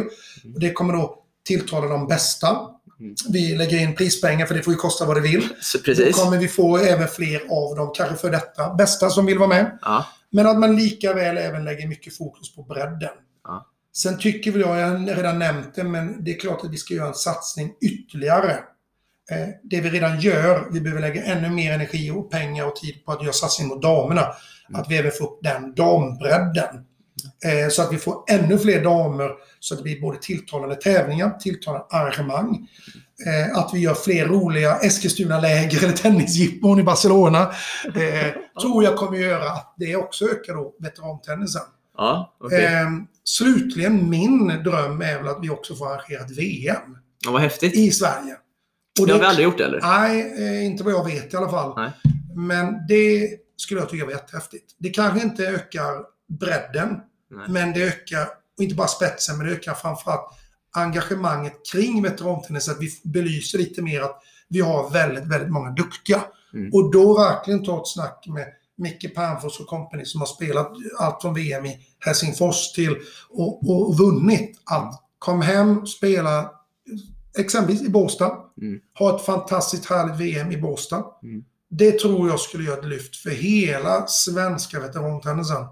Och 0.54 0.60
det 0.60 0.72
kommer 0.72 0.94
då 0.94 1.18
tilltala 1.46 1.86
de 1.86 2.06
bästa. 2.06 2.56
Mm. 3.00 3.14
Vi 3.28 3.56
lägger 3.56 3.80
in 3.80 3.94
prispengar 3.94 4.46
för 4.46 4.54
det 4.54 4.62
får 4.62 4.72
ju 4.72 4.76
kosta 4.76 5.04
vad 5.04 5.16
det 5.16 5.20
vill. 5.20 5.48
Så, 5.60 5.78
Då 5.78 5.84
precis. 5.84 6.16
kommer 6.16 6.38
vi 6.38 6.48
få 6.48 6.78
även 6.78 7.08
fler 7.08 7.40
av 7.50 7.76
dem, 7.76 7.92
kanske 7.94 8.16
för 8.16 8.30
detta 8.30 8.74
bästa 8.74 9.10
som 9.10 9.26
vill 9.26 9.38
vara 9.38 9.48
med. 9.48 9.78
Ja. 9.82 10.06
Men 10.30 10.46
att 10.46 10.58
man 10.58 10.76
lika 10.76 11.14
väl 11.14 11.38
även 11.38 11.64
lägger 11.64 11.88
mycket 11.88 12.16
fokus 12.16 12.54
på 12.54 12.62
bredden. 12.62 13.10
Ja. 13.44 13.66
Sen 13.96 14.18
tycker 14.18 14.52
väl 14.52 14.60
jag, 14.60 14.78
jag 14.78 14.88
har 14.88 15.16
redan 15.16 15.38
nämnt 15.38 15.74
det, 15.74 15.84
men 15.84 16.24
det 16.24 16.34
är 16.34 16.40
klart 16.40 16.64
att 16.64 16.70
vi 16.70 16.76
ska 16.76 16.94
göra 16.94 17.08
en 17.08 17.14
satsning 17.14 17.72
ytterligare. 17.80 18.50
Eh, 19.30 19.48
det 19.62 19.80
vi 19.80 19.90
redan 19.90 20.20
gör, 20.20 20.68
vi 20.72 20.80
behöver 20.80 21.00
lägga 21.00 21.24
ännu 21.24 21.50
mer 21.50 21.72
energi 21.72 22.10
och 22.10 22.30
pengar 22.30 22.66
och 22.66 22.76
tid 22.76 23.04
på 23.04 23.12
att 23.12 23.22
göra 23.22 23.32
satsning 23.32 23.68
mot 23.68 23.82
damerna. 23.82 24.26
Att 24.72 24.90
vi 24.90 24.96
även 24.96 25.12
får 25.12 25.24
upp 25.24 25.38
den 25.42 25.74
dambredden. 25.74 26.84
Eh, 27.44 27.68
så 27.70 27.82
att 27.82 27.92
vi 27.92 27.98
får 27.98 28.24
ännu 28.30 28.58
fler 28.58 28.84
damer, 28.84 29.30
så 29.60 29.74
att 29.74 29.78
det 29.78 29.82
blir 29.82 30.00
både 30.00 30.18
tilltalande 30.18 30.76
tävlingar, 30.76 31.30
tilltalande 31.30 31.86
arrangemang. 31.90 32.68
Eh, 33.26 33.58
att 33.58 33.70
vi 33.74 33.78
gör 33.78 33.94
fler 33.94 34.26
roliga 34.26 34.76
Eskilstuna-läger 34.76 35.84
eller 35.84 35.96
tennisjippon 35.96 36.80
i 36.80 36.82
Barcelona. 36.82 37.40
Eh, 37.84 38.60
tror 38.60 38.84
jag 38.84 38.96
kommer 38.96 39.18
göra 39.18 39.50
att 39.50 39.74
det 39.78 39.96
också 39.96 40.24
ökar 40.24 40.54
då 40.54 40.74
veterantennisen. 40.78 41.62
Ja. 41.96 42.36
Eh, 42.52 42.88
slutligen, 43.24 44.10
min 44.10 44.48
dröm 44.48 45.02
är 45.02 45.18
väl 45.18 45.28
att 45.28 45.38
vi 45.42 45.50
också 45.50 45.74
får 45.74 45.86
arrangera 45.86 46.20
ett 46.20 46.38
VM 46.38 46.98
Ja, 47.24 47.30
vad 47.30 47.40
häftigt. 47.42 47.74
i 47.74 47.90
Sverige. 47.90 48.36
Det 49.06 49.12
har 49.12 49.18
vi 49.18 49.26
aldrig 49.26 49.44
gjort 49.44 49.60
eller? 49.60 49.80
Nej, 49.80 50.64
inte 50.66 50.84
vad 50.84 50.92
jag 50.92 51.04
vet 51.04 51.34
i 51.34 51.36
alla 51.36 51.48
fall. 51.50 51.72
Nej. 51.76 51.90
Men 52.36 52.86
det 52.88 53.28
skulle 53.56 53.80
jag 53.80 53.88
tycka 53.88 54.04
var 54.04 54.12
jättehäftigt. 54.12 54.64
Det 54.78 54.88
kanske 54.88 55.22
inte 55.22 55.46
ökar 55.46 56.02
bredden, 56.40 57.00
Nej. 57.30 57.48
men 57.48 57.72
det 57.72 57.82
ökar, 57.82 58.28
och 58.56 58.62
inte 58.62 58.74
bara 58.74 58.88
spetsen, 58.88 59.38
men 59.38 59.46
det 59.46 59.52
ökar 59.52 59.74
framförallt 59.74 60.30
engagemanget 60.74 61.52
kring 61.72 62.02
veterantennis. 62.02 62.68
Att 62.68 62.80
vi 62.80 62.90
belyser 63.04 63.58
lite 63.58 63.82
mer 63.82 64.00
att 64.00 64.22
vi 64.48 64.60
har 64.60 64.90
väldigt, 64.90 65.26
väldigt 65.26 65.50
många 65.50 65.70
duktiga. 65.70 66.24
Mm. 66.54 66.70
Och 66.72 66.92
då 66.92 67.18
verkligen 67.18 67.64
ta 67.64 67.80
ett 67.80 67.88
snack 67.88 68.24
med 68.28 68.46
Micke 68.76 69.14
Pernfors 69.14 69.60
och 69.60 69.66
company 69.66 70.04
som 70.04 70.20
har 70.20 70.26
spelat 70.26 70.72
allt 70.98 71.22
från 71.22 71.34
VM 71.34 71.66
i 71.66 71.78
Helsingfors 71.98 72.72
till 72.72 72.96
och, 73.30 73.70
och 73.70 73.98
vunnit. 73.98 74.60
Att 74.64 75.02
kom 75.18 75.42
hem, 75.42 75.86
spela 75.86 76.50
exempelvis 77.38 77.82
i 77.82 77.88
Båstad. 77.88 78.32
Mm. 78.60 78.80
Ha 78.98 79.16
ett 79.16 79.24
fantastiskt 79.24 79.86
härligt 79.86 80.20
VM 80.20 80.52
i 80.52 80.56
Båstad. 80.56 81.04
Mm. 81.22 81.44
Det 81.70 81.98
tror 81.98 82.28
jag 82.28 82.40
skulle 82.40 82.64
göra 82.64 82.78
ett 82.78 82.84
lyft 82.84 83.16
för 83.16 83.30
hela 83.30 84.06
svenska 84.06 84.80
veterantennisen. 84.80 85.66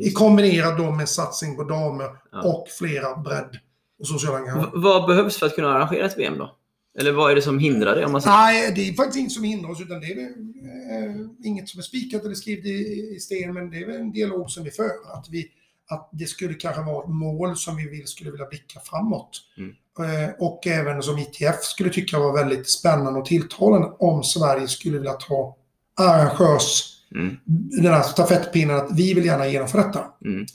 I 0.00 0.12
kombinerat 0.12 0.78
då 0.78 0.90
med 0.90 1.08
satsning 1.08 1.56
på 1.56 1.64
damer 1.64 2.06
Ja. 2.32 2.42
och 2.42 2.68
flera 2.78 3.16
bredd 3.16 3.58
och 4.00 4.06
sociala 4.06 4.38
engagemang. 4.38 4.70
Vad 4.74 5.06
behövs 5.06 5.38
för 5.38 5.46
att 5.46 5.54
kunna 5.54 5.68
arrangera 5.68 6.06
ett 6.06 6.18
VM 6.18 6.38
då? 6.38 6.56
Eller 6.98 7.12
vad 7.12 7.30
är 7.30 7.34
det 7.34 7.42
som 7.42 7.58
hindrar 7.58 7.96
det? 7.96 8.06
Om 8.06 8.12
man 8.12 8.22
säger... 8.22 8.36
Nej, 8.36 8.72
det 8.74 8.88
är 8.88 8.92
faktiskt 8.94 9.18
inget 9.18 9.32
som 9.32 9.44
hindrar 9.44 9.70
oss, 9.70 9.80
utan 9.80 10.00
det 10.00 10.06
är 10.06 10.18
eh, 10.18 11.26
inget 11.44 11.68
som 11.68 11.78
är 11.78 11.82
spikat 11.82 12.24
eller 12.24 12.34
skrivet 12.34 12.64
i, 12.64 13.14
i 13.16 13.18
sten, 13.20 13.54
men 13.54 13.70
det 13.70 13.76
är 13.76 13.88
en 13.88 14.12
dialog 14.12 14.50
som 14.50 14.64
vi 14.64 14.70
för. 14.70 14.84
Att, 14.84 15.26
vi, 15.30 15.48
att 15.90 16.08
det 16.12 16.26
skulle 16.26 16.54
kanske 16.54 16.82
vara 16.82 17.04
ett 17.04 17.10
mål 17.10 17.56
som 17.56 17.76
vi 17.76 17.88
vill, 17.88 18.06
skulle 18.06 18.30
vilja 18.30 18.46
blicka 18.46 18.80
framåt. 18.80 19.40
Mm. 19.58 19.70
Eh, 19.98 20.30
och 20.38 20.66
även 20.66 21.02
som 21.02 21.18
ITF 21.18 21.62
skulle 21.62 21.90
tycka 21.90 22.18
var 22.18 22.32
väldigt 22.32 22.70
spännande 22.70 23.20
och 23.20 23.26
tilltalande 23.26 23.88
om 23.98 24.22
Sverige 24.22 24.68
skulle 24.68 24.98
vilja 24.98 25.12
ta 25.12 25.56
arrangörs 25.96 26.96
Mm. 27.14 27.36
den 27.82 27.92
här 27.92 28.02
stafettpinnen 28.02 28.76
att 28.76 28.88
vi 28.96 29.14
vill 29.14 29.24
gärna 29.24 29.48
genomföra 29.48 29.86
detta. 29.86 30.04
Mm. 30.24 30.46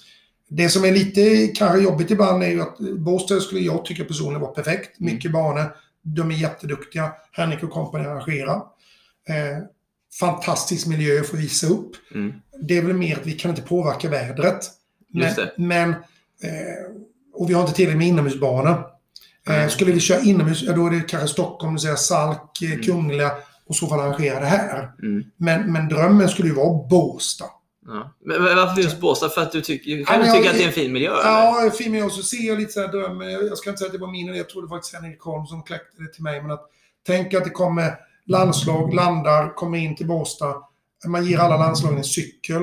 Det 0.50 0.70
som 0.70 0.86
är 0.86 0.92
lite 0.92 1.48
kanske 1.48 1.80
jobbigt 1.80 2.12
ibland 2.12 2.44
är 2.44 2.48
ju 2.48 2.62
att 2.62 2.80
Båstad 2.80 3.40
skulle 3.40 3.62
jag 3.62 3.86
tycka 3.86 4.06
personligen 4.06 4.42
var 4.42 4.52
perfekt. 4.52 5.00
Mm. 5.00 5.14
Mycket 5.14 5.32
banor. 5.32 5.76
De 6.02 6.32
är 6.32 6.36
jätteduktiga. 6.36 7.12
Henrik 7.32 7.64
och 7.64 7.72
company 7.72 8.06
arrangerar. 8.06 8.56
Eh, 9.30 9.64
fantastisk 10.20 10.88
miljö 10.88 11.24
för 11.24 11.38
att 11.38 11.44
visa 11.44 11.68
upp. 11.68 11.92
Mm. 12.14 12.34
Det 12.62 12.78
är 12.78 12.82
väl 12.82 12.94
mer 12.94 13.16
att 13.16 13.26
vi 13.26 13.32
kan 13.32 13.52
inte 13.52 13.62
påverka 13.62 14.10
vädret. 14.10 14.66
Men, 15.14 15.34
men 15.58 15.90
eh, 15.90 15.96
och 17.34 17.50
vi 17.50 17.54
har 17.54 17.62
inte 17.62 17.74
tillräckligt 17.74 17.98
med 17.98 18.08
inomhusbanor. 18.08 18.70
Eh, 18.70 19.56
Nej. 19.56 19.70
skulle 19.70 19.92
vi 19.92 20.00
köra 20.00 20.22
inomhus, 20.22 20.64
ja, 20.64 20.74
då 20.74 20.88
är 20.88 20.92
det 20.92 21.02
kanske 21.02 21.28
Stockholm, 21.28 21.80
säga 21.80 21.96
Salk, 21.96 22.62
eh, 22.62 22.72
Mm. 22.72 22.84
Kungliga 22.84 23.32
och 23.70 23.76
så 23.76 23.88
fall 23.88 24.00
arrangera 24.00 24.40
det 24.40 24.46
här. 24.46 24.92
Mm. 25.02 25.24
Men, 25.38 25.72
men 25.72 25.88
drömmen 25.90 26.30
skulle 26.30 26.48
ju 26.48 26.54
vara 26.56 26.88
Båstad. 26.90 27.46
Ja. 27.88 28.12
Men 28.26 28.44
varför 28.44 28.82
just 28.82 29.00
Båstad? 29.00 29.30
För 29.30 29.42
att 29.42 29.52
du 29.52 29.62
tycker, 29.62 29.92
Ja, 29.92 30.06
kan 30.06 30.20
men 30.20 30.22
du 30.22 30.28
jag- 30.28 30.38
tycka 30.38 30.52
att 30.52 30.58
det 30.58 30.64
är 30.64 30.68
en 30.68 30.74
fin 30.74 30.94
miljö? 30.94 31.10
eller? 31.12 31.24
Ja, 31.24 31.72
fin 31.78 31.92
med 31.92 32.06
och 32.06 32.12
så 32.12 32.24
ser 32.24 32.48
jag 32.48 32.60
lite 32.60 32.72
så 32.72 32.82
här 32.82 32.88
drömmen. 32.88 33.32
Jag 33.32 33.44
jag 33.48 33.58
ska 33.58 33.70
inte 33.70 33.78
säga 33.78 33.88
att 33.88 33.94
det 33.94 34.00
var 34.00 34.12
min 34.12 34.30
idé. 34.30 34.38
Jag 34.38 34.50
trodde 34.50 34.68
faktiskt 34.68 34.94
Henrik 34.96 35.22
Holm 35.22 35.46
som 35.46 35.64
kläckte 35.64 36.04
det 36.04 36.14
till 36.14 36.24
mig. 36.24 36.42
Men 36.42 36.52
att 36.52 36.66
tänka 37.08 37.38
att 37.38 37.44
det 37.44 37.50
kommer 37.50 37.94
landslag, 38.26 38.94
landar, 38.94 39.56
kommer 39.56 39.78
in 39.78 39.96
till 39.96 40.08
Båstad. 40.08 40.54
Man 41.08 41.26
ger 41.26 41.38
alla 41.40 41.58
landslagen 41.58 41.98
en 41.98 42.04
cykel. 42.04 42.62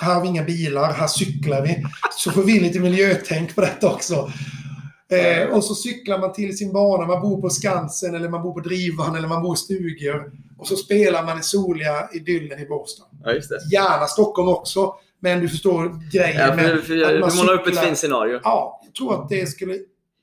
Här 0.00 0.14
har 0.14 0.22
vi 0.22 0.28
inga 0.28 0.42
bilar, 0.44 0.92
här 0.92 1.06
cyklar 1.06 1.62
vi. 1.62 1.84
Så 2.18 2.30
får 2.30 2.42
vi 2.42 2.60
lite 2.60 2.80
miljötänk 2.80 3.54
på 3.54 3.60
detta 3.60 3.90
också. 3.90 4.30
Eh, 5.12 5.48
och 5.56 5.64
så 5.64 5.74
cyklar 5.74 6.18
man 6.18 6.32
till 6.32 6.58
sin 6.58 6.72
bana. 6.72 7.06
Man 7.06 7.20
bor 7.22 7.40
på 7.40 7.50
Skansen, 7.50 8.14
eller 8.14 8.28
man 8.28 8.42
bor 8.42 8.52
på 8.52 8.60
Drivan, 8.60 9.16
eller 9.16 9.28
man 9.28 9.42
bor 9.42 9.54
i 9.54 9.56
stugor. 9.56 10.32
Och 10.58 10.66
så 10.66 10.76
spelar 10.76 11.24
man 11.24 11.38
i 11.38 11.42
soliga 11.42 12.08
idyllen 12.12 12.58
i 12.60 12.66
Båstad. 12.66 13.04
Ja, 13.24 13.32
just 13.32 13.48
det. 13.48 13.58
Gärna 13.72 14.06
Stockholm 14.06 14.48
också. 14.48 14.94
Men 15.20 15.40
du 15.40 15.48
förstår 15.48 16.10
grejen 16.12 16.40
Ja, 16.40 16.56
för, 16.56 16.78
för, 16.78 17.02
att 17.14 17.20
man 17.20 17.30
du 17.30 17.36
målar 17.36 17.54
upp 17.54 17.66
ett 17.66 17.78
fint 17.78 17.98
scenario. 17.98 18.40
Ja, 18.44 18.80
jag 18.84 18.94
tror 18.94 19.22
att 19.22 19.28
det 19.28 19.46
skulle 19.46 19.78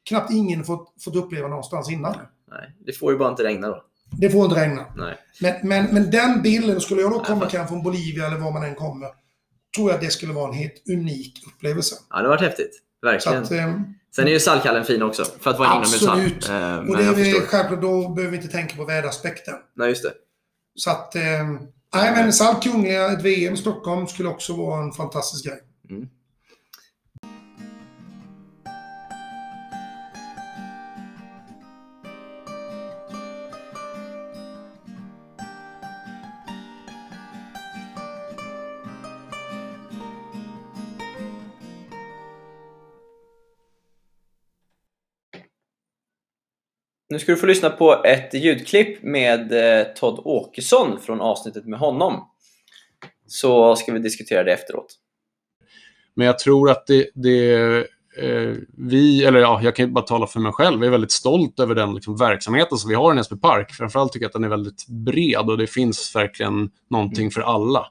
knappt 0.09 0.31
ingen 0.31 0.63
fått, 0.63 0.93
fått 1.03 1.15
uppleva 1.15 1.47
någonstans 1.47 1.91
innan. 1.91 2.15
Nej, 2.51 2.75
det 2.85 2.91
får 2.93 3.11
ju 3.11 3.17
bara 3.17 3.29
inte 3.29 3.43
regna 3.43 3.67
då. 3.67 3.83
Det 4.11 4.29
får 4.29 4.45
inte 4.45 4.61
regna. 4.61 4.85
Nej. 4.95 5.17
Men, 5.41 5.53
men, 5.63 5.85
men 5.93 6.11
den 6.11 6.41
bilden, 6.41 6.81
skulle 6.81 7.01
jag 7.01 7.11
då 7.11 7.19
komma 7.19 7.41
Ja. 7.43 7.49
kanske 7.49 7.67
från 7.73 7.83
Bolivia 7.83 8.27
eller 8.27 8.37
var 8.37 8.51
man 8.51 8.63
än 8.63 8.75
kommer, 8.75 9.07
tror 9.75 9.89
jag 9.89 9.95
att 9.95 10.01
det 10.01 10.09
skulle 10.11 10.33
vara 10.33 10.47
en 10.47 10.53
helt 10.53 10.89
unik 10.89 11.33
upplevelse. 11.47 11.95
Ja, 12.09 12.17
det 12.17 12.21
har 12.23 12.29
varit 12.29 12.41
häftigt. 12.41 12.71
Så 13.01 13.07
Verkligen. 13.07 13.43
att, 13.43 13.51
eh, 13.51 13.81
Sen 14.15 14.27
är 14.27 14.31
ju 14.31 14.39
Salkhallen 14.39 14.85
fin 14.85 15.01
också, 15.03 15.25
för 15.39 15.49
att 15.49 15.59
vara 15.59 15.69
en 15.69 15.75
inomhushall. 15.75 16.09
Absolut. 16.09 16.49
Eh, 16.49 16.77
och 16.77 16.85
Men 16.85 17.15
det 17.15 17.29
är 17.29 17.45
självklart, 17.45 17.81
då 17.81 18.09
behöver 18.09 18.31
vi 18.31 18.43
inte 18.43 18.51
tänka 18.51 18.75
på 18.75 18.85
väderaspekten. 18.85 19.55
Nej, 19.75 19.89
just 19.89 20.03
det. 20.03 20.13
Så 20.75 20.89
att, 20.89 21.15
eh, 21.15 21.21
nej 21.95 22.11
men 22.15 22.33
Salt 22.33 22.63
Kungliga, 22.63 23.11
ett 23.11 23.21
VM 23.21 23.53
i 23.53 23.57
Stockholm 23.57 24.07
skulle 24.07 24.29
också 24.29 24.53
vara 24.53 24.83
en 24.83 24.91
fantastisk 24.91 25.45
grej. 25.45 25.59
Mm. 25.89 26.07
Nu 47.09 47.19
ska 47.19 47.31
du 47.31 47.37
få 47.37 47.45
lyssna 47.45 47.69
på 47.69 48.03
ett 48.05 48.33
ljudklipp 48.33 49.03
med 49.03 49.51
eh, 49.51 49.87
Todd 49.95 50.19
Åkesson 50.23 50.99
från 50.99 51.21
avsnittet 51.21 51.65
med 51.65 51.79
honom. 51.79 52.27
Så 53.27 53.75
ska 53.75 53.93
vi 53.93 53.99
diskutera 53.99 54.43
det 54.43 54.53
efteråt. 54.53 54.95
Men 56.15 56.27
jag 56.27 56.39
tror 56.39 56.69
att 56.69 56.87
det, 56.87 57.09
det 57.13 57.55
eh, 58.17 58.55
vi, 58.77 59.25
eller 59.25 59.39
ja, 59.39 59.59
jag 59.63 59.75
kan 59.75 59.85
ju 59.85 59.91
bara 59.91 60.05
tala 60.05 60.27
för 60.27 60.39
mig 60.39 60.51
själv, 60.51 60.79
jag 60.79 60.87
är 60.87 60.91
väldigt 60.91 61.11
stolt 61.11 61.59
över 61.59 61.75
den 61.75 61.95
liksom, 61.95 62.17
verksamheten 62.17 62.77
som 62.77 62.89
vi 62.89 62.95
har 62.95 63.11
i 63.11 63.15
Näsby 63.15 63.35
Park. 63.35 63.71
Framförallt 63.71 64.13
tycker 64.13 64.23
jag 64.23 64.29
att 64.29 64.33
den 64.33 64.43
är 64.43 64.49
väldigt 64.49 64.87
bred 64.87 65.49
och 65.49 65.57
det 65.57 65.67
finns 65.67 66.15
verkligen 66.15 66.69
någonting 66.89 67.31
för 67.31 67.41
alla. 67.41 67.85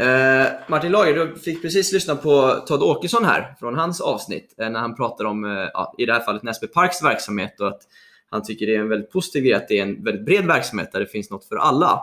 Eh, 0.00 0.46
Martin 0.68 0.92
Lager, 0.92 1.14
du 1.14 1.38
fick 1.38 1.62
precis 1.62 1.92
lyssna 1.92 2.16
på 2.16 2.62
Todd 2.66 2.82
Åkesson 2.82 3.24
här 3.24 3.54
från 3.60 3.74
hans 3.74 4.00
avsnitt 4.00 4.54
eh, 4.58 4.70
när 4.70 4.80
han 4.80 4.96
pratar 4.96 5.24
om, 5.24 5.44
eh, 5.44 5.50
ja, 5.50 5.94
i 5.98 6.06
det 6.06 6.12
här 6.12 6.20
fallet, 6.20 6.42
Näsby 6.42 6.66
Parks 6.66 7.02
verksamhet 7.02 7.60
och 7.60 7.68
att 7.68 7.82
han 8.30 8.42
tycker 8.42 8.66
det 8.66 8.74
är 8.74 8.80
en 8.80 8.88
väldigt 8.88 9.10
positiv 9.10 9.44
grej 9.44 9.54
att 9.54 9.68
det 9.68 9.78
är 9.78 9.82
en 9.82 10.04
väldigt 10.04 10.26
bred 10.26 10.46
verksamhet 10.46 10.92
där 10.92 11.00
det 11.00 11.06
finns 11.06 11.30
något 11.30 11.44
för 11.44 11.56
alla. 11.56 12.02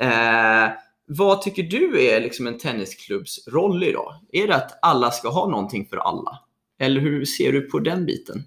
Eh, 0.00 0.70
vad 1.06 1.42
tycker 1.42 1.62
du 1.62 2.06
är 2.06 2.20
liksom 2.20 2.46
en 2.46 2.58
tennisklubbs 2.58 3.48
roll 3.48 3.84
idag? 3.84 4.14
Är 4.32 4.46
det 4.46 4.54
att 4.56 4.78
alla 4.82 5.10
ska 5.10 5.28
ha 5.28 5.48
någonting 5.48 5.86
för 5.86 5.96
alla? 5.96 6.38
Eller 6.78 7.00
hur 7.00 7.24
ser 7.24 7.52
du 7.52 7.60
på 7.60 7.78
den 7.78 8.06
biten? 8.06 8.44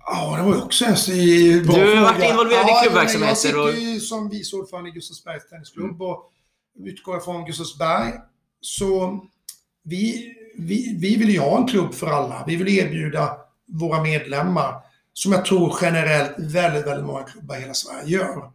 Ja, 0.00 0.36
det 0.36 0.42
var 0.42 0.54
ju 0.54 0.62
också 0.62 0.84
en 0.84 1.14
i 1.14 1.62
bra 1.66 1.74
Du 1.74 1.94
har 1.96 2.02
varit 2.02 2.30
involverad 2.30 2.66
i 2.66 2.70
ja, 2.70 2.80
klubbverksamheter 2.82 3.48
Jag 3.48 3.68
sitter 3.68 3.92
ju 3.92 4.00
som 4.00 4.28
vice 4.28 4.56
ordförande 4.56 4.90
i 4.90 4.92
Gustavsbergs 4.92 5.48
Tennisklubb 5.48 6.02
och 6.02 6.32
utgår 6.78 7.14
jag 7.14 7.24
från 7.24 7.44
Gustavsberg 7.44 8.12
så 8.60 9.20
vi, 9.82 10.34
vi, 10.58 10.96
vi 11.00 11.16
vill 11.16 11.30
ju 11.30 11.40
ha 11.40 11.58
en 11.58 11.68
klubb 11.68 11.94
för 11.94 12.06
alla. 12.06 12.44
Vi 12.46 12.56
vill 12.56 12.78
erbjuda 12.78 13.36
våra 13.66 14.02
medlemmar, 14.02 14.74
som 15.12 15.32
jag 15.32 15.44
tror 15.44 15.78
generellt 15.80 16.34
väldigt, 16.38 16.86
väldigt 16.86 17.06
många 17.06 17.22
klubbar 17.22 17.56
i 17.56 17.60
hela 17.60 17.74
Sverige 17.74 18.08
gör. 18.08 18.50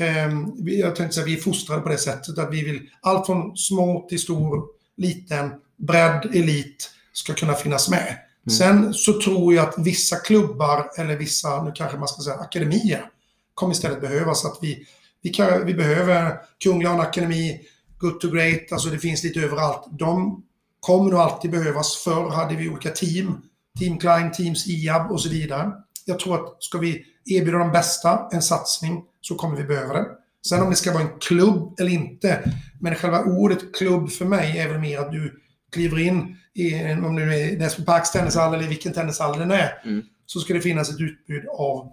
Ehm, 0.00 0.52
jag 0.56 0.96
tänkte 0.96 1.14
säga, 1.14 1.26
vi 1.26 1.36
är 1.36 1.40
fostrade 1.40 1.82
på 1.82 1.88
det 1.88 1.98
sättet 1.98 2.38
att 2.38 2.52
vi 2.52 2.64
vill 2.64 2.90
allt 3.00 3.26
från 3.26 3.56
små 3.56 4.06
till 4.08 4.20
stor, 4.20 4.64
liten, 4.96 5.50
bredd, 5.76 6.30
elit 6.34 6.90
ska 7.12 7.34
kunna 7.34 7.54
finnas 7.54 7.90
med. 7.90 8.16
Sen 8.58 8.94
så 8.94 9.20
tror 9.20 9.54
jag 9.54 9.68
att 9.68 9.74
vissa 9.78 10.16
klubbar, 10.16 10.90
eller 10.98 11.16
vissa, 11.16 11.62
nu 11.62 11.72
kanske 11.74 11.98
man 11.98 12.08
ska 12.08 12.22
säga 12.22 12.36
akademier, 12.36 13.10
kommer 13.54 13.72
istället 13.72 14.00
behövas. 14.00 14.44
Att 14.44 14.58
vi, 14.62 14.86
vi, 15.24 15.30
kan, 15.30 15.66
vi 15.66 15.74
behöver 15.74 16.36
Kungliga 16.64 16.90
akademi, 16.90 17.60
Good 17.98 18.20
to 18.20 18.30
Great, 18.30 18.72
alltså 18.72 18.88
det 18.88 18.98
finns 18.98 19.24
lite 19.24 19.40
överallt. 19.40 19.86
De 19.98 20.42
kommer 20.80 21.10
nog 21.10 21.20
alltid 21.20 21.50
behövas. 21.50 21.96
Förr 21.96 22.30
hade 22.30 22.56
vi 22.56 22.68
olika 22.68 22.90
team, 22.90 23.42
Team 23.78 23.98
Klein, 23.98 24.32
Teams 24.32 24.68
IAB 24.68 25.10
och 25.10 25.20
så 25.20 25.28
vidare. 25.28 25.72
Jag 26.04 26.18
tror 26.18 26.34
att 26.34 26.62
ska 26.62 26.78
vi 26.78 27.04
erbjuda 27.26 27.58
de 27.58 27.72
bästa 27.72 28.28
en 28.32 28.42
satsning 28.42 29.04
så 29.20 29.34
kommer 29.34 29.56
vi 29.56 29.64
behöva 29.64 29.92
det. 29.94 30.06
Sen 30.48 30.62
om 30.62 30.70
det 30.70 30.76
ska 30.76 30.92
vara 30.92 31.02
en 31.02 31.18
klubb 31.20 31.74
eller 31.80 31.90
inte, 31.90 32.52
men 32.80 32.94
själva 32.94 33.22
ordet 33.24 33.74
klubb 33.76 34.10
för 34.10 34.24
mig 34.24 34.58
är 34.58 34.68
väl 34.68 34.80
mer 34.80 34.98
att 34.98 35.12
du 35.12 35.40
kliver 35.72 35.98
in 35.98 36.36
i, 36.54 36.74
om 36.92 37.16
det 37.16 37.22
är 37.22 37.58
Näsby 37.58 37.84
Parks 37.84 38.10
tennishall 38.12 38.54
eller 38.54 38.68
vilken 38.68 38.92
tennishall 38.92 39.38
den 39.38 39.50
är, 39.50 39.82
Mm. 39.84 40.02
så 40.26 40.40
ska 40.40 40.54
det 40.54 40.60
finnas 40.60 40.90
ett 40.90 41.00
utbud 41.00 41.44
av 41.58 41.92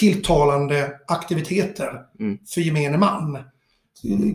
tilltalande 0.00 0.92
aktiviteter 1.06 2.00
Mm. 2.20 2.38
för 2.54 2.60
gemene 2.60 2.98
man. 2.98 3.38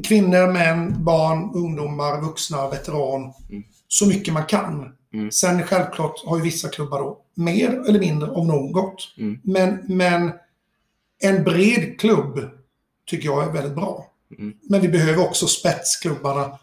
Kvinnor, 0.04 0.54
män, 0.54 1.04
barn, 1.04 1.52
ungdomar, 1.56 2.22
vuxna, 2.22 2.70
veteran. 2.70 3.34
Mm. 3.50 3.64
Så 3.88 4.08
mycket 4.08 4.34
man 4.34 4.46
kan. 4.46 4.96
Mm. 5.14 5.32
Sen 5.32 5.64
självklart 5.64 6.24
har 6.26 6.38
ju 6.38 6.44
vissa 6.44 6.70
klubbar 6.70 7.00
då 7.00 7.18
mer 7.36 7.84
eller 7.90 8.00
mindre 8.00 8.30
av 8.30 8.46
något. 8.48 9.14
Mm. 9.18 9.40
Men, 9.44 9.80
men 9.88 10.32
en 11.20 11.44
bred 11.44 12.00
klubb 12.00 12.50
tycker 13.08 13.26
jag 13.26 13.44
är 13.44 13.52
väldigt 13.52 13.76
bra. 13.76 14.06
Mm. 14.38 14.54
Men 14.70 14.82
vi 14.82 14.88
behöver 14.88 15.24
också 15.26 15.48
spetsklubbarna 15.48 16.60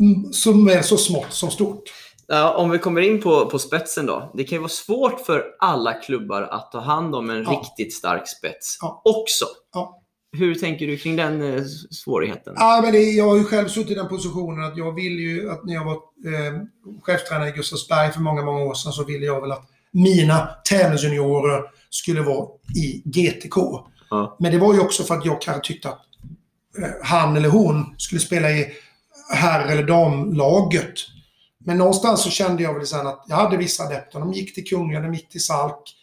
mm, 0.00 0.32
som 0.32 0.68
är 0.68 0.82
så 0.82 0.96
smått 0.96 1.32
som 1.32 1.50
stort. 1.50 1.82
Ja, 2.28 2.54
om 2.56 2.70
vi 2.70 2.78
kommer 2.78 3.00
in 3.00 3.20
på, 3.22 3.46
på 3.46 3.58
spetsen 3.58 4.06
då. 4.06 4.30
Det 4.34 4.44
kan 4.44 4.56
ju 4.56 4.60
vara 4.60 4.68
svårt 4.68 5.20
för 5.20 5.44
alla 5.58 5.92
klubbar 5.92 6.42
att 6.42 6.72
ta 6.72 6.80
hand 6.80 7.14
om 7.14 7.30
en 7.30 7.42
Ja. 7.42 7.50
riktigt 7.50 7.94
stark 7.94 8.28
spets 8.28 8.78
Ja. 8.80 9.02
också. 9.04 9.44
Hur 10.32 10.54
tänker 10.54 10.86
du 10.86 10.96
kring 10.96 11.16
den 11.16 11.42
eh, 11.54 11.62
svårigheten? 11.90 12.54
Ja, 12.56 12.80
men 12.84 12.92
det, 12.92 12.98
jag 12.98 13.24
har 13.28 13.36
ju 13.36 13.44
själv 13.44 13.68
suttit 13.68 13.90
i 13.90 13.94
den 13.94 14.08
positionen 14.08 14.64
att 14.64 14.76
jag 14.76 14.92
vill 14.94 15.18
ju 15.18 15.50
att 15.50 15.64
när 15.64 15.74
jag 15.74 15.84
var 15.84 15.92
eh, 15.94 16.60
chefstränare 17.02 17.48
i 17.48 17.52
Gustavsberg 17.52 18.12
för 18.12 18.20
många, 18.20 18.42
många 18.42 18.64
år 18.64 18.74
sedan 18.74 18.92
så 18.92 19.04
ville 19.04 19.26
jag 19.26 19.40
väl 19.40 19.52
att 19.52 19.64
mina 19.92 20.46
tävlingsjuniorer 20.68 21.62
skulle 21.90 22.20
vara 22.20 22.46
i 22.76 23.02
GTK. 23.04 23.56
Ja. 24.10 24.36
Men 24.40 24.52
det 24.52 24.58
var 24.58 24.74
ju 24.74 24.80
också 24.80 25.02
för 25.02 25.14
att 25.14 25.24
jag 25.24 25.40
kanske 25.42 25.66
tyckte 25.72 25.88
att 25.88 26.00
eh, 26.78 26.88
han 27.02 27.36
eller 27.36 27.48
hon 27.48 27.94
skulle 27.98 28.20
spela 28.20 28.50
i 28.50 28.66
herr 29.34 29.72
eller 29.72 29.82
damlaget. 29.82 30.94
Men 31.66 31.78
någonstans 31.78 32.22
så 32.22 32.30
kände 32.30 32.62
jag 32.62 32.74
väl 32.74 32.86
sen 32.86 33.06
att 33.06 33.24
jag 33.28 33.36
hade 33.36 33.56
vissa 33.56 33.84
adepter. 33.84 34.20
De 34.20 34.32
gick 34.32 34.54
till 34.54 34.64
Kungliga, 34.64 35.00
de 35.00 35.14
gick 35.14 35.28
till 35.28 35.44
Salk. 35.44 35.94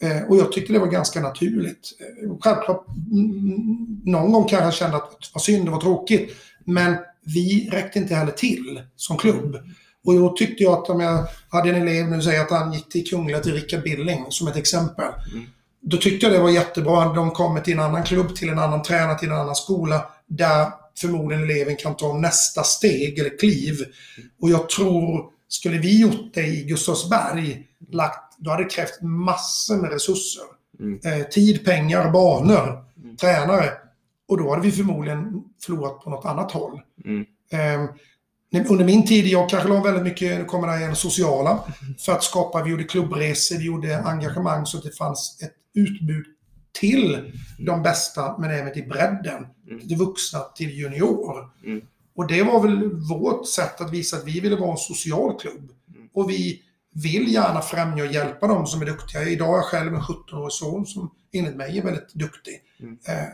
Eh, 0.00 0.22
och 0.28 0.36
jag 0.36 0.52
tyckte 0.52 0.72
det 0.72 0.78
var 0.78 0.86
ganska 0.86 1.20
naturligt. 1.20 1.92
Eh, 2.00 2.36
självklart, 2.40 2.86
mm, 3.12 4.00
någon 4.04 4.32
gång 4.32 4.44
kanske 4.44 4.64
jag 4.64 4.74
kände 4.74 4.96
att 4.96 5.10
det 5.10 5.34
var 5.34 5.40
synd, 5.40 5.64
det 5.64 5.70
var 5.70 5.80
tråkigt. 5.80 6.36
Men 6.64 6.96
vi 7.24 7.68
räckte 7.72 7.98
inte 7.98 8.14
heller 8.14 8.32
till 8.32 8.82
som 8.96 9.16
klubb. 9.16 9.56
Och 10.04 10.14
då 10.14 10.28
tyckte 10.36 10.62
jag 10.62 10.72
att 10.72 10.90
om 10.90 11.00
jag 11.00 11.26
hade 11.48 11.70
en 11.70 11.88
elev 11.88 12.10
nu 12.10 12.22
säger 12.22 12.40
att 12.40 12.50
han 12.50 12.72
gick 12.72 12.88
till 12.88 13.08
Kungliga 13.08 13.40
till 13.40 13.52
Rickard 13.54 13.82
Billing 13.82 14.26
som 14.28 14.48
ett 14.48 14.56
exempel. 14.56 15.12
Då 15.80 15.96
tyckte 15.96 16.26
jag 16.26 16.34
det 16.34 16.40
var 16.40 16.50
jättebra. 16.50 17.14
De 17.14 17.30
kommer 17.30 17.60
till 17.60 17.72
en 17.72 17.80
annan 17.80 18.04
klubb, 18.04 18.36
till 18.36 18.48
en 18.48 18.58
annan 18.58 18.82
tränare, 18.82 19.18
till 19.18 19.28
en 19.28 19.36
annan 19.36 19.56
skola. 19.56 20.04
Där 20.26 20.66
förmodligen 21.00 21.44
eleven 21.44 21.76
kan 21.76 21.96
ta 21.96 22.18
nästa 22.18 22.62
steg 22.62 23.18
eller 23.18 23.38
kliv. 23.38 23.74
Och 24.40 24.50
jag 24.50 24.68
tror, 24.68 25.30
skulle 25.48 25.78
vi 25.78 26.00
gjort 26.00 26.34
det 26.34 26.46
i 26.46 26.64
Gustavsberg, 26.64 27.66
lagt, 27.90 28.34
då 28.38 28.50
hade 28.50 28.64
det 28.64 28.70
krävt 28.70 29.02
massor 29.02 29.76
med 29.76 29.92
resurser. 29.92 30.44
Mm. 30.80 31.00
Eh, 31.04 31.26
tid, 31.26 31.64
pengar, 31.64 32.10
banor, 32.10 32.84
tränare. 33.20 33.70
Och 34.28 34.38
då 34.38 34.50
hade 34.50 34.62
vi 34.62 34.72
förmodligen 34.72 35.42
förlorat 35.62 36.00
på 36.00 36.10
något 36.10 36.24
annat 36.24 36.52
håll. 36.52 36.80
Mm. 37.04 37.24
Eh, 37.52 37.90
under 38.70 38.84
min 38.84 39.06
tid, 39.06 39.26
jag 39.26 39.50
kanske 39.50 39.68
la 39.68 39.82
väldigt 39.82 40.02
mycket, 40.02 40.38
nu 40.38 40.44
kommer 40.44 40.68
det 40.68 40.78
igen, 40.78 40.96
sociala. 40.96 41.64
För 41.98 42.12
att 42.12 42.22
skapa, 42.22 42.62
vi 42.62 42.70
gjorde 42.70 42.84
klubbresor, 42.84 43.58
vi 43.58 43.64
gjorde 43.64 43.98
engagemang 43.98 44.66
så 44.66 44.78
att 44.78 44.84
det 44.84 44.96
fanns 44.96 45.38
ett 45.42 45.54
utbud 45.74 46.26
till 46.80 47.32
de 47.58 47.82
bästa, 47.82 48.38
men 48.38 48.50
även 48.50 48.72
till 48.72 48.88
bredden. 48.88 49.46
Mm. 49.70 49.88
Till 49.88 49.96
vuxna, 49.96 50.40
till 50.40 50.70
junior. 50.70 51.50
Mm. 51.64 51.80
Och 52.16 52.26
det 52.26 52.42
var 52.42 52.62
väl 52.62 52.92
vårt 52.92 53.48
sätt 53.48 53.80
att 53.80 53.92
visa 53.92 54.16
att 54.16 54.26
vi 54.26 54.40
ville 54.40 54.56
vara 54.56 54.70
en 54.70 54.76
social 54.76 55.40
klubb. 55.40 55.70
Mm. 55.94 56.08
Och 56.14 56.30
vi 56.30 56.62
vill 56.94 57.32
gärna 57.32 57.60
främja 57.60 58.04
och 58.04 58.12
hjälpa 58.12 58.46
dem 58.46 58.66
som 58.66 58.82
är 58.82 58.86
duktiga. 58.86 59.22
Idag 59.22 59.48
är 59.48 59.56
jag 59.56 59.64
själv 59.64 59.94
en 59.94 60.00
17-årig 60.00 60.52
son 60.52 60.86
som 60.86 61.10
enligt 61.32 61.56
mig 61.56 61.78
är 61.78 61.82
väldigt 61.82 62.14
duktig. 62.14 62.54
Mm. 62.80 62.98
Eh, 63.08 63.28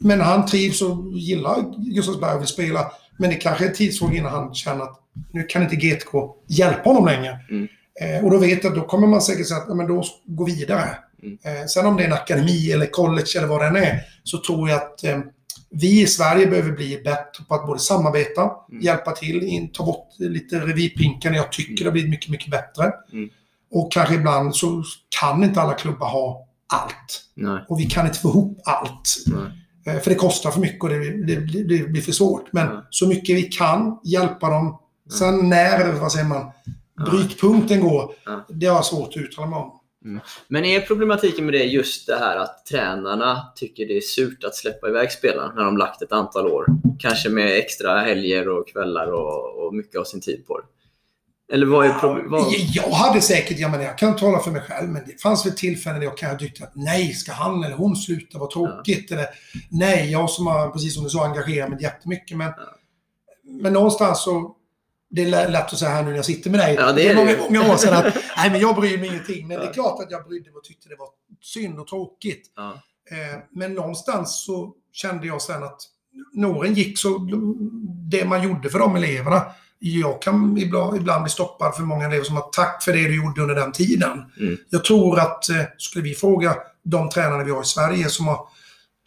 Men 0.00 0.20
han 0.20 0.46
trivs 0.46 0.82
och 0.82 1.12
gillar 1.12 1.74
Gustavsberg 1.94 2.34
och 2.34 2.40
vill 2.40 2.48
spela. 2.48 2.92
Men 3.18 3.30
det 3.30 3.36
kanske 3.36 3.64
är 3.64 3.68
en 3.68 3.74
tidsfråga 3.74 4.16
innan 4.16 4.32
han 4.32 4.54
känner 4.54 4.84
att 4.84 5.00
nu 5.32 5.42
kan 5.42 5.62
inte 5.62 5.76
GTK 5.76 6.34
hjälpa 6.46 6.90
honom 6.90 7.06
längre. 7.06 7.38
Mm. 7.50 7.68
Eh, 8.00 8.24
och 8.24 8.30
då 8.30 8.38
vet 8.38 8.64
jag 8.64 8.70
att 8.70 8.78
då 8.78 8.86
kommer 8.86 9.06
man 9.06 9.22
säkert 9.22 9.48
säga 9.48 9.60
att 9.60 9.76
men 9.76 9.86
då 9.86 10.04
gå 10.24 10.44
vidare. 10.44 10.98
Mm. 11.22 11.38
Eh, 11.44 11.66
sen 11.66 11.86
om 11.86 11.96
det 11.96 12.02
är 12.02 12.06
en 12.06 12.12
akademi 12.12 12.72
eller 12.72 12.86
college 12.86 13.26
eller 13.36 13.46
vad 13.46 13.60
det 13.60 13.66
än 13.66 13.76
är, 13.76 14.00
så 14.24 14.38
tror 14.38 14.68
jag 14.68 14.76
att 14.82 15.04
eh, 15.04 15.18
vi 15.70 16.00
i 16.02 16.06
Sverige 16.06 16.46
behöver 16.46 16.72
bli 16.72 17.00
bättre 17.04 17.44
på 17.48 17.54
att 17.54 17.66
både 17.66 17.78
samarbeta, 17.78 18.42
Mm. 18.70 18.82
hjälpa 18.82 19.12
till, 19.12 19.68
ta 19.72 19.84
bort 19.84 20.08
lite 20.18 20.58
revirpinkar 20.58 21.30
när 21.30 21.36
jag 21.36 21.52
tycker 21.52 21.84
det 21.84 21.88
har 21.90 21.92
blivit 21.92 22.10
mycket, 22.10 22.30
mycket 22.30 22.50
bättre. 22.50 22.92
Mm. 23.12 23.28
Och 23.70 23.92
kanske 23.92 24.14
ibland 24.14 24.56
så 24.56 24.82
kan 25.20 25.44
inte 25.44 25.60
alla 25.60 25.74
klubbar 25.74 26.08
ha 26.08 26.46
allt. 26.72 27.22
Nej. 27.34 27.64
Och 27.68 27.80
vi 27.80 27.84
kan 27.86 28.06
inte 28.06 28.18
få 28.18 28.28
ihop 28.28 28.60
allt. 28.64 29.16
Nej. 29.26 29.94
Eh, 29.96 30.00
För 30.02 30.10
det 30.10 30.16
kostar 30.16 30.50
för 30.50 30.60
mycket 30.60 30.82
och 30.82 30.88
det, 30.88 31.26
det, 31.26 31.36
det, 31.62 31.88
blir 31.88 32.02
för 32.02 32.12
svårt. 32.12 32.52
Men 32.52 32.66
Ja. 32.66 32.86
så 32.90 33.08
mycket 33.08 33.36
vi 33.36 33.42
kan 33.42 33.98
hjälpa 34.04 34.50
dem. 34.50 34.78
Sen 35.18 35.48
när, 35.48 35.92
vad 35.92 36.12
säger 36.12 36.26
man, 36.26 36.50
brytpunkten 37.06 37.80
går, 37.80 38.12
det 38.48 38.66
har 38.66 38.74
jag 38.74 38.84
svårt 38.84 39.08
att 39.08 39.16
uttala 39.16 39.46
mig 39.46 39.58
om. 39.58 39.77
Men 40.48 40.64
är 40.64 40.80
problematiken 40.80 41.44
med 41.44 41.54
det 41.54 41.64
just 41.64 42.06
det 42.06 42.18
här 42.18 42.36
att 42.36 42.66
tränarna 42.66 43.52
tycker 43.56 43.86
det 43.86 43.96
är 43.96 44.00
surt 44.00 44.44
att 44.44 44.54
släppa 44.54 44.88
iväg 44.88 45.12
spelarna 45.12 45.52
när 45.54 45.64
de 45.64 45.76
lagt 45.76 46.02
ett 46.02 46.12
antal 46.12 46.46
år? 46.46 46.66
Kanske 46.98 47.28
med 47.28 47.58
extra 47.58 48.00
helger 48.00 48.48
och 48.48 48.68
kvällar 48.68 49.12
och, 49.12 49.66
och 49.66 49.74
mycket 49.74 50.00
av 50.00 50.04
sin 50.04 50.20
tid 50.20 50.46
på 50.46 50.58
det. 50.58 50.64
Eller 51.52 51.66
vad 51.66 51.86
är 51.86 51.92
problemet? 51.92 52.74
Jag 52.74 52.90
hade 52.90 53.20
säkert, 53.20 53.58
jag 53.58 53.70
menar 53.70 53.84
jag 53.84 53.98
kan 53.98 54.16
tala 54.16 54.40
för 54.40 54.50
mig 54.50 54.60
själv, 54.60 54.88
men 54.88 55.02
det 55.06 55.22
fanns 55.22 55.46
väl 55.46 55.52
tillfällen 55.52 56.00
där 56.00 56.06
jag 56.06 56.18
kanske 56.18 56.46
tyckte 56.46 56.64
att 56.64 56.72
nej, 56.74 57.12
ska 57.12 57.32
han 57.32 57.64
eller 57.64 57.76
hon 57.76 57.96
sluta, 57.96 58.38
vad 58.38 58.50
tråkigt. 58.50 59.12
Eller 59.12 59.26
nej, 59.70 60.10
jag 60.10 60.30
som 60.30 60.46
har, 60.46 60.70
precis 60.70 60.94
som 60.94 61.04
du 61.04 61.10
sa, 61.10 61.24
engagerat 61.24 61.70
mig 61.70 61.82
jättemycket. 61.82 62.36
Men, 62.36 62.52
men 63.44 63.72
någonstans 63.72 64.24
så, 64.24 64.54
det 65.10 65.22
är 65.22 65.26
lä- 65.26 65.48
lätt 65.48 65.72
att 65.72 65.78
säga 65.78 65.90
här 65.90 66.02
nu 66.02 66.08
när 66.10 66.16
jag 66.16 66.24
sitter 66.24 66.50
med 66.50 66.60
dig. 66.60 66.74
Ja, 66.74 66.92
det 66.92 67.08
är 67.08 67.14
många, 67.16 67.30
det. 67.32 67.38
många 67.50 67.72
år 67.72 67.76
sedan 67.76 67.94
att 68.06 68.14
nej, 68.36 68.50
men 68.50 68.60
jag 68.60 68.76
bryr 68.76 68.98
mig 68.98 69.08
ingenting. 69.08 69.48
Men 69.48 69.56
det 69.58 69.64
Ja. 69.64 69.70
är 69.70 69.74
klart 69.74 70.02
att 70.02 70.10
jag 70.10 70.24
brydde 70.28 70.50
mig 70.50 70.56
och 70.56 70.64
tyckte 70.64 70.88
det 70.88 70.96
var 70.98 71.08
synd 71.42 71.78
och 71.78 71.86
tråkigt. 71.86 72.52
Ja. 72.56 72.70
Eh, 73.10 73.38
men 73.52 73.74
någonstans 73.74 74.44
så 74.44 74.72
kände 74.92 75.26
jag 75.26 75.42
sen 75.42 75.62
att 75.62 75.80
när 76.32 76.48
åren 76.50 76.74
gick 76.74 76.98
så 76.98 77.18
det 78.10 78.24
man 78.24 78.42
gjorde 78.42 78.70
för 78.70 78.78
de 78.78 78.96
eleverna. 78.96 79.42
Jag 79.78 80.22
kan 80.22 80.58
ibland, 80.58 80.96
ibland 80.96 81.22
bli 81.22 81.30
stoppad 81.30 81.74
för 81.74 81.82
många 81.82 82.06
elever 82.06 82.24
som 82.24 82.36
har 82.36 82.48
tack 82.52 82.82
för 82.82 82.92
det 82.92 83.02
du 83.08 83.16
gjorde 83.16 83.42
under 83.42 83.54
den 83.54 83.72
tiden. 83.72 84.24
Mm. 84.40 84.56
Jag 84.70 84.84
tror 84.84 85.18
att 85.20 85.48
eh, 85.48 85.56
skulle 85.78 86.04
vi 86.04 86.14
fråga 86.14 86.56
de 86.82 87.08
tränarna 87.10 87.44
vi 87.44 87.50
har 87.50 87.62
i 87.62 87.64
Sverige 87.64 88.08
som 88.08 88.26
har 88.28 88.48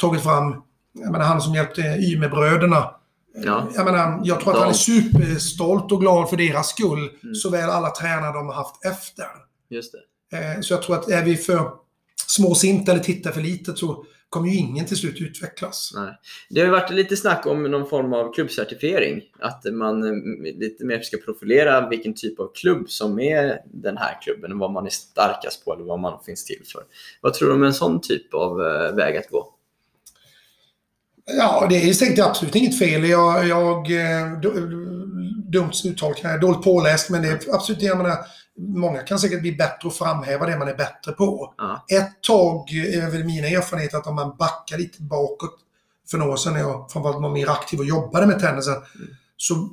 tagit 0.02 0.24
fram, 0.24 0.62
jag 0.93 1.12
menar 1.12 1.26
han 1.26 1.41
som 1.41 1.56
hjälpte 1.56 1.82
Ymerbröderna. 1.82 2.91
Ja. 3.34 3.67
Jag 3.75 3.86
menar, 3.86 4.21
jag 4.23 4.39
tror 4.39 4.51
att 4.51 4.57
Ja. 4.57 4.61
han 4.61 4.69
är 4.69 4.73
superstolt 4.73 5.91
och 5.91 6.01
glad 6.01 6.29
för 6.29 6.38
deras 6.38 6.69
skull. 6.69 7.09
Mm. 7.23 7.36
Såväl 7.36 7.69
alla 7.69 7.89
tränare 7.89 8.34
de 8.34 8.47
har 8.47 8.53
haft 8.53 8.86
efter. 8.86 9.25
Just 9.69 9.91
det. 10.32 10.38
Eh, 10.38 10.61
Så 10.61 10.73
jag 10.73 10.82
tror 10.84 10.95
att 10.95 11.09
är 11.09 11.23
vi 11.25 11.36
för 11.38 11.71
småsinta 12.27 12.91
eller 12.91 13.03
tittar 13.03 13.32
för 13.32 13.41
lite 13.41 13.75
så, 13.75 14.05
kommer 14.29 14.47
ju 14.49 14.55
ingen 14.57 14.86
till 14.86 14.97
slut 14.97 15.21
utvecklas. 15.21 15.91
Nej. 15.95 16.13
Det 16.49 16.61
har 16.61 16.67
varit 16.67 16.89
lite 16.91 17.17
snack 17.17 17.45
om 17.45 17.63
någon 17.63 17.89
form 17.89 18.13
av 18.13 18.34
klubbcertifiering. 18.34 19.21
Att 19.39 19.63
man 19.73 20.03
eh, 20.03 20.53
lite 20.59 20.86
mer 20.86 20.99
ska 21.01 21.17
profilera 21.17 21.89
vilken 21.89 22.13
typ 22.13 22.39
av 22.39 22.51
klubb 22.53 22.89
som 22.89 23.19
är 23.19 23.57
den 23.73 23.97
här 23.97 24.17
klubben. 24.21 24.59
Vad 24.59 24.71
man 24.71 24.86
är 24.86 24.89
starkast 24.89 25.65
på 25.65 25.73
eller 25.73 25.84
vad 25.84 25.99
man 25.99 26.23
finns 26.23 26.45
till 26.45 26.61
för. 26.73 26.84
Vad 27.21 27.34
tror 27.34 27.49
du 27.49 27.55
om 27.55 27.63
en 27.63 27.73
sån 27.73 28.01
typ 28.01 28.34
av 28.34 28.61
eh, 28.61 28.95
väg 28.95 29.17
att 29.17 29.29
gå? 29.29 29.53
Ja, 31.26 31.67
det 31.69 31.89
är 31.89 31.93
säkert 31.93 32.26
absolut 32.26 32.55
inget 32.55 32.80
fel. 32.80 33.05
Jag, 33.05 33.47
jag 33.47 33.91
eh, 33.91 34.32
dumt 35.51 35.72
uttal, 35.86 36.13
dåligt 36.41 36.63
påläst, 36.63 37.09
men 37.09 37.22
det 37.22 37.28
är 37.28 37.55
absolut 37.55 37.80
det 37.80 37.86
jag 37.86 37.97
menar. 37.97 38.17
Många 38.57 39.01
kan 39.01 39.19
säkert 39.19 39.41
bli 39.41 39.51
bättre 39.51 39.88
och 39.88 39.93
framhäva 39.93 40.45
det 40.45 40.57
man 40.57 40.67
är 40.67 40.76
bättre 40.76 41.11
på. 41.11 41.53
Ja. 41.57 41.86
Ett 41.91 42.22
tag 42.22 42.69
är 42.74 43.11
väl 43.11 43.24
mina 43.24 43.47
erfarenheter 43.47 43.97
att 43.97 44.07
om 44.07 44.15
man 44.15 44.36
backar 44.39 44.78
lite 44.78 45.01
bakåt 45.01 45.55
för 46.11 46.17
några 46.17 46.32
år 46.32 46.38
sedan 46.38 46.53
när 46.53 46.59
jag 46.59 46.91
framförallt 46.91 47.22
var 47.22 47.30
mer 47.30 47.49
aktiv 47.49 47.80
och 47.80 47.86
jobbade 47.86 48.28
med 48.28 48.39
tennisen. 48.39 48.76
Så 49.38 49.69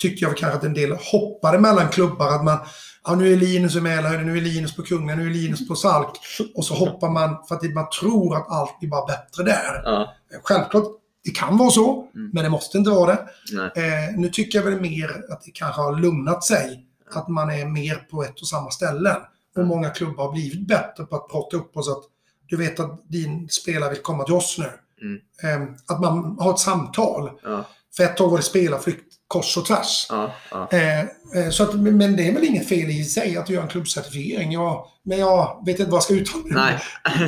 tyckte 0.00 0.24
jag 0.24 0.36
kanske 0.36 0.58
att 0.58 0.64
en 0.64 0.74
del 0.74 0.92
hoppade 0.92 1.58
mellan 1.58 1.88
klubbar. 1.88 2.34
Att 2.34 2.44
man, 2.44 2.58
ja 3.04 3.14
nu 3.14 3.32
är 3.32 3.36
Linus 3.36 3.76
i 3.76 3.80
Mälarhöjden, 3.80 4.26
nu 4.26 4.36
är 4.36 4.40
Linus 4.40 4.76
på 4.76 4.82
Kungen, 4.82 5.18
nu 5.18 5.26
är 5.26 5.30
Linus 5.30 5.68
på 5.68 5.74
Salk. 5.74 6.10
Och 6.54 6.64
så 6.64 6.74
hoppar 6.74 7.10
man 7.10 7.36
för 7.48 7.54
att 7.54 7.74
man 7.74 7.86
tror 8.00 8.36
att 8.36 8.50
allt 8.50 8.78
blir 8.80 8.88
bara 8.90 9.06
bättre 9.06 9.42
där. 9.44 9.82
Ja. 9.84 10.14
Självklart, 10.44 10.84
det 11.24 11.30
kan 11.30 11.56
vara 11.56 11.70
så, 11.70 12.06
Mm. 12.14 12.30
men 12.32 12.44
det 12.44 12.50
måste 12.50 12.78
inte 12.78 12.90
vara 12.90 13.06
det. 13.14 13.28
Eh, 13.76 14.16
nu 14.16 14.28
tycker 14.28 14.58
jag 14.58 14.64
väl 14.66 14.80
mer 14.80 15.24
att 15.32 15.42
det 15.44 15.50
kanske 15.50 15.80
har 15.82 15.96
lugnat 16.00 16.44
sig. 16.44 16.86
Att 17.14 17.28
man 17.28 17.50
är 17.50 17.66
mer 17.66 17.94
på 18.10 18.24
ett 18.24 18.40
och 18.40 18.48
samma 18.48 18.70
ställe. 18.70 19.16
Och 19.56 19.66
många 19.66 19.90
klubbar 19.90 20.24
har 20.24 20.32
blivit 20.32 20.68
bättre 20.68 21.04
på 21.04 21.16
att 21.16 21.28
prata 21.28 21.56
upp 21.56 21.76
oss 21.76 21.88
att 21.88 22.02
du 22.46 22.56
vet 22.56 22.80
att 22.80 23.00
din 23.08 23.48
spelare 23.48 23.90
vill 23.90 24.02
komma 24.02 24.24
till 24.24 24.34
oss 24.34 24.58
nu. 24.58 24.70
Mm. 25.02 25.20
Eh, 25.62 25.74
att 25.88 26.00
man 26.00 26.36
har 26.40 26.50
ett 26.50 26.58
samtal. 26.58 27.30
Ja. 27.42 27.64
För 27.96 28.04
ett 28.04 28.16
tag 28.16 28.30
var 28.30 28.36
det 28.36 28.42
spelarflykt 28.42 29.09
kors 29.30 29.56
och 29.56 29.66
tvärs. 29.66 30.06
Ja. 30.08 30.32
Ja. 30.50 30.68
Eh, 30.72 31.00
eh, 31.00 31.50
så 31.50 31.62
att, 31.62 31.74
men 31.74 32.16
det 32.16 32.28
är 32.28 32.34
väl 32.34 32.44
inget 32.44 32.68
fel 32.68 32.90
i 32.90 33.04
sig 33.04 33.36
att 33.36 33.48
göra 33.50 33.62
en 33.62 33.68
klubbcertifiering. 33.68 34.52
Jag, 34.52 34.86
men 35.02 35.18
jag 35.18 35.62
vet 35.66 35.78
inte 35.78 35.90
vad 35.90 35.96
jag 35.96 36.02
ska 36.04 36.14
uttala 36.14 36.42
mig. 36.44 36.52
Nej. 36.54 36.78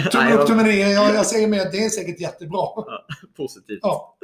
Tumme 0.11 0.25
Nej, 0.25 0.33
upp, 0.33 0.39
jag- 0.39 0.47
tumme 0.47 0.63
ner. 0.63 0.89
Jag, 0.89 1.15
jag 1.15 1.27
säger 1.27 1.49
mer 1.49 1.61
att 1.61 1.73
det 1.73 1.85
är 1.85 1.89
säkert 1.89 2.21
jättebra. 2.21 2.67
Positivt. 3.37 3.79
Ja. 3.83 4.17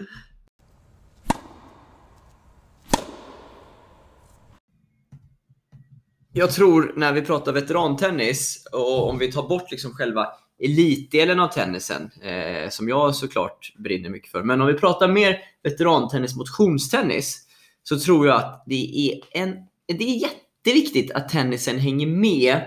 Jag 6.32 6.52
tror 6.52 6.92
när 6.96 7.12
vi 7.12 7.22
pratar 7.22 7.52
veterantennis 7.52 8.62
och 8.72 9.08
om 9.08 9.18
vi 9.18 9.32
tar 9.32 9.48
bort 9.48 9.70
liksom 9.70 9.92
själva 9.92 10.26
elitdelen 10.64 11.40
av 11.40 11.48
tennisen, 11.48 12.10
eh, 12.22 12.68
som 12.70 12.88
jag 12.88 13.14
såklart 13.14 13.72
brinner 13.78 14.10
mycket 14.10 14.30
för. 14.30 14.42
Men 14.42 14.60
om 14.60 14.66
vi 14.66 14.74
pratar 14.74 15.08
mer 15.08 15.38
veterantennis, 15.62 16.36
motionstennis, 16.36 17.44
så 17.88 17.98
tror 17.98 18.26
jag 18.26 18.36
att 18.36 18.62
det 18.66 19.10
är, 19.10 19.40
en, 19.40 19.56
det 19.86 20.04
är 20.04 20.16
jätteviktigt 20.16 21.12
att 21.12 21.28
tennisen 21.28 21.78
hänger 21.78 22.06
med 22.06 22.60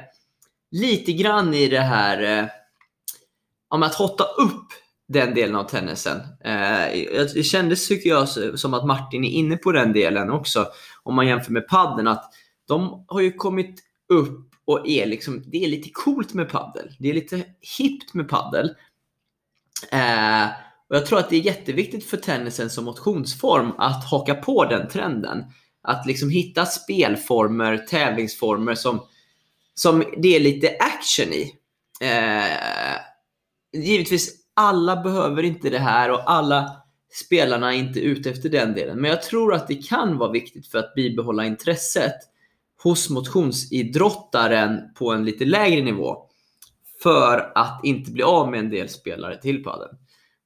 lite 0.71 1.13
grann 1.13 1.53
i 1.53 1.67
det 1.67 1.81
här 1.81 2.39
eh, 2.39 2.45
om 3.67 3.83
att 3.83 3.95
hotta 3.95 4.23
upp 4.23 4.67
den 5.07 5.33
delen 5.33 5.55
av 5.55 5.63
tennisen. 5.63 6.17
Eh, 6.43 7.03
det 7.33 7.45
kändes, 7.45 7.87
tycker 7.87 8.09
jag, 8.09 8.29
som 8.59 8.73
att 8.73 8.85
Martin 8.85 9.23
är 9.23 9.29
inne 9.29 9.57
på 9.57 9.71
den 9.71 9.93
delen 9.93 10.29
också. 10.29 10.67
Om 11.03 11.15
man 11.15 11.27
jämför 11.27 11.51
med 11.51 11.67
padden 11.67 12.07
att 12.07 12.33
de 12.67 13.05
har 13.07 13.21
ju 13.21 13.31
kommit 13.31 13.79
upp 14.09 14.49
och 14.65 14.87
är 14.87 15.05
liksom, 15.05 15.43
det 15.45 15.63
är 15.63 15.67
lite 15.67 15.89
coolt 15.93 16.33
med 16.33 16.49
paddel. 16.49 16.95
Det 16.99 17.09
är 17.09 17.13
lite 17.13 17.43
hippt 17.77 18.13
med 18.13 18.29
paddel. 18.29 18.75
Eh, 19.91 20.47
och 20.91 20.97
jag 20.97 21.05
tror 21.05 21.19
att 21.19 21.29
det 21.29 21.35
är 21.35 21.41
jätteviktigt 21.41 22.05
för 22.05 22.17
tennisen 22.17 22.69
som 22.69 22.85
motionsform 22.85 23.71
att 23.77 24.05
haka 24.05 24.35
på 24.35 24.65
den 24.65 24.87
trenden. 24.87 25.43
Att 25.81 26.05
liksom 26.05 26.29
hitta 26.29 26.65
spelformer, 26.65 27.77
tävlingsformer 27.77 28.75
som, 28.75 28.99
som 29.73 30.03
det 30.17 30.35
är 30.35 30.39
lite 30.39 30.77
action 30.79 31.33
i. 31.33 31.55
Eh, 32.01 32.97
givetvis, 33.81 34.35
alla 34.53 34.95
behöver 34.95 35.43
inte 35.43 35.69
det 35.69 35.79
här 35.79 36.11
och 36.11 36.31
alla 36.31 36.71
spelarna 37.25 37.73
är 37.73 37.77
inte 37.77 37.99
ute 37.99 38.29
efter 38.29 38.49
den 38.49 38.73
delen. 38.73 39.01
Men 39.01 39.09
jag 39.09 39.23
tror 39.23 39.53
att 39.53 39.67
det 39.67 39.87
kan 39.87 40.17
vara 40.17 40.31
viktigt 40.31 40.67
för 40.67 40.79
att 40.79 40.95
bibehålla 40.95 41.45
intresset 41.45 42.15
hos 42.83 43.09
motionsidrottaren 43.09 44.93
på 44.95 45.11
en 45.11 45.25
lite 45.25 45.45
lägre 45.45 45.81
nivå. 45.83 46.27
För 47.03 47.51
att 47.55 47.79
inte 47.83 48.11
bli 48.11 48.23
av 48.23 48.51
med 48.51 48.59
en 48.59 48.69
del 48.69 48.89
spelare 48.89 49.41
till 49.41 49.63
padel. 49.63 49.89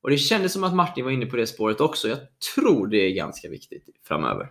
Och 0.06 0.12
det 0.12 0.18
kändes 0.18 0.54
som 0.54 0.64
att 0.64 0.76
Martin 0.76 1.06
var 1.06 1.12
inne 1.12 1.26
på 1.26 1.36
det 1.36 1.48
spåret 1.48 1.82
också. 1.82 2.08
Jag 2.08 2.18
tror 2.56 2.88
det 2.88 2.98
är 2.98 3.16
ganska 3.16 3.50
viktigt 3.50 3.84
framöver. 4.08 4.50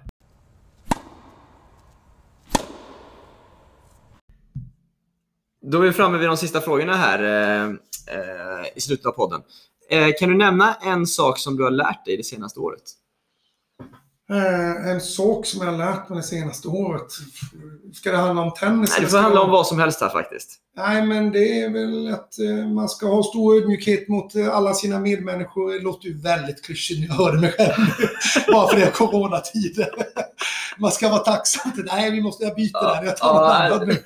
Då 5.63 5.79
är 5.79 5.83
vi 5.83 5.93
framme 5.93 6.19
vid 6.19 6.29
de 6.29 6.37
sista 6.37 6.61
frågorna 6.61 6.97
här 6.97 7.23
eh, 7.23 7.65
eh, 8.19 8.67
i 8.75 8.81
slutet 8.81 9.07
av 9.07 9.13
podden. 9.13 9.43
Eh, 9.91 10.09
kan 10.19 10.29
du 10.29 10.37
nämna 10.37 10.75
en 10.75 11.07
sak 11.07 11.39
som 11.39 11.57
du 11.57 11.63
har 11.63 11.71
lärt 11.71 12.05
dig 12.05 12.17
det 12.17 12.25
senaste 12.25 12.61
året? 12.61 12.83
Eh, 14.31 14.91
en 14.91 15.01
sak 15.01 15.47
som 15.47 15.61
jag 15.67 15.73
har 15.73 15.79
lärt 15.79 16.09
mig 16.09 16.17
det 16.17 16.23
senaste 16.23 16.69
året. 16.69 17.07
Ska 17.95 18.11
det 18.11 18.17
handla 18.17 18.43
om 18.43 18.51
tennis? 18.55 18.91
Nej, 18.91 19.01
det 19.01 19.07
får 19.07 19.19
handla 19.19 19.41
det- 19.41 19.45
om 19.45 19.51
vad 19.51 19.67
som 19.67 19.79
helst 19.79 20.01
här 20.01 20.09
faktiskt. 20.09 20.51
Nej, 20.77 21.03
men 21.07 21.33
det 21.33 21.61
är 21.63 21.71
väl 21.71 22.15
att 22.15 22.39
eh, 22.39 22.69
man 22.69 22.89
ska 22.89 23.07
ha 23.07 23.23
stor 23.23 23.57
ödmjukhet 23.57 24.09
mot 24.09 24.35
eh, 24.35 24.57
alla 24.57 24.75
sina 24.75 24.99
medmänniskor. 24.99 25.73
Det 25.73 25.79
låter 25.79 26.07
ju 26.09 26.21
väldigt 26.21 26.65
klyschigt 26.65 27.01
när 27.01 27.07
jag 27.07 27.15
hörde 27.25 27.39
mig 27.41 27.53
själv. 27.53 27.73
Bara 28.53 28.69
för 28.69 28.77
det 28.77 28.83
är 28.87 28.91
coronatider. 28.91 29.89
man 30.79 30.91
ska 30.93 31.09
vara 31.09 31.19
tacksam. 31.21 31.73
Nej, 31.87 32.11
vi 32.11 32.21
måste 32.23 32.45
jag 32.45 32.55
byta 32.55 32.79
Ja, 32.83 32.95
där. 32.95 33.05
Jag 33.07 33.17
tar 33.17 33.35
något 33.35 33.53
annat 33.53 33.89
nu. 33.89 33.97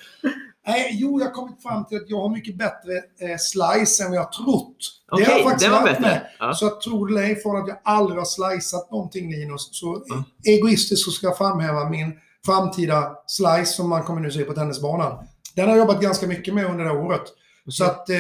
Nej, 0.69 0.91
jo, 0.93 1.21
jag 1.21 1.27
har 1.27 1.33
kommit 1.33 1.63
fram 1.63 1.85
till 1.85 1.97
att 1.97 2.11
jag 2.11 2.21
har 2.21 2.29
mycket 2.31 2.59
bättre 2.59 2.93
eh, 3.21 3.37
slice 3.39 4.05
än 4.05 4.11
vad 4.11 4.19
jag 4.19 4.23
har 4.25 4.31
trott. 4.45 4.77
det 5.17 5.25
har 5.25 5.39
jag 5.39 5.43
faktiskt 5.51 5.71
var 5.71 5.83
bättre. 5.83 6.01
mig. 6.01 6.21
Ja. 6.39 6.55
Så 6.55 6.67
att 6.67 6.81
tro 6.81 7.05
det 7.07 7.43
från 7.43 7.57
att 7.63 7.69
jag 7.69 7.79
aldrig 7.85 8.19
har 8.19 8.25
slicat 8.25 8.91
någonting 8.91 9.31
Linus, 9.31 9.69
så 9.73 10.03
Ja. 10.07 10.25
egoistiskt 10.53 11.05
så 11.05 11.11
ska 11.11 11.27
jag 11.27 11.39
framhäva 11.39 11.89
min 11.89 12.13
framtida 12.47 13.13
slice 13.27 13.67
som 13.73 13.89
man 13.89 14.03
kommer 14.03 14.21
nu 14.21 14.31
se 14.31 14.45
på 14.45 14.53
tennisbanan. 14.55 15.27
Den 15.57 15.69
har 15.69 15.77
jag 15.77 15.79
jobbat 15.87 16.03
ganska 16.03 16.27
mycket 16.27 16.55
med 16.55 16.67
under 16.67 16.85
det 16.85 16.91
här 16.91 16.99
året. 16.99 17.23
Så 17.71 17.85
att 17.85 18.11
eh, 18.11 18.17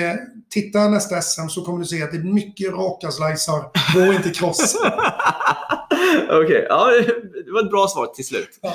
titta 0.50 0.88
nästa 0.88 1.20
SM 1.22 1.48
så 1.48 1.64
kommer 1.64 1.78
du 1.78 1.84
se 1.84 2.02
att 2.02 2.10
det 2.10 2.16
är 2.16 2.22
mycket 2.34 2.72
raka 2.72 3.10
slicer, 3.10 3.62
gå 3.94 4.12
inte 4.12 4.30
cross. 4.30 4.76
Okej, 6.30 6.66
ja, 6.68 6.86
det 7.46 7.52
var 7.52 7.62
ett 7.64 7.70
bra 7.70 7.88
svar 7.88 8.06
till 8.06 8.26
slut. 8.26 8.58
Ja. 8.62 8.68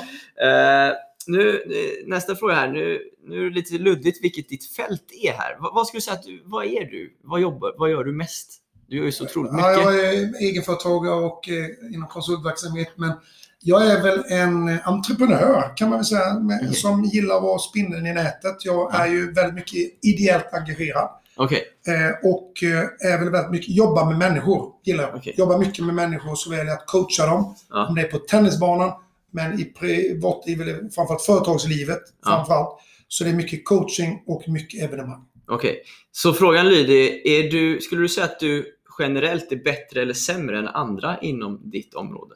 Eh, 0.46 0.92
nu, 1.28 1.50
eh, 1.50 2.08
nästa 2.08 2.36
fråga 2.36 2.54
här. 2.54 2.68
Nu, 2.68 3.00
nu 3.26 3.46
är 3.46 3.50
det 3.50 3.54
lite 3.56 3.78
luddigt 3.78 4.24
vilket 4.24 4.48
ditt 4.48 4.72
fält 4.76 5.04
är 5.22 5.32
här. 5.32 5.56
Vad, 5.60 5.74
vad 5.74 5.86
skulle 5.86 5.98
du 5.98 6.02
säga 6.02 6.14
att 6.16 6.22
du, 6.22 6.42
vad 6.44 6.64
är 6.64 6.84
du? 6.84 7.16
Vad 7.24 7.40
jobbar, 7.40 7.74
vad 7.78 7.90
gör 7.90 8.04
du 8.04 8.12
mest? 8.12 8.60
Du 8.88 8.96
gör 8.96 9.04
ju 9.04 9.12
så 9.12 9.24
otroligt 9.24 9.52
mycket. 9.52 9.66
Ja, 9.66 9.92
jag 9.92 10.14
är 10.14 10.42
egenföretagare 10.42 11.14
och 11.14 11.48
eh, 11.48 11.94
inom 11.94 12.08
konsultverksamhet, 12.08 12.88
men 12.96 13.12
jag 13.60 13.86
är 13.86 14.02
väl 14.02 14.24
en 14.30 14.78
entreprenör 14.84 15.76
kan 15.76 15.88
man 15.88 15.98
väl 15.98 16.04
säga, 16.04 16.38
med, 16.38 16.60
Okej. 16.62 16.74
som 16.74 17.04
gillar 17.04 17.36
att 17.36 17.42
vara 17.42 17.58
spindeln 17.58 18.06
i 18.06 18.12
nätet. 18.14 18.64
Jag 18.64 18.94
är 18.94 19.06
ju 19.06 19.32
väldigt 19.32 19.54
mycket 19.54 20.04
ideellt 20.04 20.54
engagerad. 20.54 21.08
Okej, 21.36 21.64
Eh, 21.86 22.30
och 22.30 22.62
eh, 22.62 23.12
är 23.12 23.18
väl 23.18 23.30
väldigt 23.30 23.50
mycket, 23.50 23.68
jobba 23.76 24.04
med 24.04 24.18
människor 24.18 24.72
gillar 24.84 25.04
jag. 25.04 25.14
Okej. 25.16 25.34
Jobba 25.36 25.58
mycket 25.58 25.84
med 25.84 25.94
människor 25.94 26.34
såväl 26.34 26.68
att 26.68 26.86
coacha 26.86 27.26
dem, 27.26 27.54
Ja. 27.70 27.86
om 27.88 27.94
det 27.94 28.00
är 28.00 28.08
på 28.08 28.18
tennisbanan, 28.18 28.92
men 29.34 29.60
i 29.60 29.64
privat, 29.64 30.42
i 30.48 30.54
väl 30.54 30.90
framförallt 30.90 31.22
företagslivet 31.22 32.02
Ja. 32.24 32.30
framförallt. 32.30 32.80
Så 33.08 33.24
det 33.24 33.30
är 33.30 33.34
mycket 33.34 33.64
coaching 33.64 34.22
och 34.26 34.48
mycket 34.48 34.82
evenemang. 34.82 35.24
okej. 35.48 35.82
Så 36.12 36.32
frågan 36.32 36.68
lyder, 36.68 37.26
är 37.26 37.50
du, 37.50 37.80
skulle 37.80 38.00
du 38.02 38.08
säga 38.08 38.24
att 38.24 38.40
du 38.40 38.66
generellt 38.98 39.52
är 39.52 39.56
bättre 39.56 40.02
eller 40.02 40.14
sämre 40.14 40.58
än 40.58 40.68
andra 40.68 41.18
inom 41.20 41.70
ditt 41.70 41.94
område? 41.94 42.34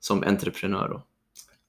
Som 0.00 0.22
entreprenör 0.22 0.88
då? 0.88 1.02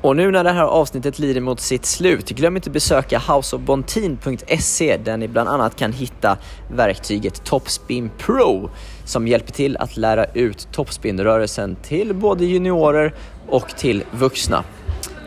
Och 0.00 0.16
nu 0.16 0.30
när 0.30 0.44
det 0.44 0.50
här 0.50 0.64
avsnittet 0.64 1.18
lider 1.18 1.40
mot 1.40 1.60
sitt 1.60 1.84
slut, 1.84 2.28
glöm 2.28 2.56
inte 2.56 2.70
besöka 2.70 3.18
houseofbontin.se 3.18 4.96
där 4.96 5.16
ni 5.16 5.28
bland 5.28 5.48
annat 5.48 5.76
kan 5.76 5.92
hitta 5.92 6.38
verktyget 6.70 7.44
Topspin 7.44 8.10
Pro 8.18 8.70
som 9.04 9.28
hjälper 9.28 9.52
till 9.52 9.76
att 9.76 9.96
lära 9.96 10.24
ut 10.24 10.68
topspinrörelsen 10.72 11.76
till 11.76 12.14
både 12.14 12.44
juniorer 12.44 13.14
och 13.48 13.68
till 13.68 14.04
vuxna. 14.10 14.64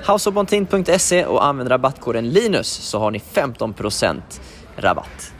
Houseofbontin.se 0.07 1.25
och 1.25 1.45
använd 1.45 1.71
rabattkoden 1.71 2.29
LINUS 2.29 2.67
så 2.67 2.99
har 2.99 3.11
ni 3.11 3.19
15% 3.19 4.21
rabatt. 4.77 5.33